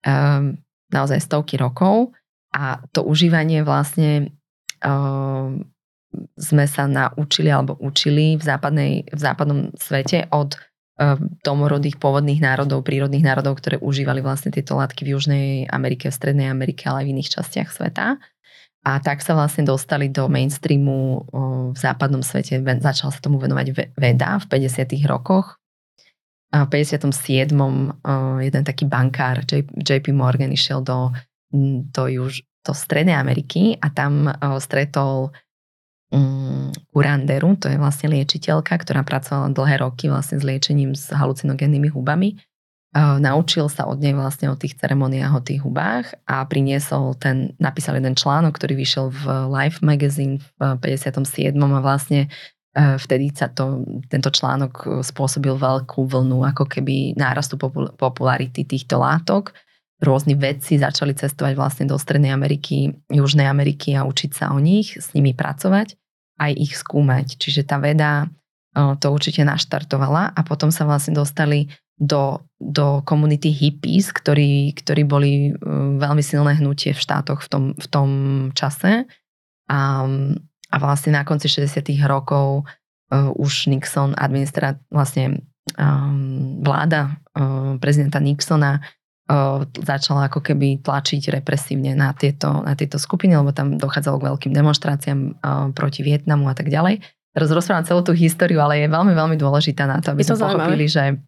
um, 0.03 0.59
naozaj 0.91 1.23
stovky 1.23 1.55
rokov 1.55 2.11
A 2.51 2.83
to 2.91 3.07
užívanie 3.07 3.63
vlastne 3.63 4.35
uh, 4.83 5.47
sme 6.35 6.65
sa 6.67 6.83
naučili 6.91 7.47
alebo 7.47 7.79
učili 7.79 8.35
v, 8.35 8.43
západnej, 8.43 8.93
v 9.07 9.21
západnom 9.21 9.71
svete 9.79 10.27
od 10.27 10.59
uh, 10.59 11.15
domorodých 11.45 12.01
pôvodných 12.03 12.43
národov, 12.43 12.83
prírodných 12.83 13.23
národov, 13.23 13.63
ktoré 13.63 13.79
užívali 13.79 14.19
vlastne 14.19 14.51
tieto 14.51 14.75
látky 14.75 15.07
v 15.07 15.15
Južnej 15.15 15.47
Amerike, 15.71 16.11
v 16.11 16.17
Strednej 16.19 16.51
Amerike, 16.51 16.83
ale 16.91 16.99
aj 16.99 17.05
v 17.07 17.11
iných 17.15 17.31
častiach 17.31 17.69
sveta. 17.71 18.19
A 18.87 19.03
tak 19.03 19.19
sa 19.19 19.35
vlastne 19.35 19.67
dostali 19.67 20.07
do 20.07 20.31
mainstreamu 20.31 21.27
v 21.71 21.77
západnom 21.77 22.23
svete. 22.23 22.63
Začal 22.63 23.11
sa 23.11 23.19
tomu 23.19 23.35
venovať 23.37 23.95
veda 23.99 24.39
v 24.39 24.45
50. 24.47 25.03
rokoch. 25.03 25.59
A 26.49 26.65
v 26.65 26.81
57. 26.81 27.53
Uh, 27.53 28.41
jeden 28.41 28.63
taký 28.65 28.89
bankár, 28.89 29.45
JP 29.77 30.15
Morgan, 30.17 30.49
išiel 30.49 30.81
do 30.81 31.13
do, 31.93 32.07
juž, 32.07 32.45
do 32.65 32.73
Strednej 32.73 33.17
Ameriky 33.17 33.77
a 33.81 33.89
tam 33.89 34.29
stretol 34.61 35.33
um, 36.13 36.69
Kuranderu, 36.93 37.57
to 37.57 37.69
je 37.69 37.77
vlastne 37.81 38.13
liečiteľka, 38.13 38.77
ktorá 38.77 39.01
pracovala 39.01 39.53
dlhé 39.53 39.81
roky 39.81 40.09
vlastne 40.09 40.37
s 40.37 40.45
liečením 40.45 40.93
s 40.93 41.09
halucinogennými 41.09 41.89
hubami. 41.89 42.37
Naučil 42.97 43.69
sa 43.69 43.85
od 43.85 44.01
nej 44.01 44.17
vlastne 44.17 44.49
o 44.49 44.57
tých 44.57 44.73
ceremoniách, 44.81 45.33
o 45.37 45.45
tých 45.45 45.61
hubách 45.61 46.09
a 46.25 46.41
priniesol 46.49 47.13
ten, 47.21 47.53
napísal 47.61 48.01
jeden 48.01 48.17
článok, 48.17 48.57
ktorý 48.57 48.73
vyšiel 48.73 49.13
v 49.13 49.23
Life 49.45 49.85
Magazine 49.85 50.41
v 50.57 50.77
57. 50.81 51.53
a 51.53 51.79
vlastne 51.85 52.33
vtedy 52.73 53.29
sa 53.29 53.45
to, 53.53 53.85
tento 54.09 54.33
článok 54.33 55.05
spôsobil 55.05 55.53
veľkú 55.53 56.01
vlnu 56.01 56.41
ako 56.49 56.65
keby 56.65 57.13
nárastu 57.13 57.61
popularity 57.93 58.65
týchto 58.65 58.97
látok 58.97 59.53
rôzni 59.99 60.33
vedci 60.33 60.79
začali 60.79 61.11
cestovať 61.13 61.53
vlastne 61.59 61.85
do 61.85 61.99
Strednej 61.99 62.31
Ameriky, 62.31 62.95
Južnej 63.11 63.45
Ameriky 63.45 63.93
a 63.99 64.07
učiť 64.07 64.31
sa 64.31 64.55
o 64.55 64.57
nich, 64.57 64.95
s 64.95 65.11
nimi 65.11 65.35
pracovať, 65.35 65.93
aj 66.39 66.51
ich 66.55 66.73
skúmať. 66.73 67.35
Čiže 67.35 67.67
tá 67.67 67.77
veda 67.77 68.31
to 68.73 69.07
určite 69.11 69.43
naštartovala 69.43 70.31
a 70.33 70.41
potom 70.41 70.71
sa 70.71 70.87
vlastne 70.87 71.17
dostali 71.17 71.67
do, 71.99 72.39
do 72.57 73.03
komunity 73.03 73.51
hippies, 73.51 74.15
ktorí, 74.15 74.71
ktorí 74.71 75.03
boli 75.03 75.51
veľmi 75.99 76.23
silné 76.23 76.55
hnutie 76.55 76.95
v 76.95 77.03
štátoch 77.03 77.43
v 77.43 77.47
tom, 77.51 77.63
v 77.75 77.87
tom 77.91 78.09
čase. 78.55 79.03
A, 79.67 80.07
a 80.71 80.75
vlastne 80.79 81.11
na 81.13 81.27
konci 81.27 81.51
60. 81.51 81.83
rokov 82.07 82.63
uh, 82.63 83.29
už 83.35 83.67
Nixon, 83.67 84.15
administrát, 84.15 84.79
vlastne 84.87 85.43
um, 85.75 86.63
vláda 86.63 87.19
uh, 87.35 87.75
prezidenta 87.77 88.23
Nixona 88.23 88.79
začala 89.85 90.25
ako 90.25 90.41
keby 90.41 90.81
tlačiť 90.81 91.29
represívne 91.29 91.93
na 91.93 92.17
tieto, 92.17 92.65
na 92.65 92.73
tieto 92.73 92.97
skupiny, 92.97 93.37
lebo 93.37 93.53
tam 93.53 93.77
dochádzalo 93.77 94.17
k 94.17 94.27
veľkým 94.33 94.53
demonstráciám 94.57 95.37
proti 95.77 96.01
Vietnamu 96.01 96.49
a 96.49 96.57
tak 96.57 96.73
ďalej. 96.73 97.05
Teraz 97.29 97.53
rozprávam 97.53 97.85
celú 97.85 98.01
tú 98.01 98.17
históriu, 98.17 98.57
ale 98.57 98.81
je 98.81 98.87
veľmi, 98.89 99.13
veľmi 99.13 99.37
dôležitá 99.37 99.85
na 99.85 100.01
to, 100.01 100.17
aby 100.17 100.25
sme 100.25 100.49
pochopili, 100.49 100.89
že, 100.89 101.21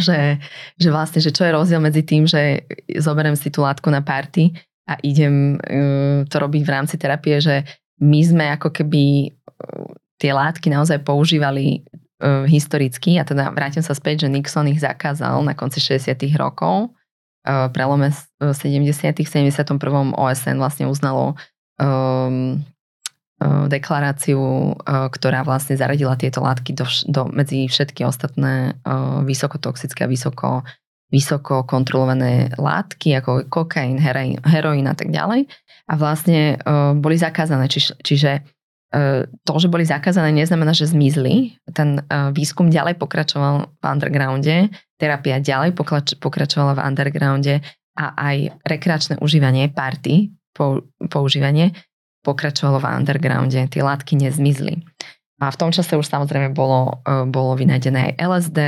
že, 0.00 0.40
že 0.78 0.88
vlastne, 0.88 1.20
že 1.20 1.34
čo 1.34 1.44
je 1.44 1.56
rozdiel 1.56 1.80
medzi 1.82 2.04
tým, 2.06 2.24
že 2.24 2.64
zoberiem 3.00 3.36
si 3.36 3.52
tú 3.52 3.64
látku 3.64 3.90
na 3.92 4.00
party 4.00 4.54
a 4.88 4.96
idem 5.04 5.58
uh, 5.58 6.24
to 6.28 6.36
robiť 6.36 6.62
v 6.64 6.72
rámci 6.72 6.94
terapie, 6.96 7.40
že 7.40 7.66
my 8.00 8.20
sme 8.24 8.44
ako 8.56 8.72
keby 8.72 9.32
uh, 9.32 9.92
tie 10.16 10.32
látky 10.32 10.70
naozaj 10.70 11.02
používali 11.04 11.82
uh, 12.22 12.48
historicky 12.48 13.18
a 13.18 13.26
teda 13.26 13.50
vrátim 13.52 13.82
sa 13.82 13.92
späť, 13.92 14.26
že 14.26 14.32
Nixon 14.32 14.70
ich 14.70 14.80
zakázal 14.80 15.42
na 15.44 15.52
konci 15.52 15.82
60 15.82 16.16
rokov 16.38 16.92
Eh, 17.42 17.68
prelome 17.74 18.14
70. 18.38 19.26
71. 19.26 20.14
OSN 20.14 20.56
vlastne 20.62 20.86
uznalo 20.86 21.34
um, 21.82 22.62
deklaráciu, 23.66 24.38
uh, 24.38 25.08
ktorá 25.10 25.42
vlastne 25.42 25.74
zaradila 25.74 26.14
tieto 26.14 26.42
látky 26.44 26.76
do, 26.76 26.86
do, 27.10 27.26
medzi 27.30 27.66
všetky 27.66 28.06
ostatné 28.06 28.78
uh, 28.82 29.20
vysokotoxické 29.26 30.06
a 30.06 30.10
vysoko, 30.10 30.62
vysoko 31.10 31.66
kontrolované 31.66 32.54
látky, 32.54 33.18
ako 33.18 33.50
kokain, 33.50 33.98
heroín 33.98 34.86
a 34.86 34.94
tak 34.96 35.10
ďalej. 35.10 35.50
A 35.90 35.98
vlastne 35.98 36.56
boli 36.96 37.18
zakázané. 37.18 37.68
Či, 37.68 37.92
čiže 38.00 38.46
to, 39.44 39.52
že 39.58 39.68
boli 39.68 39.84
zakázané, 39.84 40.32
neznamená, 40.32 40.72
že 40.72 40.88
zmizli. 40.88 41.58
Ten 41.74 42.00
výskum 42.32 42.70
ďalej 42.70 42.96
pokračoval 42.96 43.66
v 43.76 43.84
undergrounde, 43.84 44.72
terapia 44.96 45.42
ďalej 45.42 45.76
pokračovala 46.16 46.78
v 46.78 46.84
undergrounde 46.86 47.54
a 47.98 48.04
aj 48.14 48.36
rekreačné 48.64 49.14
užívanie, 49.20 49.68
party, 49.68 50.32
používanie 51.10 51.76
pokračovalo 52.22 52.78
v 52.82 52.88
undergrounde. 53.02 53.66
Tie 53.68 53.82
látky 53.82 54.16
nezmizli. 54.16 54.82
A 55.42 55.50
v 55.50 55.58
tom 55.58 55.74
čase 55.74 55.98
už 55.98 56.06
samozrejme 56.06 56.54
bolo, 56.54 57.02
bolo 57.26 57.58
vynajdené 57.58 58.14
aj 58.14 58.18
LSD. 58.22 58.58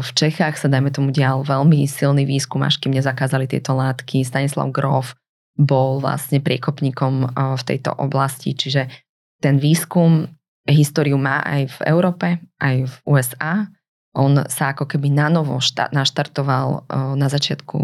V 0.00 0.10
Čechách 0.14 0.56
sa, 0.56 0.70
dajme 0.70 0.94
tomu, 0.94 1.10
dial 1.10 1.42
veľmi 1.42 1.84
silný 1.90 2.22
výskum, 2.24 2.62
až 2.62 2.78
kým 2.78 2.94
nezakázali 2.94 3.50
tieto 3.50 3.74
látky. 3.74 4.22
Stanislav 4.22 4.70
Grof 4.70 5.18
bol 5.58 5.98
vlastne 5.98 6.38
priekopníkom 6.38 7.34
v 7.34 7.62
tejto 7.66 7.92
oblasti, 7.98 8.54
čiže 8.54 8.86
ten 9.42 9.58
výskum 9.58 10.30
históriu 10.64 11.18
má 11.18 11.42
aj 11.42 11.74
v 11.74 11.78
Európe, 11.90 12.38
aj 12.62 12.76
v 12.86 12.94
USA. 13.10 13.66
On 14.14 14.32
sa 14.46 14.72
ako 14.72 14.86
keby 14.86 15.10
nanovo 15.10 15.58
šta- 15.58 15.90
naštartoval 15.90 16.86
na 17.18 17.26
začiatku, 17.26 17.76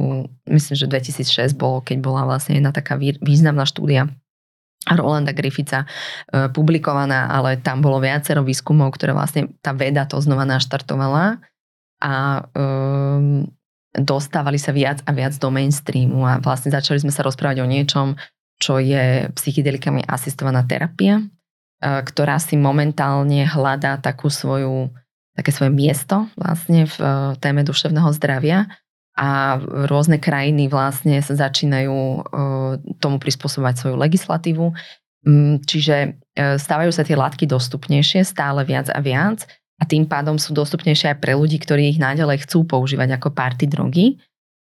myslím, 0.47 0.75
že 0.79 0.87
2006 0.89 1.59
bolo, 1.59 1.83
keď 1.83 1.99
bola 2.01 2.23
vlastne 2.25 2.57
jedna 2.57 2.71
taká 2.71 2.97
významná 2.99 3.67
štúdia 3.67 4.09
Rolanda 4.95 5.35
Griffica 5.35 5.83
e, 5.83 6.47
publikovaná, 6.55 7.27
ale 7.27 7.59
tam 7.59 7.83
bolo 7.83 7.99
viacero 7.99 8.47
výskumov, 8.47 8.95
ktoré 8.95 9.11
vlastne 9.11 9.51
tá 9.59 9.75
veda 9.75 10.07
to 10.07 10.23
znova 10.23 10.47
naštartovala 10.47 11.43
a 11.97 12.45
um, 12.53 13.49
dostávali 13.97 14.61
sa 14.61 14.71
viac 14.71 15.01
a 15.09 15.11
viac 15.17 15.33
do 15.41 15.49
mainstreamu 15.49 16.29
a 16.29 16.39
vlastne 16.39 16.69
začali 16.69 17.01
sme 17.01 17.09
sa 17.09 17.25
rozprávať 17.25 17.65
o 17.65 17.67
niečom, 17.67 18.21
čo 18.61 18.77
je 18.77 19.33
psychedelikami 19.33 20.05
asistovaná 20.05 20.61
terapia 20.69 21.25
E, 21.77 22.01
ktorá 22.09 22.41
si 22.41 22.57
momentálne 22.57 23.45
hľadá 23.45 24.01
takú 24.01 24.33
svoju, 24.33 24.89
také 25.37 25.53
svoje 25.53 25.77
miesto 25.77 26.25
vlastne 26.33 26.89
v 26.89 26.97
e, 26.97 27.07
téme 27.37 27.61
duševného 27.69 28.09
zdravia 28.17 28.65
a 29.17 29.57
rôzne 29.89 30.21
krajiny 30.21 30.69
vlastne 30.69 31.25
sa 31.25 31.33
začínajú 31.33 31.97
e, 31.97 32.21
tomu 33.01 33.17
prispôsobovať 33.17 33.75
svoju 33.81 33.97
legislatívu. 33.97 34.77
Mm, 35.27 35.65
čiže 35.65 36.21
stávajú 36.37 36.93
sa 36.93 37.03
tie 37.03 37.19
látky 37.19 37.49
dostupnejšie 37.49 38.23
stále 38.23 38.63
viac 38.63 38.93
a 38.93 39.01
viac 39.01 39.49
a 39.77 39.85
tým 39.85 40.09
pádom 40.09 40.41
sú 40.41 40.57
dostupnejšie 40.57 41.17
aj 41.17 41.19
pre 41.21 41.37
ľudí, 41.37 41.61
ktorí 41.61 41.93
ich 41.93 42.01
naďalej 42.01 42.49
chcú 42.49 42.65
používať 42.65 43.21
ako 43.21 43.29
party 43.33 43.65
drogy. 43.69 44.07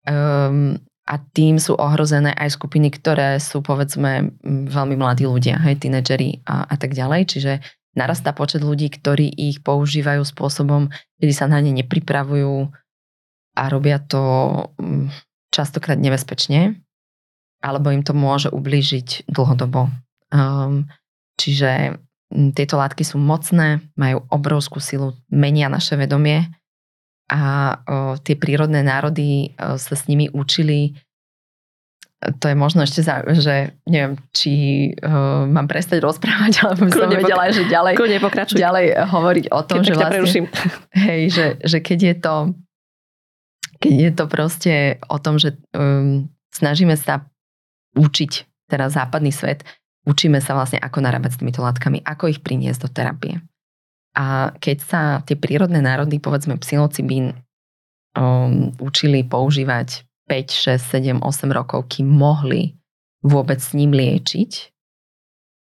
Um, 0.05 0.77
a 1.09 1.17
tým 1.17 1.57
sú 1.57 1.73
ohrozené 1.73 2.37
aj 2.37 2.53
skupiny, 2.53 2.93
ktoré 2.93 3.41
sú 3.41 3.65
povedzme 3.65 4.29
veľmi 4.45 4.93
mladí 4.93 5.25
ľudia, 5.25 5.57
hej, 5.65 5.81
tínedžeri 5.81 6.45
a, 6.45 6.69
a 6.69 6.75
tak 6.77 6.93
ďalej. 6.93 7.21
Čiže 7.25 7.51
narastá 7.97 8.29
počet 8.37 8.61
ľudí, 8.61 8.93
ktorí 8.93 9.33
ich 9.33 9.65
používajú 9.65 10.21
spôsobom, 10.21 10.93
kedy 11.17 11.33
sa 11.33 11.49
na 11.49 11.57
ne 11.65 11.73
nepripravujú 11.73 12.69
a 13.59 13.67
robia 13.67 13.99
to 13.99 14.23
častokrát 15.51 15.99
nebezpečne, 15.99 16.79
alebo 17.59 17.91
im 17.91 18.07
to 18.07 18.15
môže 18.15 18.47
ublížiť 18.47 19.27
dlhodobo. 19.27 19.91
Um, 20.31 20.87
čiže 21.35 21.99
tieto 22.29 22.77
látky 22.77 23.01
sú 23.01 23.17
mocné, 23.17 23.81
majú 23.97 24.23
obrovskú 24.29 24.77
silu, 24.79 25.17
menia 25.27 25.67
naše 25.67 25.97
vedomie 25.97 26.45
a 27.29 27.41
o, 27.41 28.17
tie 28.21 28.37
prírodné 28.37 28.85
národy 28.85 29.53
o, 29.57 29.77
sa 29.81 29.95
s 29.97 30.05
nimi 30.05 30.29
učili. 30.29 30.93
To 32.21 32.45
je 32.51 32.55
možno 32.57 32.85
ešte, 32.85 33.01
za, 33.01 33.25
že 33.31 33.79
neviem, 33.87 34.19
či 34.35 34.51
uh, 34.91 35.47
mám 35.47 35.71
prestať 35.71 36.03
rozprávať, 36.03 36.53
alebo 36.67 36.85
by 36.85 36.91
som 36.91 37.07
vedela, 37.07 37.47
že 37.47 37.63
ďalej, 37.63 37.95
ďalej 38.59 38.85
hovoriť 39.07 39.45
o 39.55 39.61
tom, 39.63 39.81
že 39.87 39.95
vlastne, 39.95 40.51
hej, 41.07 41.21
že, 41.31 41.45
že 41.63 41.77
keď 41.79 41.99
je 42.03 42.15
to 42.19 42.33
keď 43.79 43.95
je 43.95 44.11
to 44.11 44.25
proste 44.27 44.73
o 45.07 45.17
tom, 45.17 45.39
že 45.39 45.55
um, 45.73 46.27
snažíme 46.51 46.95
sa 46.99 47.27
učiť 47.95 48.31
teraz 48.69 48.93
západný 48.93 49.33
svet, 49.33 49.65
učíme 50.05 50.37
sa 50.43 50.53
vlastne, 50.53 50.77
ako 50.77 51.01
narábať 51.01 51.35
s 51.35 51.39
týmito 51.41 51.63
látkami, 51.65 52.03
ako 52.05 52.29
ich 52.29 52.43
priniesť 52.43 52.85
do 52.85 52.89
terapie. 52.91 53.41
A 54.13 54.53
keď 54.59 54.77
sa 54.83 55.01
tie 55.23 55.39
prírodné 55.39 55.79
národy, 55.79 56.19
povedzme 56.19 56.59
psilocibín, 56.59 57.33
um, 58.17 58.73
učili 58.83 59.23
používať 59.25 60.03
5, 60.29 60.77
6, 60.77 61.21
7, 61.21 61.25
8 61.25 61.57
rokov, 61.57 61.89
kým 61.89 62.05
mohli 62.05 62.77
vôbec 63.25 63.57
s 63.57 63.73
ním 63.73 63.95
liečiť. 63.95 64.51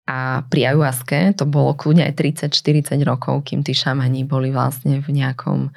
A 0.06 0.46
pri 0.46 0.70
ayahuaske 0.70 1.34
to 1.34 1.50
bolo 1.50 1.74
kľudne 1.74 2.06
aj 2.06 2.14
30-40 2.54 3.02
rokov, 3.02 3.50
kým 3.50 3.66
tí 3.66 3.74
šamani 3.74 4.22
boli 4.22 4.54
vlastne 4.54 5.02
v 5.02 5.10
nejakom 5.10 5.74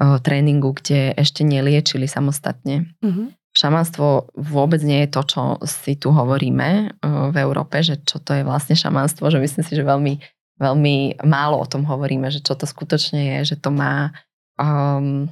uh, 0.00 0.18
tréningu, 0.22 0.74
kde 0.74 1.14
ešte 1.14 1.42
neliečili 1.46 2.06
samostatne. 2.10 2.90
Mm-hmm. 3.02 3.26
šamanstvo 3.54 4.30
vôbec 4.38 4.78
nie 4.86 5.06
je 5.06 5.12
to, 5.12 5.22
čo 5.26 5.40
si 5.66 5.98
tu 5.98 6.14
hovoríme 6.14 6.94
v 7.02 7.36
Európe, 7.36 7.82
že 7.82 7.98
čo 8.06 8.22
to 8.22 8.34
je 8.38 8.46
vlastne 8.46 8.78
šamanstvo, 8.78 9.26
že 9.34 9.42
myslím 9.42 9.64
si, 9.66 9.72
že 9.74 9.82
veľmi, 9.82 10.14
veľmi 10.62 10.96
málo 11.26 11.58
o 11.58 11.66
tom 11.66 11.82
hovoríme, 11.82 12.30
že 12.30 12.38
čo 12.38 12.54
to 12.54 12.70
skutočne 12.70 13.42
je, 13.42 13.54
že 13.54 13.56
to 13.58 13.74
má 13.74 14.14
um, 14.58 15.26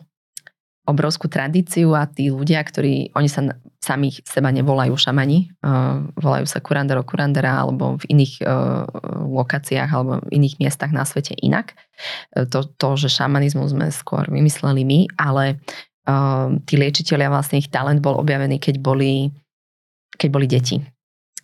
obrovskú 0.86 1.26
tradíciu 1.26 1.92
a 1.98 2.06
tí 2.06 2.30
ľudia, 2.30 2.62
ktorí, 2.62 3.10
oni 3.18 3.26
sa 3.26 3.58
samých 3.82 4.22
seba 4.22 4.54
nevolajú 4.54 4.94
šamani, 4.94 5.50
volajú 6.18 6.46
sa 6.46 6.62
kurandero 6.62 7.02
kurandera 7.02 7.62
alebo 7.62 7.98
v 7.98 8.04
iných 8.14 8.34
uh, 8.42 8.86
lokáciách 9.26 9.90
alebo 9.90 10.22
v 10.26 10.42
iných 10.42 10.58
miestach 10.62 10.90
na 10.90 11.02
svete 11.02 11.34
inak. 11.38 11.74
Uh, 12.34 12.46
to, 12.46 12.66
to, 12.78 12.98
že 12.98 13.14
šamanizmus 13.18 13.74
sme 13.74 13.90
skôr 13.90 14.26
vymysleli 14.26 14.82
my, 14.86 15.00
ale 15.18 15.58
uh, 16.06 16.54
tí 16.66 16.78
liečiteľia 16.78 17.30
vlastne 17.30 17.58
ich 17.58 17.70
talent 17.70 17.98
bol 17.98 18.18
objavený, 18.18 18.58
keď 18.62 18.78
boli, 18.78 19.30
keď 20.18 20.28
boli 20.30 20.46
deti. 20.46 20.78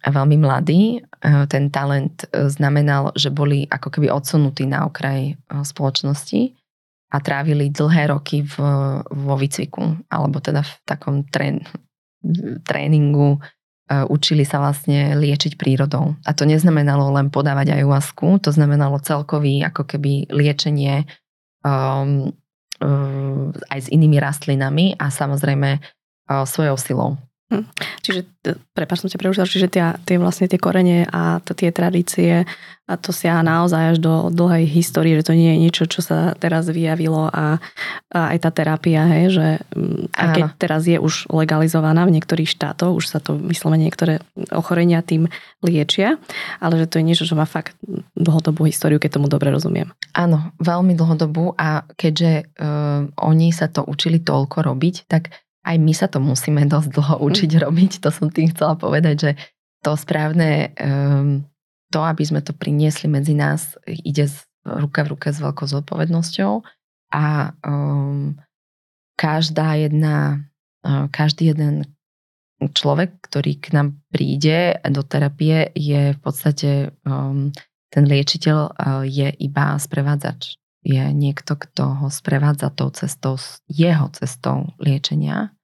A 0.02 0.10
veľmi 0.10 0.34
mladí. 0.34 0.98
Ten 1.46 1.70
talent 1.70 2.26
znamenal, 2.34 3.14
že 3.14 3.30
boli 3.30 3.70
ako 3.70 3.86
keby 3.86 4.10
odsunutí 4.10 4.66
na 4.66 4.82
okraj 4.82 5.38
spoločnosti 5.62 6.58
a 7.12 7.16
trávili 7.20 7.68
dlhé 7.68 8.08
roky 8.08 8.40
v, 8.40 8.56
vo 9.04 9.34
výcviku, 9.36 10.00
alebo 10.08 10.40
teda 10.40 10.64
v 10.64 10.72
takom 10.88 11.28
trén, 11.28 11.60
tréningu, 12.64 13.36
uh, 13.36 14.04
učili 14.08 14.48
sa 14.48 14.64
vlastne 14.64 15.12
liečiť 15.20 15.60
prírodou. 15.60 16.16
A 16.24 16.32
to 16.32 16.48
neznamenalo 16.48 17.12
len 17.12 17.28
podávať 17.28 17.76
ayahuasku, 17.76 18.40
to 18.40 18.48
znamenalo 18.48 18.96
celkový 19.04 19.60
ako 19.60 19.84
keby 19.84 20.32
liečenie 20.32 21.04
um, 21.60 22.32
uh, 22.80 23.52
aj 23.68 23.78
s 23.84 23.88
inými 23.92 24.16
rastlinami 24.16 24.96
a 24.96 25.12
samozrejme 25.12 25.70
uh, 25.76 26.48
svojou 26.48 26.80
silou. 26.80 27.10
Hm. 27.52 27.68
Čiže, 28.00 28.20
prepáč 28.72 29.04
som 29.04 29.12
ťa 29.12 29.20
preužila, 29.20 29.44
čiže 29.44 29.68
tie, 29.68 29.92
tie 30.08 30.16
vlastne 30.16 30.48
tie 30.48 30.56
korene 30.56 31.04
a 31.04 31.44
t- 31.44 31.52
tie 31.52 31.68
tradície 31.68 32.48
a 32.88 32.98
to 32.98 33.14
siaha 33.14 33.46
naozaj 33.46 33.94
až 33.94 33.98
do 34.02 34.26
dlhej 34.32 34.66
histórie, 34.66 35.14
že 35.14 35.30
to 35.30 35.38
nie 35.38 35.54
je 35.54 35.62
niečo, 35.68 35.84
čo 35.86 36.02
sa 36.02 36.34
teraz 36.34 36.66
vyjavilo 36.66 37.30
a, 37.30 37.62
a 38.10 38.20
aj 38.34 38.38
tá 38.42 38.50
terapia, 38.50 39.06
hej, 39.06 39.38
že 39.38 39.46
aj 40.18 40.28
keď 40.34 40.44
teraz 40.58 40.82
je 40.90 40.98
už 40.98 41.30
legalizovaná 41.30 42.02
v 42.04 42.18
niektorých 42.18 42.50
štátoch, 42.50 42.98
už 42.98 43.06
sa 43.06 43.22
to 43.22 43.38
myslíme 43.38 43.78
niektoré 43.78 44.18
ochorenia 44.50 44.98
tým 44.98 45.30
liečia, 45.62 46.18
ale 46.58 46.82
že 46.82 46.90
to 46.90 46.98
je 46.98 47.06
niečo, 47.06 47.24
čo 47.24 47.38
má 47.38 47.46
fakt 47.46 47.78
dlhodobú 48.18 48.66
históriu, 48.66 48.98
keď 48.98 49.22
tomu 49.22 49.30
dobre 49.30 49.54
rozumiem. 49.54 49.94
Áno, 50.18 50.50
veľmi 50.58 50.98
dlhodobú 50.98 51.54
a 51.54 51.86
keďže 51.94 52.50
uh, 52.58 53.06
oni 53.14 53.54
sa 53.54 53.70
to 53.70 53.86
učili 53.86 54.18
toľko 54.18 54.58
robiť, 54.58 55.06
tak 55.06 55.30
aj 55.62 55.76
my 55.78 55.92
sa 55.94 56.06
to 56.10 56.18
musíme 56.18 56.62
dosť 56.72 56.90
dlho 56.92 57.16
mhm. 57.18 57.22
učiť 57.22 57.50
robiť. 57.62 57.92
To 58.02 58.10
som 58.10 58.28
tým 58.28 58.50
chcela 58.50 58.74
povedať, 58.74 59.16
že 59.18 59.30
to 59.82 59.98
správne, 59.98 60.70
um, 60.78 61.42
to, 61.90 61.98
aby 62.06 62.22
sme 62.22 62.38
to 62.38 62.54
priniesli 62.54 63.10
medzi 63.10 63.34
nás, 63.34 63.74
ide 63.86 64.30
ruka 64.62 65.02
v 65.02 65.18
ruke 65.18 65.28
s 65.34 65.42
veľkou 65.42 65.66
zodpovednosťou 65.66 66.52
a 67.18 67.50
um, 67.66 68.38
každá 69.18 69.74
jedna, 69.74 70.46
uh, 70.86 71.10
každý 71.10 71.50
jeden 71.50 71.82
človek, 72.62 73.18
ktorý 73.26 73.58
k 73.58 73.74
nám 73.74 73.98
príde 74.14 74.78
do 74.86 75.02
terapie, 75.02 75.74
je 75.74 76.14
v 76.14 76.18
podstate 76.22 76.94
um, 77.02 77.50
ten 77.90 78.06
liečiteľ 78.06 78.58
uh, 78.70 79.02
je 79.02 79.34
iba 79.42 79.74
sprevádzač 79.74 80.61
je 80.82 81.02
niekto, 81.14 81.54
kto 81.54 82.04
ho 82.04 82.06
sprevádza 82.10 82.74
tou 82.74 82.90
cestou, 82.90 83.38
jeho 83.70 84.10
cestou 84.18 84.74
liečenia. 84.82 85.54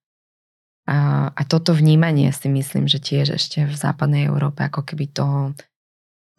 A, 0.88 1.28
a 1.34 1.42
toto 1.44 1.76
vnímanie 1.76 2.32
si 2.32 2.48
myslím, 2.48 2.88
že 2.88 3.02
tiež 3.02 3.36
ešte 3.36 3.66
v 3.68 3.74
západnej 3.74 4.30
Európe 4.30 4.64
ako 4.64 4.86
keby 4.86 5.10
toho, 5.10 5.52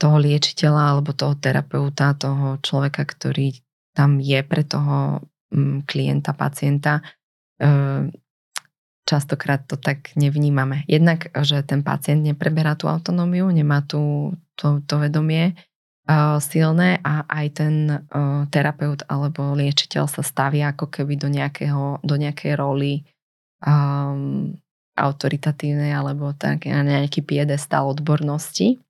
toho 0.02 0.18
liečiteľa 0.18 0.98
alebo 0.98 1.14
toho 1.14 1.38
terapeuta, 1.38 2.18
toho 2.18 2.58
človeka, 2.64 3.04
ktorý 3.06 3.54
tam 3.94 4.18
je 4.18 4.40
pre 4.42 4.64
toho 4.64 5.22
mm, 5.54 5.86
klienta, 5.86 6.32
pacienta, 6.34 7.04
e, 7.60 8.10
častokrát 9.04 9.66
to 9.68 9.76
tak 9.76 10.16
nevnímame. 10.16 10.88
Jednak, 10.88 11.30
že 11.44 11.62
ten 11.68 11.84
pacient 11.84 12.24
nepreberá 12.24 12.80
tú 12.80 12.88
autonómiu, 12.88 13.52
nemá 13.52 13.84
tú, 13.84 14.34
to, 14.56 14.82
to 14.88 15.02
vedomie, 15.02 15.54
silné 16.41 16.97
a 17.05 17.22
aj 17.30 17.47
ten 17.53 17.76
uh, 17.86 18.49
terapeut 18.49 19.05
alebo 19.05 19.53
liečiteľ 19.53 20.10
sa 20.10 20.26
stavia 20.26 20.74
ako 20.74 20.89
keby 20.89 21.14
do, 21.22 21.30
nejakého, 21.30 22.01
do 22.01 22.16
nejakej 22.18 22.57
roli 22.57 23.05
um, 23.62 24.57
autoritatívnej 24.97 25.93
alebo 25.93 26.34
tak, 26.34 26.66
nejaký 26.66 27.22
piedestal 27.24 27.88
odbornosti. 27.93 28.82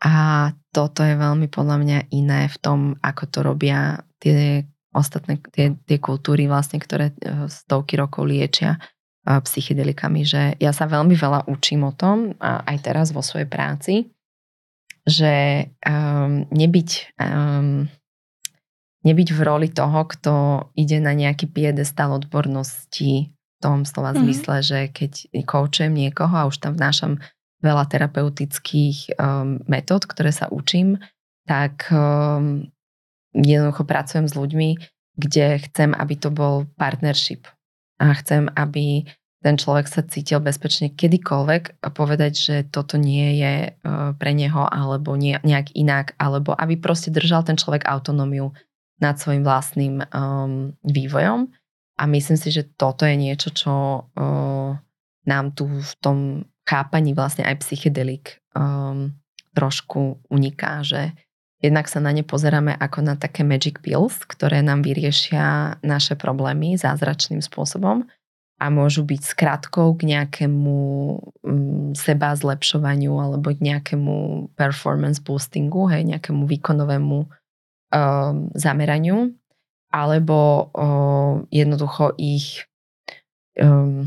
A 0.00 0.48
toto 0.72 1.04
je 1.04 1.12
veľmi 1.12 1.50
podľa 1.50 1.76
mňa 1.76 1.98
iné 2.14 2.48
v 2.48 2.56
tom, 2.62 2.78
ako 3.04 3.22
to 3.28 3.38
robia 3.44 4.00
tie 4.22 4.64
ostatné, 4.96 5.36
tie, 5.52 5.76
tie 5.84 5.98
kultúry 5.98 6.46
vlastne, 6.46 6.78
ktoré 6.78 7.10
uh, 7.10 7.50
stovky 7.50 7.98
rokov 7.98 8.30
liečia 8.30 8.78
psychedelikami, 9.20 10.24
že 10.24 10.56
ja 10.56 10.72
sa 10.72 10.88
veľmi 10.88 11.12
veľa 11.12 11.44
učím 11.52 11.84
o 11.84 11.92
tom, 11.92 12.32
a 12.40 12.64
aj 12.64 12.76
teraz 12.80 13.06
vo 13.12 13.20
svojej 13.20 13.44
práci, 13.44 14.08
že 15.10 15.66
um, 15.82 16.46
nebyť, 16.54 17.18
um, 17.18 17.90
nebyť 19.02 19.28
v 19.34 19.40
roli 19.42 19.68
toho, 19.68 20.06
kto 20.06 20.34
ide 20.78 21.02
na 21.02 21.10
nejaký 21.10 21.50
piedestal 21.50 22.14
odbornosti 22.14 23.34
v 23.34 23.58
tom 23.58 23.82
slova 23.82 24.14
mm-hmm. 24.14 24.22
zmysle, 24.22 24.56
že 24.62 24.78
keď 24.94 25.12
koučujem 25.42 25.90
niekoho 25.90 26.32
a 26.32 26.46
už 26.46 26.62
tam 26.62 26.78
vnášam 26.78 27.18
veľa 27.60 27.90
terapeutických 27.90 29.18
um, 29.18 29.60
metód, 29.68 30.06
ktoré 30.06 30.32
sa 30.32 30.48
učím, 30.48 30.96
tak 31.44 31.90
um, 31.92 32.70
jednoducho 33.34 33.84
pracujem 33.84 34.30
s 34.30 34.38
ľuďmi, 34.38 34.70
kde 35.18 35.60
chcem, 35.68 35.92
aby 35.92 36.14
to 36.16 36.32
bol 36.32 36.64
partnership. 36.80 37.44
A 38.00 38.16
chcem, 38.16 38.48
aby 38.56 39.04
ten 39.40 39.56
človek 39.56 39.88
sa 39.88 40.04
cítil 40.04 40.44
bezpečne 40.44 40.92
kedykoľvek 40.92 41.80
a 41.80 41.88
povedať, 41.88 42.32
že 42.36 42.56
toto 42.68 43.00
nie 43.00 43.40
je 43.40 43.54
e, 43.68 43.70
pre 44.20 44.32
neho 44.36 44.68
alebo 44.68 45.16
nejak 45.16 45.72
inak, 45.72 46.12
alebo 46.20 46.52
aby 46.52 46.76
proste 46.76 47.08
držal 47.08 47.48
ten 47.48 47.56
človek 47.56 47.88
autonómiu 47.88 48.52
nad 49.00 49.16
svojim 49.16 49.40
vlastným 49.40 50.04
um, 50.12 50.76
vývojom. 50.84 51.48
A 51.96 52.02
myslím 52.04 52.36
si, 52.36 52.52
že 52.52 52.68
toto 52.76 53.08
je 53.08 53.16
niečo, 53.16 53.48
čo 53.48 53.72
uh, 54.04 54.76
nám 55.24 55.46
tu 55.56 55.64
v 55.64 55.92
tom 56.04 56.18
chápaní 56.68 57.16
vlastne 57.16 57.48
aj 57.48 57.64
psychedelik 57.64 58.44
um, 58.52 59.16
trošku 59.56 60.20
uniká, 60.28 60.84
že 60.84 61.16
jednak 61.64 61.88
sa 61.88 62.04
na 62.04 62.12
ne 62.12 62.20
pozeráme 62.20 62.76
ako 62.76 63.00
na 63.00 63.16
také 63.16 63.40
magic 63.40 63.80
pills, 63.80 64.20
ktoré 64.28 64.60
nám 64.60 64.84
vyriešia 64.84 65.80
naše 65.80 66.12
problémy 66.12 66.76
zázračným 66.76 67.40
spôsobom 67.40 68.04
a 68.60 68.68
môžu 68.68 69.08
byť 69.08 69.24
skratkou 69.24 69.96
k 69.96 70.12
nejakému 70.12 70.76
um, 71.16 71.96
seba 71.96 72.36
zlepšovaniu 72.36 73.16
alebo 73.16 73.48
k 73.56 73.64
nejakému 73.64 74.48
performance 74.52 75.16
boostingu, 75.16 75.88
hej, 75.88 76.04
nejakému 76.04 76.44
výkonovému 76.44 77.18
um, 77.24 78.36
zameraniu, 78.52 79.32
alebo 79.88 80.68
um, 80.76 81.48
jednoducho 81.48 82.12
ich 82.20 82.68
um, 83.56 84.04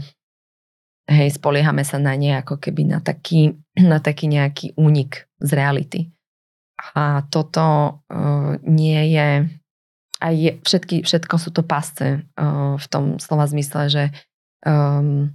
hej, 1.09 1.33
spoliehame 1.33 1.81
sa 1.81 1.97
na 1.97 2.13
ne 2.13 2.37
ako 2.37 2.61
keby 2.61 2.93
na 2.93 3.01
taký, 3.01 3.57
na 3.91 3.97
taký 3.97 4.29
nejaký 4.29 4.77
únik 4.77 5.25
z 5.41 5.49
reality. 5.57 6.01
A 6.93 7.25
toto 7.33 7.63
uh, 8.05 8.53
nie 8.61 9.17
je, 9.17 9.49
aj 10.21 10.33
je, 10.35 10.51
všetky, 10.61 10.95
všetko 11.01 11.35
sú 11.41 11.49
to 11.49 11.65
pasce 11.65 12.21
uh, 12.21 12.75
v 12.77 12.85
tom 12.85 13.17
slova 13.17 13.49
zmysle, 13.49 13.89
že 13.89 14.03
um, 14.65 15.29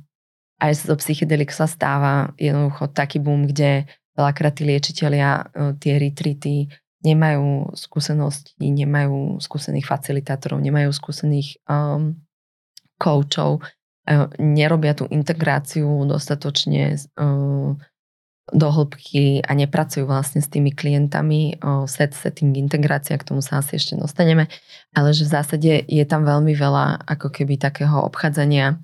aj 0.59 0.91
zo 0.91 0.97
psychedelik 0.99 1.55
sa 1.55 1.71
stáva 1.71 2.35
jednoducho 2.35 2.91
taký 2.91 3.23
boom, 3.23 3.47
kde 3.47 3.87
veľakrát 4.19 4.59
tí 4.59 4.67
liečiteľia 4.67 5.31
uh, 5.31 5.73
tie 5.79 6.01
retreaty 6.03 6.67
nemajú 7.07 7.79
skúsenosti, 7.79 8.59
nemajú 8.59 9.39
skúsených 9.39 9.87
facilitátorov, 9.87 10.59
nemajú 10.59 10.91
skúsených 10.91 11.63
um, 11.71 12.19
coachov, 12.99 13.63
uh, 13.63 14.27
nerobia 14.43 14.99
tú 14.99 15.07
integráciu 15.07 15.87
dostatočne 16.11 16.99
uh, 17.15 17.79
do 18.49 18.69
hĺbky 18.73 19.45
a 19.45 19.53
nepracujú 19.53 20.09
vlastne 20.09 20.41
s 20.41 20.49
tými 20.49 20.73
klientami, 20.73 21.61
set, 21.85 22.17
setting, 22.17 22.57
integrácia, 22.57 23.21
k 23.21 23.29
tomu 23.29 23.45
sa 23.45 23.61
asi 23.61 23.77
ešte 23.77 23.93
dostaneme, 24.01 24.49
ale 24.97 25.13
že 25.13 25.29
v 25.29 25.33
zásade 25.37 25.73
je 25.85 26.05
tam 26.09 26.25
veľmi 26.25 26.57
veľa 26.57 27.05
ako 27.05 27.29
keby 27.29 27.61
takého 27.61 28.01
obchádzania 28.09 28.81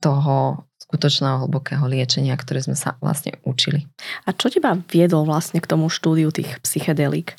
toho 0.00 0.64
skutočného 0.90 1.46
hlbokého 1.46 1.84
liečenia, 1.86 2.34
ktoré 2.34 2.64
sme 2.64 2.74
sa 2.74 2.98
vlastne 2.98 3.38
učili. 3.46 3.86
A 4.26 4.34
čo 4.34 4.50
teba 4.50 4.74
viedol 4.90 5.28
vlastne 5.28 5.62
k 5.62 5.70
tomu 5.70 5.86
štúdiu 5.92 6.32
tých 6.34 6.58
psychedelík? 6.64 7.38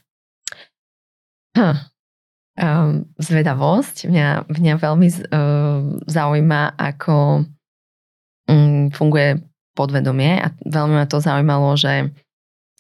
Hm. 1.58 1.78
Um, 2.62 3.10
zvedavosť. 3.18 4.08
Mňa, 4.08 4.28
mňa 4.48 4.74
veľmi 4.78 5.08
uh, 5.10 5.82
zaujíma, 6.06 6.78
ako 6.78 7.44
mm, 8.48 8.96
funguje 8.96 9.42
podvedomie 9.76 10.40
a 10.40 10.52
veľmi 10.68 10.96
ma 11.00 11.08
to 11.08 11.24
zaujímalo, 11.24 11.76
že 11.80 12.12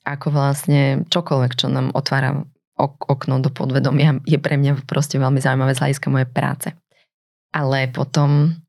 ako 0.03 0.27
vlastne 0.33 1.07
čokoľvek, 1.07 1.51
čo 1.55 1.71
nám 1.71 1.95
otvára 1.95 2.43
ok- 2.75 3.07
okno 3.07 3.39
do 3.39 3.49
podvedomia, 3.53 4.19
je 4.27 4.37
pre 4.41 4.59
mňa 4.59 4.85
proste 4.85 5.21
veľmi 5.21 5.39
zaujímavé 5.39 5.71
z 5.77 5.81
hľadiska 5.81 6.07
mojej 6.11 6.29
práce. 6.29 6.69
Ale 7.51 7.91
potom 7.91 8.60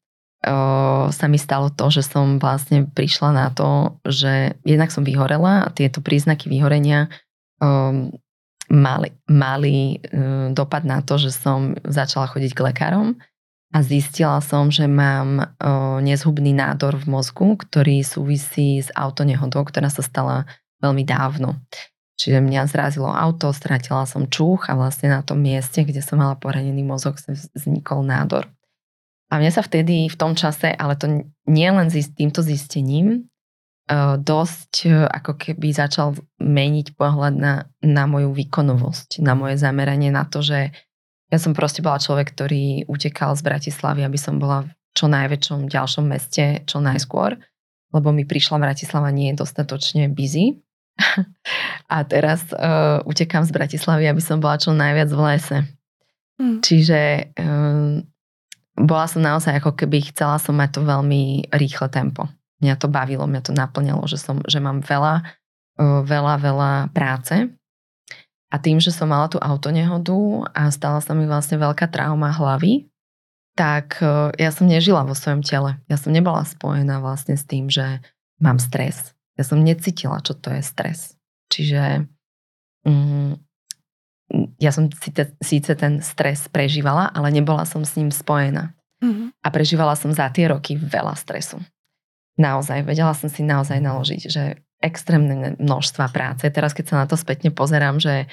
sa 1.10 1.26
mi 1.30 1.38
stalo 1.38 1.70
to, 1.70 1.86
že 1.94 2.02
som 2.02 2.42
vlastne 2.42 2.90
prišla 2.90 3.30
na 3.30 3.46
to, 3.54 3.94
že 4.02 4.58
jednak 4.66 4.90
som 4.90 5.06
vyhorela 5.06 5.62
a 5.62 5.68
tieto 5.70 6.02
príznaky 6.02 6.50
vyhorenia 6.50 7.06
o, 7.62 8.10
mali, 8.66 9.14
mali 9.30 10.02
o, 10.02 10.50
dopad 10.50 10.82
na 10.82 10.98
to, 10.98 11.14
že 11.14 11.30
som 11.30 11.78
začala 11.86 12.26
chodiť 12.26 12.58
k 12.58 12.64
lekárom 12.74 13.08
a 13.70 13.78
zistila 13.86 14.42
som, 14.42 14.66
že 14.66 14.90
mám 14.90 15.38
o, 15.38 16.02
nezhubný 16.02 16.50
nádor 16.50 16.98
v 16.98 17.06
mozgu, 17.06 17.54
ktorý 17.62 18.02
súvisí 18.02 18.82
s 18.82 18.90
autonehodou, 18.98 19.62
ktorá 19.62 19.94
sa 19.94 20.02
stala 20.02 20.50
veľmi 20.82 21.06
dávno. 21.06 21.54
Čiže 22.18 22.42
mňa 22.42 22.66
zrazilo 22.66 23.14
auto, 23.14 23.54
stratila 23.54 24.06
som 24.10 24.26
čuch 24.26 24.66
a 24.66 24.74
vlastne 24.74 25.10
na 25.10 25.22
tom 25.22 25.38
mieste, 25.38 25.86
kde 25.86 26.02
som 26.02 26.18
mala 26.18 26.34
poranený 26.34 26.82
mozog, 26.82 27.18
vznikol 27.54 28.02
nádor. 28.02 28.50
A 29.32 29.40
mne 29.40 29.48
sa 29.48 29.64
vtedy 29.64 30.12
v 30.12 30.16
tom 30.20 30.36
čase, 30.36 30.76
ale 30.76 30.92
to 31.00 31.08
nie 31.48 31.68
len 31.72 31.88
s 31.88 32.12
týmto 32.12 32.44
zistením, 32.44 33.32
dosť 34.20 34.86
ako 35.10 35.32
keby 35.40 35.74
začal 35.74 36.14
meniť 36.38 36.94
pohľad 36.94 37.34
na, 37.34 37.66
na 37.82 38.04
moju 38.06 38.30
výkonovosť, 38.30 39.24
na 39.24 39.34
moje 39.34 39.58
zameranie 39.58 40.12
na 40.12 40.28
to, 40.28 40.44
že 40.44 40.70
ja 41.32 41.38
som 41.40 41.56
proste 41.56 41.80
bola 41.80 41.96
človek, 41.96 42.36
ktorý 42.36 42.84
utekal 42.86 43.32
z 43.34 43.42
Bratislavy, 43.42 44.04
aby 44.04 44.18
som 44.20 44.36
bola 44.36 44.68
v 44.68 44.70
čo 44.92 45.08
najväčšom 45.08 45.72
ďalšom 45.72 46.04
meste 46.04 46.60
čo 46.68 46.78
najskôr, 46.84 47.40
lebo 47.96 48.08
mi 48.12 48.28
prišla 48.28 48.60
Bratislava 48.60 49.08
nie 49.08 49.32
je 49.32 49.40
dostatočne 49.40 50.12
busy. 50.12 50.60
A 51.92 52.04
teraz 52.04 52.44
uh, 52.52 53.00
utekám 53.08 53.48
z 53.48 53.52
Bratislavy, 53.56 54.04
aby 54.12 54.20
som 54.20 54.44
bola 54.44 54.60
čo 54.60 54.76
najviac 54.76 55.08
v 55.08 55.20
lese. 55.24 55.58
Mm. 56.36 56.60
Čiže 56.60 57.00
um, 57.40 58.04
bola 58.76 59.04
som 59.04 59.20
naozaj 59.20 59.60
ako 59.60 59.76
keby 59.76 60.12
chcela 60.12 60.40
som 60.40 60.56
mať 60.56 60.78
to 60.78 60.80
veľmi 60.84 61.52
rýchle 61.52 61.88
tempo. 61.92 62.28
Mňa 62.64 62.78
to 62.78 62.88
bavilo, 62.88 63.28
mňa 63.28 63.42
to 63.44 63.52
naplňalo, 63.52 64.06
že, 64.06 64.16
som, 64.16 64.40
že 64.46 64.62
mám 64.62 64.80
veľa, 64.80 65.26
uh, 65.82 66.00
veľa, 66.06 66.34
veľa 66.40 66.70
práce 66.94 67.52
a 68.52 68.56
tým, 68.60 68.76
že 68.84 68.92
som 68.92 69.08
mala 69.08 69.32
tú 69.32 69.40
autonehodu 69.40 70.12
a 70.52 70.68
stala 70.68 71.00
sa 71.00 71.16
mi 71.16 71.24
vlastne 71.24 71.56
veľká 71.56 71.88
trauma 71.88 72.28
hlavy, 72.28 72.84
tak 73.56 73.96
e, 74.04 74.36
ja 74.36 74.52
som 74.52 74.68
nežila 74.68 75.08
vo 75.08 75.16
svojom 75.16 75.40
tele. 75.40 75.80
Ja 75.88 75.96
som 75.96 76.12
nebola 76.12 76.44
spojená 76.44 77.00
vlastne 77.00 77.40
s 77.40 77.48
tým, 77.48 77.72
že 77.72 78.04
mám 78.44 78.60
stres. 78.60 79.16
Ja 79.40 79.48
som 79.48 79.64
necítila, 79.64 80.20
čo 80.20 80.36
to 80.36 80.52
je 80.52 80.60
stres. 80.60 81.16
Čiže 81.48 82.04
mm, 82.84 83.40
ja 84.56 84.70
som 84.72 84.88
síce, 85.42 85.72
ten 85.74 86.00
stres 86.00 86.48
prežívala, 86.48 87.10
ale 87.12 87.34
nebola 87.34 87.66
som 87.66 87.82
s 87.82 87.96
ním 87.98 88.10
spojená. 88.10 88.72
Mm-hmm. 89.02 89.28
A 89.42 89.48
prežívala 89.50 89.98
som 89.98 90.14
za 90.14 90.30
tie 90.30 90.46
roky 90.46 90.78
veľa 90.78 91.18
stresu. 91.18 91.58
Naozaj, 92.38 92.86
vedela 92.86 93.12
som 93.12 93.28
si 93.28 93.42
naozaj 93.44 93.82
naložiť, 93.82 94.22
že 94.30 94.62
extrémne 94.82 95.54
množstva 95.58 96.10
práce. 96.10 96.48
Teraz, 96.50 96.72
keď 96.74 96.84
sa 96.86 96.96
na 97.02 97.06
to 97.06 97.14
spätne 97.14 97.54
pozerám, 97.54 98.02
že 98.02 98.26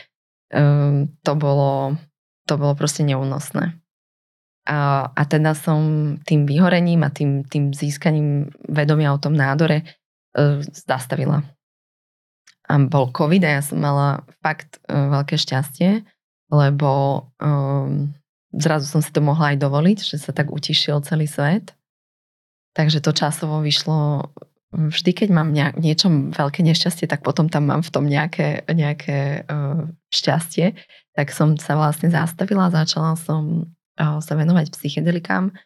um, 0.54 1.12
to, 1.22 1.34
bolo, 1.36 2.00
to 2.50 2.58
bolo 2.58 2.74
proste 2.74 3.06
neúnosné. 3.06 3.78
A, 4.70 5.10
a 5.10 5.22
teda 5.26 5.58
som 5.58 6.16
tým 6.26 6.46
vyhorením 6.46 7.02
a 7.06 7.14
tým, 7.14 7.46
tým 7.46 7.74
získaním 7.74 8.54
vedomia 8.70 9.14
o 9.14 9.22
tom 9.22 9.34
nádore 9.34 9.86
uh, 10.38 10.62
zastavila. 10.70 11.46
A 12.70 12.78
bol 12.86 13.10
COVID 13.10 13.42
a 13.44 13.58
ja 13.58 13.62
som 13.66 13.82
mala 13.82 14.22
fakt 14.46 14.78
uh, 14.86 15.10
veľké 15.10 15.42
šťastie, 15.42 16.06
lebo 16.54 17.26
um, 17.42 18.14
zrazu 18.54 18.86
som 18.86 19.02
si 19.02 19.10
to 19.10 19.26
mohla 19.26 19.54
aj 19.54 19.58
dovoliť, 19.58 20.00
že 20.06 20.22
sa 20.22 20.32
tak 20.34 20.54
utišil 20.54 21.02
celý 21.02 21.26
svet. 21.26 21.74
Takže 22.78 23.02
to 23.02 23.12
časovo 23.12 23.66
vyšlo 23.66 24.30
vždy, 24.70 25.12
keď 25.26 25.30
mám 25.34 25.50
nejak, 25.50 25.82
niečo 25.82 26.14
veľké 26.14 26.62
nešťastie, 26.62 27.10
tak 27.10 27.26
potom 27.26 27.50
tam 27.50 27.66
mám 27.66 27.82
v 27.82 27.90
tom 27.90 28.06
nejaké, 28.06 28.70
nejaké 28.70 29.50
uh, 29.50 29.90
šťastie. 30.14 30.78
Tak 31.18 31.34
som 31.34 31.58
sa 31.58 31.74
vlastne 31.74 32.14
zastavila, 32.14 32.70
začala 32.70 33.18
som 33.18 33.66
uh, 33.98 34.22
sa 34.22 34.34
venovať 34.38 34.70
psychedelikám 34.78 35.58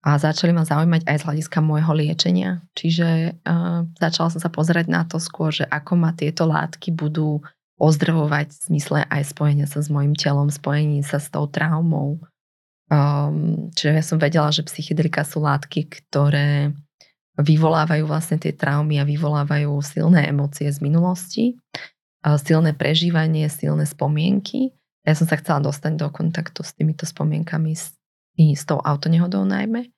a 0.00 0.16
začali 0.16 0.56
ma 0.56 0.64
zaujímať 0.64 1.04
aj 1.04 1.16
z 1.20 1.26
hľadiska 1.28 1.58
môjho 1.60 1.92
liečenia. 1.92 2.64
Čiže 2.72 3.40
uh, 3.44 3.84
začala 4.00 4.28
som 4.32 4.40
sa 4.40 4.48
pozerať 4.48 4.88
na 4.88 5.04
to 5.04 5.20
skôr, 5.20 5.52
že 5.52 5.68
ako 5.68 5.92
ma 6.00 6.16
tieto 6.16 6.48
látky 6.48 6.92
budú 6.96 7.44
ozdravovať 7.80 8.52
v 8.52 8.60
zmysle 8.72 8.98
aj 9.08 9.32
spojenia 9.32 9.64
sa 9.64 9.80
s 9.80 9.88
mojim 9.88 10.12
telom, 10.12 10.52
spojení 10.52 11.00
sa 11.00 11.16
s 11.16 11.32
tou 11.32 11.48
traumou. 11.48 12.20
Um, 12.92 13.72
čiže 13.72 13.92
ja 13.92 14.04
som 14.04 14.20
vedela, 14.20 14.52
že 14.52 14.66
psychedelika 14.68 15.24
sú 15.24 15.44
látky, 15.44 15.88
ktoré 15.88 16.76
vyvolávajú 17.40 18.04
vlastne 18.04 18.36
tie 18.36 18.52
traumy 18.52 19.00
a 19.00 19.08
vyvolávajú 19.08 19.72
silné 19.80 20.28
emócie 20.28 20.68
z 20.68 20.80
minulosti, 20.84 21.56
silné 22.20 22.76
prežívanie, 22.76 23.48
silné 23.48 23.88
spomienky. 23.88 24.76
Ja 25.08 25.16
som 25.16 25.24
sa 25.24 25.40
chcela 25.40 25.64
dostať 25.64 25.96
do 25.96 26.12
kontaktu 26.12 26.60
s 26.60 26.76
týmito 26.76 27.08
spomienkami, 27.08 27.72
s, 27.72 27.96
s 28.56 28.64
tou 28.64 28.80
autonehodou 28.80 29.44
najmä 29.44 29.90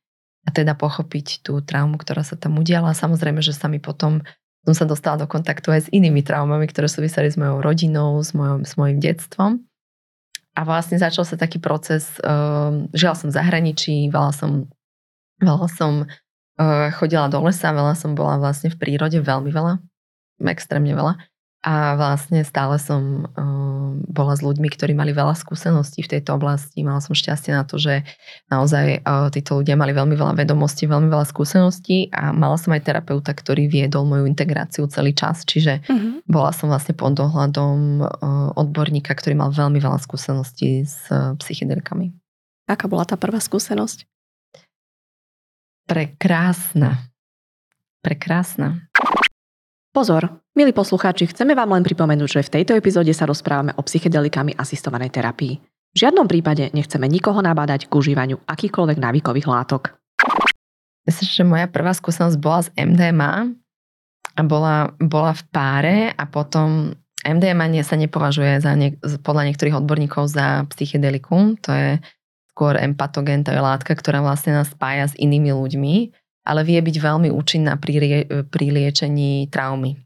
a 0.43 0.49
teda 0.51 0.75
pochopiť 0.75 1.47
tú 1.47 1.63
traumu, 1.63 1.97
ktorá 1.97 2.27
sa 2.27 2.35
tam 2.35 2.59
udiala. 2.59 2.99
Samozrejme, 2.99 3.39
že 3.39 3.55
sa 3.55 3.71
mi 3.71 3.79
potom 3.79 4.23
som 4.63 4.75
sa 4.79 4.87
dostala 4.87 5.19
do 5.19 5.27
kontaktu 5.27 5.75
aj 5.75 5.81
s 5.87 5.89
inými 5.91 6.23
traumami, 6.23 6.71
ktoré 6.71 6.87
súviseli 6.87 7.27
s 7.27 7.35
mojou 7.35 7.59
rodinou, 7.59 8.23
s, 8.23 8.31
mojom, 8.31 8.63
s 8.63 8.79
mojim 8.79 9.03
detstvom. 9.03 9.59
A 10.55 10.61
vlastne 10.63 11.03
začal 11.03 11.27
sa 11.27 11.35
taký 11.35 11.59
proces, 11.59 12.15
um, 12.23 12.87
žila 12.95 13.19
som 13.19 13.35
v 13.35 13.37
zahraničí, 13.43 14.07
veľa 14.15 14.31
som, 14.31 14.71
veľa 15.43 15.67
som 15.67 16.07
chodila 17.01 17.27
do 17.33 17.41
lesa, 17.43 17.73
veľa 17.73 17.97
som 17.97 18.15
bola 18.15 18.39
vlastne 18.39 18.71
v 18.71 18.77
prírode, 18.77 19.19
veľmi 19.19 19.51
veľa, 19.51 19.81
extrémne 20.47 20.93
veľa. 20.93 21.19
A 21.63 21.95
vlastne 21.95 22.43
stále 22.43 22.75
som 22.83 23.23
uh, 23.23 23.95
bola 24.11 24.35
s 24.35 24.43
ľuďmi, 24.43 24.67
ktorí 24.67 24.99
mali 24.99 25.15
veľa 25.15 25.39
skúseností 25.39 26.03
v 26.03 26.19
tejto 26.19 26.35
oblasti. 26.35 26.83
Mala 26.83 26.99
som 26.99 27.15
šťastie 27.15 27.55
na 27.55 27.63
to, 27.63 27.79
že 27.79 28.03
naozaj 28.51 29.07
uh, 29.07 29.31
títo 29.31 29.63
ľudia 29.63 29.79
mali 29.79 29.95
veľmi 29.95 30.19
veľa 30.19 30.35
vedomostí, 30.43 30.91
veľmi 30.91 31.07
veľa 31.07 31.23
skúseností 31.23 32.11
a 32.11 32.35
mala 32.35 32.59
som 32.59 32.75
aj 32.75 32.83
terapeuta, 32.83 33.31
ktorý 33.31 33.71
viedol 33.71 34.11
moju 34.11 34.27
integráciu 34.27 34.91
celý 34.91 35.15
čas. 35.15 35.47
Čiže 35.47 35.87
uh-huh. 35.87 36.27
bola 36.27 36.51
som 36.51 36.67
vlastne 36.67 36.99
pod 36.99 37.15
dohľadom 37.15 38.03
uh, 38.03 38.59
odborníka, 38.59 39.15
ktorý 39.15 39.39
mal 39.39 39.55
veľmi 39.55 39.79
veľa 39.79 40.03
skúseností 40.03 40.83
s 40.83 41.07
psychedelikami. 41.15 42.11
Aká 42.67 42.91
bola 42.91 43.07
tá 43.07 43.15
prvá 43.15 43.39
skúsenosť? 43.39 44.03
Prekrásna. 45.87 47.07
Prekrásna. 48.03 48.91
Pozor, 49.95 50.42
milí 50.53 50.73
poslucháči, 50.77 51.33
chceme 51.33 51.57
vám 51.57 51.73
len 51.73 51.85
pripomenúť, 51.85 52.29
že 52.29 52.47
v 52.47 52.53
tejto 52.61 52.73
epizóde 52.77 53.13
sa 53.17 53.25
rozprávame 53.25 53.73
o 53.77 53.83
psychedelikami 53.83 54.53
asistovanej 54.57 55.11
terapii. 55.13 55.55
V 55.93 55.97
žiadnom 55.97 56.25
prípade 56.25 56.73
nechceme 56.73 57.05
nikoho 57.09 57.41
nabádať 57.45 57.89
k 57.89 57.93
užívaniu 57.93 58.41
akýchkoľvek 58.49 58.99
návykových 59.01 59.49
látok. 59.49 59.97
Myslím, 61.05 61.29
že 61.29 61.43
moja 61.45 61.67
prvá 61.69 61.93
skúsenosť 61.93 62.37
bola 62.41 62.61
z 62.65 62.69
MDMA 62.79 63.53
a 64.33 64.41
bola, 64.47 64.95
bola 64.97 65.33
v 65.37 65.43
páre 65.53 65.97
a 66.17 66.25
potom 66.25 66.97
MDMA 67.23 67.67
nie 67.69 67.85
sa 67.85 67.99
nepovažuje 67.99 68.63
za 68.63 68.73
nie, 68.73 68.97
podľa 69.21 69.53
niektorých 69.53 69.79
odborníkov 69.85 70.33
za 70.33 70.65
psychedelikum. 70.73 71.61
To 71.67 71.71
je 71.75 71.91
skôr 72.55 72.79
empatogen, 72.81 73.45
to 73.45 73.53
je 73.53 73.61
látka, 73.61 73.93
ktorá 73.93 74.23
vlastne 74.25 74.57
nás 74.57 74.73
spája 74.73 75.13
s 75.13 75.19
inými 75.19 75.53
ľuďmi, 75.53 75.95
ale 76.47 76.61
vie 76.65 76.79
byť 76.81 76.97
veľmi 76.99 77.29
účinná 77.29 77.77
pri, 77.77 77.95
rie, 77.99 78.19
pri 78.49 78.67
liečení 78.73 79.51
traumy. 79.53 79.99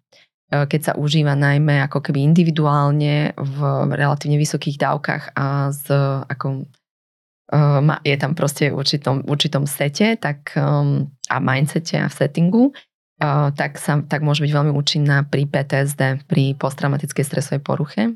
E, 0.47 0.67
keď 0.67 0.81
sa 0.81 0.93
užíva 0.95 1.35
najmä 1.35 1.83
ako 1.91 1.99
keby 1.99 2.23
individuálne 2.23 3.35
v 3.35 3.59
relatívne 3.91 4.39
vysokých 4.39 4.79
dávkach 4.79 5.35
a 5.35 5.75
z, 5.75 5.91
ako, 6.31 6.63
e, 7.51 7.95
je 8.07 8.17
tam 8.19 8.33
proste 8.39 8.71
v 8.71 8.79
určitom, 8.79 9.27
určitom 9.27 9.67
sete 9.67 10.15
tak, 10.15 10.55
um, 10.55 11.11
a 11.27 11.37
mindsete 11.43 11.99
a 11.99 12.07
v 12.07 12.15
settingu, 12.15 12.65
uh, 12.71 13.51
tak, 13.51 13.83
sa, 13.83 13.99
tak 14.07 14.23
môže 14.23 14.47
byť 14.47 14.53
veľmi 14.55 14.73
účinná 14.73 15.27
pri 15.27 15.51
PTSD, 15.51 16.31
pri 16.31 16.55
posttraumatickej 16.55 17.25
stresovej 17.27 17.63
poruche. 17.67 18.15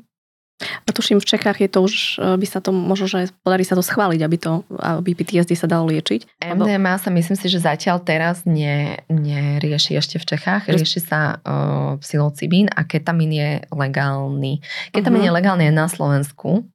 A 0.61 0.89
tuším, 0.93 1.19
v 1.19 1.29
Čechách 1.29 1.57
je 1.61 1.69
to 1.69 1.79
už, 1.83 1.93
e, 2.21 2.37
by 2.37 2.47
sa 2.47 2.59
to 2.61 2.69
možno, 2.73 3.09
že 3.09 3.33
podarí 3.41 3.65
sa 3.65 3.73
to 3.73 3.83
schváliť, 3.83 4.21
aby 4.21 4.37
to, 4.37 4.61
aby 4.77 5.17
PTSD 5.17 5.57
sa 5.57 5.67
dalo 5.69 5.89
liečiť. 5.89 6.41
MDMA 6.41 6.97
sa 7.01 7.09
myslím 7.09 7.37
si, 7.37 7.47
že 7.49 7.61
zatiaľ 7.61 8.01
teraz 8.01 8.45
nie, 8.45 8.97
nerieši 9.09 9.97
ešte 9.97 10.17
v 10.21 10.25
Čechách. 10.35 10.69
Rieši 10.69 10.99
sa 11.01 11.41
uh, 11.41 11.97
psilocibín 12.01 12.69
a 12.71 12.85
ketamín 12.85 13.33
je 13.33 13.49
legálny. 13.69 14.61
Ketamín 14.93 15.25
uh-huh. 15.25 15.33
je 15.33 15.37
legálny 15.37 15.65
na 15.73 15.87
Slovensku. 15.89 16.65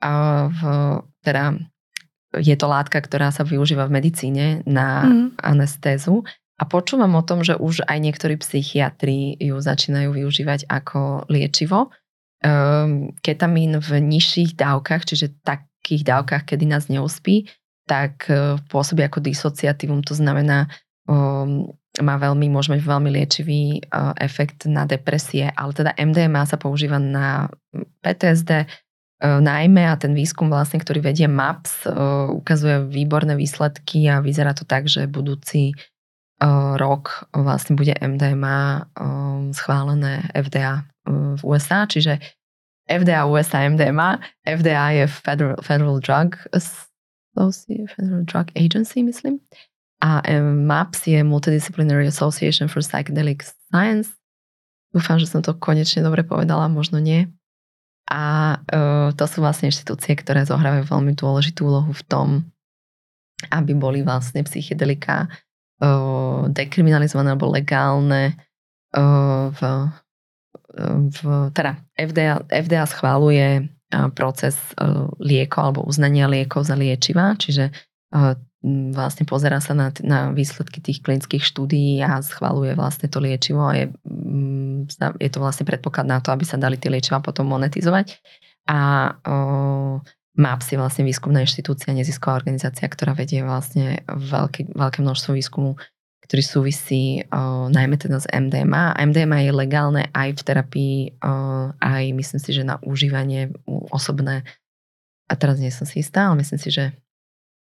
A 0.00 0.48
v, 0.48 0.60
teda 1.20 1.60
je 2.38 2.54
to 2.54 2.66
látka, 2.70 3.02
ktorá 3.02 3.34
sa 3.34 3.42
využíva 3.42 3.90
v 3.90 4.00
medicíne 4.00 4.46
na 4.64 5.04
uh-huh. 5.04 5.26
anestézu 5.42 6.22
A 6.60 6.68
počúvam 6.68 7.16
o 7.16 7.26
tom, 7.26 7.40
že 7.40 7.56
už 7.56 7.88
aj 7.88 7.98
niektorí 7.98 8.36
psychiatri 8.36 9.34
ju 9.40 9.56
začínajú 9.58 10.12
využívať 10.12 10.68
ako 10.68 11.26
liečivo. 11.32 11.88
Um, 12.40 13.12
ketamín 13.20 13.76
v 13.84 14.00
nižších 14.00 14.56
dávkach, 14.56 15.04
čiže 15.04 15.36
takých 15.44 16.08
dávkach, 16.08 16.48
kedy 16.48 16.64
nás 16.64 16.88
neuspí, 16.88 17.44
tak 17.84 18.32
uh, 18.32 18.56
pôsobí 18.72 19.04
ako 19.04 19.20
disociatívum, 19.20 20.00
to 20.00 20.16
znamená, 20.16 20.72
um, 21.04 21.68
má 22.00 22.16
veľmi, 22.16 22.48
môže 22.48 22.72
mať 22.72 22.80
veľmi 22.80 23.12
liečivý 23.12 23.84
uh, 23.92 24.16
efekt 24.16 24.64
na 24.64 24.88
depresie, 24.88 25.52
ale 25.52 25.76
teda 25.76 25.92
MDMA 26.00 26.48
sa 26.48 26.56
používa 26.56 26.96
na 26.96 27.52
PTSD, 28.00 28.64
uh, 28.64 29.36
najmä 29.44 29.84
a 29.84 30.00
ten 30.00 30.16
výskum 30.16 30.48
vlastne, 30.48 30.80
ktorý 30.80 31.04
vedie 31.04 31.28
MAPS, 31.28 31.92
ukazuje 32.40 32.88
výborné 32.88 33.36
výsledky 33.36 34.08
a 34.08 34.24
vyzerá 34.24 34.56
to 34.56 34.64
tak, 34.64 34.88
že 34.88 35.04
budúci 35.04 35.76
rok 36.80 37.28
vlastne 37.36 37.76
bude 37.76 37.92
MDMA 38.00 38.88
schválené 39.52 40.24
FDA 40.32 40.88
v 41.04 41.40
USA, 41.44 41.84
čiže 41.84 42.16
FDA 42.90 43.28
USA 43.28 43.68
MDMA. 43.68 44.18
FDA 44.48 44.90
je 44.90 45.04
Federal, 45.06 45.60
Federal 45.62 46.00
Drug 46.00 46.34
Federal 47.94 48.24
Drug 48.24 48.48
Agency, 48.56 49.02
myslím. 49.02 49.38
A 50.02 50.24
MAPS 50.42 51.06
je 51.06 51.20
Multidisciplinary 51.22 52.08
Association 52.08 52.68
for 52.68 52.82
Psychedelic 52.82 53.44
Science. 53.68 54.10
Dúfam, 54.90 55.20
že 55.20 55.30
som 55.30 55.44
to 55.44 55.54
konečne 55.54 56.02
dobre 56.02 56.26
povedala, 56.26 56.66
možno 56.66 56.98
nie. 56.98 57.30
A 58.10 58.56
uh, 58.58 59.14
to 59.14 59.24
sú 59.30 59.38
vlastne 59.38 59.70
inštitúcie, 59.70 60.18
ktoré 60.18 60.42
zohrávajú 60.42 60.90
veľmi 60.90 61.14
dôležitú 61.14 61.62
úlohu 61.62 61.94
v 61.94 62.02
tom, 62.10 62.28
aby 63.54 63.70
boli 63.78 64.02
vlastne 64.02 64.42
psychedelika 64.42 65.30
dekriminalizované 66.52 67.32
alebo 67.32 67.48
legálne 67.48 68.36
v, 69.50 69.60
v 71.08 71.18
teda 71.56 71.72
FDA, 71.96 72.44
FDA 72.48 72.84
schváluje 72.84 73.70
proces 74.14 74.58
liekov 75.18 75.60
alebo 75.62 75.80
uznania 75.88 76.30
liekov 76.30 76.68
za 76.68 76.76
liečiva, 76.76 77.34
čiže 77.34 77.72
vlastne 78.92 79.24
pozera 79.24 79.56
sa 79.64 79.72
na, 79.72 79.88
na 80.04 80.36
výsledky 80.36 80.84
tých 80.84 81.00
klinických 81.00 81.40
štúdií 81.40 82.04
a 82.04 82.20
schvaluje 82.20 82.76
vlastne 82.76 83.08
to 83.08 83.16
liečivo 83.16 83.64
a 83.64 83.72
je, 83.72 83.86
je 85.16 85.30
to 85.32 85.40
vlastne 85.40 85.64
predpoklad 85.64 86.04
na 86.04 86.20
to, 86.20 86.28
aby 86.28 86.44
sa 86.44 86.60
dali 86.60 86.76
tie 86.76 86.92
liečiva 86.92 87.24
potom 87.24 87.48
monetizovať. 87.48 88.20
A 88.68 89.10
MAPS 90.38 90.70
je 90.70 90.78
vlastne 90.78 91.02
výskumná 91.02 91.42
inštitúcia, 91.42 91.90
nezisková 91.90 92.38
organizácia, 92.38 92.86
ktorá 92.86 93.18
vedie 93.18 93.42
vlastne 93.42 94.06
veľké, 94.06 94.70
veľké 94.78 94.98
množstvo 95.02 95.34
výskumu, 95.34 95.74
ktorý 96.22 96.42
súvisí 96.46 97.26
uh, 97.26 97.66
najmä 97.66 97.98
teda 97.98 98.22
s 98.22 98.30
MDMA. 98.30 98.94
MDMA 98.94 99.50
je 99.50 99.52
legálne 99.52 100.02
aj 100.14 100.38
v 100.38 100.42
terapii, 100.46 100.96
uh, 101.18 101.74
aj 101.82 102.14
myslím 102.14 102.40
si, 102.40 102.50
že 102.54 102.62
na 102.62 102.78
užívanie 102.86 103.50
osobné. 103.66 104.46
A 105.26 105.34
teraz 105.34 105.58
nie 105.58 105.74
som 105.74 105.90
si 105.90 105.98
istá, 105.98 106.30
ale 106.30 106.46
myslím 106.46 106.62
si, 106.62 106.70
že 106.70 106.94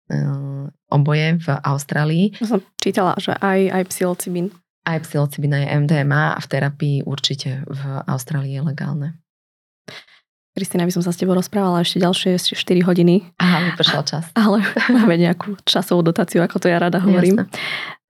uh, 0.07 0.72
oboje 0.88 1.36
v 1.43 1.47
Austrálii. 1.68 2.32
Som 2.39 2.64
čítala, 2.80 3.20
že 3.20 3.36
aj, 3.36 3.59
aj 3.76 3.84
psilocibin. 3.91 4.55
Aj 4.88 4.99
psilocibin 5.03 5.51
aj 5.51 5.84
MDMA 5.84 6.36
a 6.36 6.39
v 6.39 6.47
terapii 6.47 6.97
určite 7.03 7.68
v 7.68 7.82
Austrálii 8.07 8.55
je 8.55 8.64
legálne. 8.64 9.23
Kristina, 10.54 10.86
by 10.86 10.93
som 10.93 11.01
sa 11.01 11.10
s 11.10 11.18
tebou 11.18 11.34
rozprávala 11.34 11.82
ešte 11.82 11.97
ďalšie 11.97 12.38
4 12.38 12.86
hodiny. 12.86 13.26
Aha, 13.41 13.74
vypršal 13.74 14.06
čas. 14.06 14.30
Ale 14.38 14.62
máme 14.93 15.18
nejakú 15.18 15.58
časovú 15.66 16.06
dotáciu, 16.06 16.45
ako 16.45 16.62
to 16.62 16.70
ja 16.70 16.78
rada 16.78 17.01
hovorím. 17.01 17.49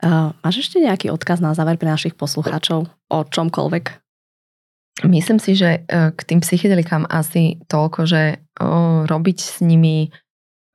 Uh, 0.03 0.35
máš 0.43 0.67
ešte 0.67 0.83
nejaký 0.83 1.07
odkaz 1.07 1.39
na 1.39 1.55
záver 1.55 1.79
pre 1.79 1.87
našich 1.87 2.19
poslucháčov 2.19 2.91
o 2.91 3.19
čomkoľvek? 3.23 4.03
Myslím 5.07 5.41
si, 5.41 5.57
že 5.57 5.81
e, 5.89 6.13
k 6.13 6.21
tým 6.21 6.45
psychedelikám 6.45 7.09
asi 7.09 7.57
toľko, 7.65 8.05
že 8.05 8.45
robiť 9.09 9.37
s 9.41 9.57
nimi 9.65 10.13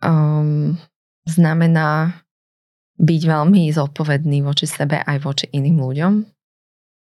um, 0.03 0.75
znamená 1.23 2.19
byť 2.99 3.23
veľmi 3.23 3.71
zodpovedný 3.71 4.43
voči 4.43 4.67
sebe 4.67 4.99
aj 4.99 5.23
voči 5.23 5.47
iným 5.55 5.79
ľuďom 5.79 6.13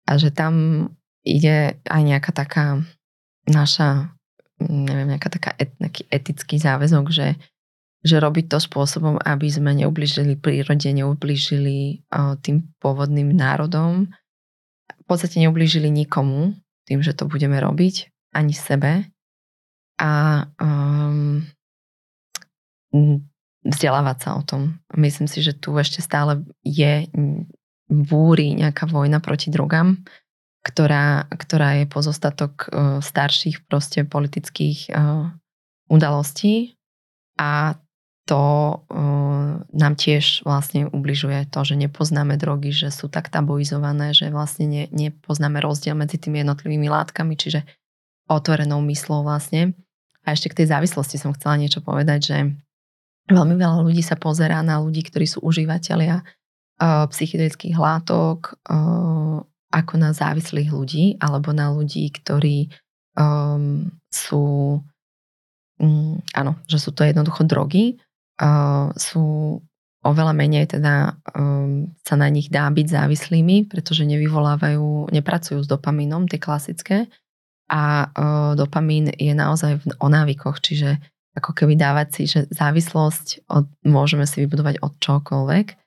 a 0.07 0.11
že 0.15 0.31
tam 0.31 0.87
ide 1.27 1.83
aj 1.83 2.01
nejaká 2.01 2.31
taká 2.31 2.79
naša 3.51 4.15
neviem, 4.69 5.17
nejaká 5.17 5.29
taká 5.33 5.51
et, 5.57 5.73
nejaký 5.81 6.05
etický 6.11 6.61
záväzok, 6.61 7.05
že, 7.09 7.39
že 8.05 8.15
robiť 8.21 8.45
to 8.51 8.57
spôsobom, 8.61 9.17
aby 9.17 9.47
sme 9.49 9.73
neublížili 9.73 10.37
prírode, 10.37 10.89
neublížili 10.89 12.05
tým 12.45 12.57
pôvodným 12.77 13.33
národom, 13.33 14.11
v 14.91 15.05
podstate 15.09 15.41
neublížili 15.41 15.89
nikomu 15.89 16.53
tým, 16.85 17.01
že 17.01 17.15
to 17.15 17.29
budeme 17.29 17.55
robiť, 17.55 18.09
ani 18.35 18.53
sebe. 18.55 19.07
A 20.01 20.43
um, 20.57 21.45
vzdelávať 23.61 24.17
sa 24.17 24.29
o 24.35 24.41
tom. 24.41 24.81
Myslím 24.97 25.29
si, 25.29 25.45
že 25.45 25.53
tu 25.53 25.77
ešte 25.77 26.01
stále 26.01 26.41
je 26.65 27.05
búri 27.91 28.57
nejaká 28.57 28.89
vojna 28.89 29.21
proti 29.21 29.53
drogám 29.53 30.01
ktorá, 30.61 31.25
ktorá 31.29 31.81
je 31.81 31.85
pozostatok 31.89 32.69
uh, 32.69 33.01
starších 33.01 33.65
proste 33.65 34.05
politických 34.05 34.93
uh, 34.93 35.33
udalostí 35.89 36.77
a 37.41 37.75
to 38.29 38.43
uh, 38.77 39.65
nám 39.73 39.93
tiež 39.97 40.45
vlastne 40.45 40.85
ubližuje 40.87 41.49
to, 41.49 41.65
že 41.65 41.75
nepoznáme 41.75 42.37
drogy, 42.37 42.69
že 42.69 42.93
sú 42.93 43.09
tak 43.09 43.33
tabuizované, 43.33 44.13
že 44.13 44.29
vlastne 44.29 44.69
ne, 44.69 44.83
nepoznáme 44.93 45.57
rozdiel 45.57 45.97
medzi 45.97 46.21
tými 46.21 46.45
jednotlivými 46.45 46.87
látkami, 46.87 47.33
čiže 47.33 47.65
otvorenou 48.29 48.79
myslou 48.87 49.25
vlastne. 49.25 49.73
A 50.21 50.37
ešte 50.37 50.53
k 50.53 50.63
tej 50.63 50.67
závislosti 50.69 51.17
som 51.17 51.33
chcela 51.33 51.57
niečo 51.57 51.81
povedať, 51.81 52.19
že 52.21 52.37
veľmi 53.33 53.57
veľa 53.57 53.81
ľudí 53.81 54.05
sa 54.05 54.13
pozerá 54.13 54.61
na 54.61 54.77
ľudí, 54.77 55.01
ktorí 55.01 55.25
sú 55.25 55.41
užívateľia 55.41 56.21
psychedelických 56.81 57.77
látok, 57.77 58.57
ako 59.71 59.93
na 59.97 60.11
závislých 60.11 60.69
ľudí 60.69 61.05
alebo 61.17 61.55
na 61.55 61.71
ľudí, 61.71 62.11
ktorí 62.11 62.69
um, 63.15 63.87
sú, 64.11 64.77
um, 65.79 66.13
áno, 66.35 66.51
že 66.67 66.77
sú 66.77 66.91
to 66.91 67.07
jednoducho 67.07 67.47
drogy, 67.47 67.97
uh, 68.43 68.91
sú 68.99 69.57
oveľa 70.01 70.33
menej 70.33 70.65
teda 70.77 71.15
um, 71.37 71.93
sa 72.01 72.17
na 72.17 72.27
nich 72.27 72.49
dá 72.49 72.65
byť 72.67 72.87
závislými, 72.89 73.69
pretože 73.69 74.03
nevyvolávajú, 74.03 75.13
nepracujú 75.13 75.61
s 75.61 75.69
dopamínom, 75.69 76.25
tie 76.25 76.41
klasické. 76.41 77.05
A 77.71 78.11
uh, 78.11 78.51
dopamín 78.57 79.13
je 79.15 79.31
naozaj 79.31 79.79
v, 79.79 79.83
o 80.01 80.07
návykoch, 80.11 80.59
čiže 80.59 80.99
ako 81.31 81.55
keby 81.55 81.79
dávať 81.79 82.07
si, 82.11 82.23
že 82.27 82.39
závislosť 82.51 83.47
od, 83.47 83.71
môžeme 83.87 84.27
si 84.27 84.43
vybudovať 84.43 84.83
od 84.83 84.91
čokoľvek 84.99 85.80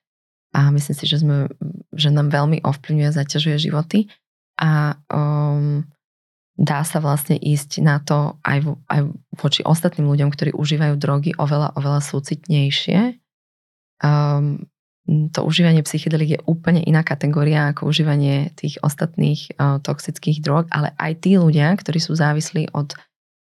a 0.55 0.71
myslím 0.71 0.95
si, 0.95 1.05
že, 1.11 1.19
sme, 1.19 1.51
že 1.91 2.15
nám 2.15 2.31
veľmi 2.31 2.63
ovplyvňuje, 2.63 3.11
zaťažuje 3.11 3.57
životy 3.59 4.07
a 4.55 4.95
um, 5.11 5.83
dá 6.55 6.87
sa 6.87 7.03
vlastne 7.03 7.35
ísť 7.35 7.83
na 7.83 7.99
to 7.99 8.39
aj, 8.47 8.59
v, 8.63 8.69
aj 8.87 9.01
voči 9.35 9.61
ostatným 9.67 10.07
ľuďom, 10.07 10.31
ktorí 10.31 10.51
užívajú 10.55 10.95
drogy 10.95 11.35
oveľa, 11.35 11.75
oveľa 11.75 12.01
súcitnejšie. 12.07 13.19
Um, 13.99 14.71
to 15.05 15.45
užívanie 15.45 15.85
psychedelik 15.85 16.31
je 16.39 16.41
úplne 16.49 16.81
iná 16.81 17.05
kategória 17.05 17.69
ako 17.69 17.93
užívanie 17.93 18.55
tých 18.57 18.81
ostatných 18.81 19.59
uh, 19.59 19.83
toxických 19.83 20.41
drog, 20.41 20.71
ale 20.73 20.97
aj 20.97 21.27
tí 21.27 21.37
ľudia, 21.37 21.75
ktorí 21.77 21.99
sú 22.01 22.17
závislí 22.17 22.73
od, 22.73 22.95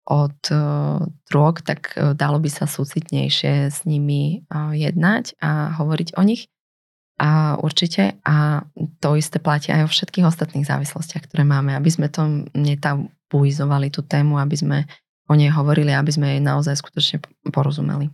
od 0.09 0.39
uh, 0.49 1.05
drog, 1.29 1.61
tak 1.61 1.93
uh, 1.99 2.15
dalo 2.17 2.41
by 2.41 2.49
sa 2.49 2.65
súcitnejšie 2.65 3.69
s 3.69 3.83
nimi 3.85 4.47
uh, 4.47 4.73
jednať 4.73 5.37
a 5.43 5.75
hovoriť 5.77 6.17
o 6.17 6.23
nich. 6.25 6.49
A 7.19 7.59
určite. 7.59 8.17
A 8.23 8.65
to 9.03 9.19
isté 9.19 9.37
platí 9.37 9.69
aj 9.73 9.85
o 9.85 9.91
všetkých 9.91 10.25
ostatných 10.25 10.65
závislostiach, 10.65 11.27
ktoré 11.27 11.43
máme, 11.43 11.75
aby 11.75 11.89
sme 11.91 12.07
to 12.07 12.47
netabuizovali 12.55 13.91
tú 13.91 14.01
tému, 14.05 14.39
aby 14.39 14.55
sme 14.57 14.77
o 15.29 15.33
nej 15.37 15.51
hovorili, 15.53 15.95
aby 15.95 16.11
sme 16.11 16.37
jej 16.37 16.41
naozaj 16.43 16.79
skutočne 16.81 17.23
porozumeli. 17.51 18.11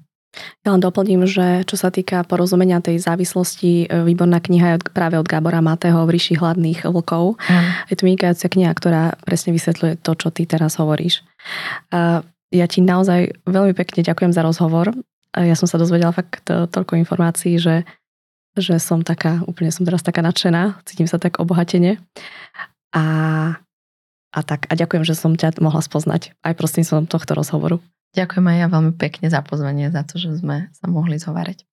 Ja 0.61 0.75
len 0.75 0.83
doplním, 0.83 1.25
že 1.25 1.65
čo 1.65 1.79
sa 1.79 1.89
týka 1.89 2.21
porozumenia 2.27 2.83
tej 2.83 3.01
závislosti, 3.01 3.87
e, 3.89 4.05
výborná 4.05 4.37
kniha 4.37 4.77
je 4.77 4.77
práve 4.93 5.17
od 5.17 5.25
Gábora 5.25 5.63
Matého 5.65 5.97
Vríši 6.05 6.37
hladných 6.37 6.85
vlkov. 6.85 7.41
Mm. 7.41 7.69
Je 7.89 7.95
to 7.97 8.05
vynikajúca 8.05 8.47
kniha, 8.53 8.71
ktorá 8.75 9.03
presne 9.25 9.55
vysvetľuje 9.55 10.03
to, 10.03 10.11
čo 10.13 10.29
ty 10.29 10.45
teraz 10.45 10.77
hovoríš. 10.77 11.25
Ja 12.47 12.65
ti 12.69 12.79
naozaj 12.79 13.43
veľmi 13.43 13.75
pekne 13.75 14.07
ďakujem 14.07 14.31
za 14.31 14.39
rozhovor. 14.39 14.95
Ja 15.35 15.55
som 15.59 15.67
sa 15.67 15.75
dozvedela 15.75 16.15
fakt 16.15 16.47
toľko 16.47 16.95
informácií, 16.95 17.59
že 17.59 17.83
že 18.59 18.77
som 18.81 19.05
taká, 19.05 19.41
úplne 19.45 19.69
som 19.71 19.85
teraz 19.85 20.01
taká 20.01 20.25
nadšená, 20.25 20.81
cítim 20.83 21.05
sa 21.09 21.17
tak 21.21 21.37
obohatene. 21.39 22.01
A, 22.95 23.03
a 24.31 24.39
tak, 24.41 24.65
a 24.69 24.73
ďakujem, 24.73 25.03
že 25.05 25.17
som 25.17 25.37
ťa 25.37 25.59
mohla 25.61 25.81
spoznať 25.83 26.33
aj 26.41 26.53
prostredníctvom 26.57 27.05
tohto 27.09 27.33
rozhovoru. 27.37 27.77
Ďakujem 28.15 28.45
aj 28.47 28.57
ja 28.57 28.67
veľmi 28.71 28.93
pekne 28.95 29.27
za 29.29 29.43
pozvanie, 29.43 29.93
za 29.93 30.01
to, 30.07 30.17
že 30.17 30.41
sme 30.41 30.71
sa 30.73 30.85
mohli 30.89 31.19
zhovárať. 31.19 31.67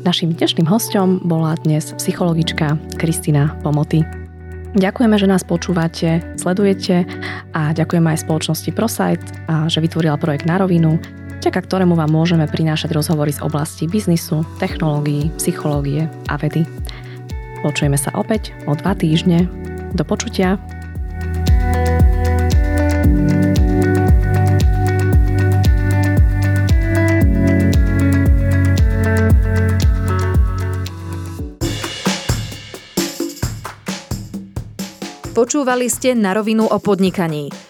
Našim 0.00 0.32
dnešným 0.32 0.64
hostom 0.64 1.20
bola 1.28 1.52
dnes 1.60 1.92
psychologička 1.92 2.80
Kristina 2.96 3.52
Pomoty. 3.60 4.00
Ďakujeme, 4.72 5.18
že 5.18 5.26
nás 5.26 5.42
počúvate, 5.42 6.22
sledujete 6.38 7.02
a 7.52 7.74
ďakujeme 7.74 8.14
aj 8.14 8.22
spoločnosti 8.22 8.70
ProSite, 8.70 9.26
a 9.50 9.66
že 9.66 9.82
vytvorila 9.82 10.14
projekt 10.16 10.46
na 10.46 10.62
rovinu, 10.62 10.96
vďaka 11.40 11.64
ktorému 11.64 11.96
vám 11.96 12.12
môžeme 12.12 12.44
prinášať 12.44 12.92
rozhovory 12.92 13.32
z 13.32 13.40
oblasti 13.40 13.88
biznisu, 13.88 14.44
technológií, 14.60 15.32
psychológie 15.40 16.04
a 16.28 16.36
vedy. 16.36 16.68
Počujeme 17.64 17.96
sa 17.96 18.12
opäť 18.12 18.52
o 18.68 18.76
dva 18.76 18.92
týždne. 18.92 19.48
Do 19.96 20.04
počutia. 20.04 20.60
Počúvali 35.32 35.88
ste 35.88 36.12
na 36.12 36.36
rovinu 36.36 36.68
o 36.68 36.76
podnikaní. 36.76 37.69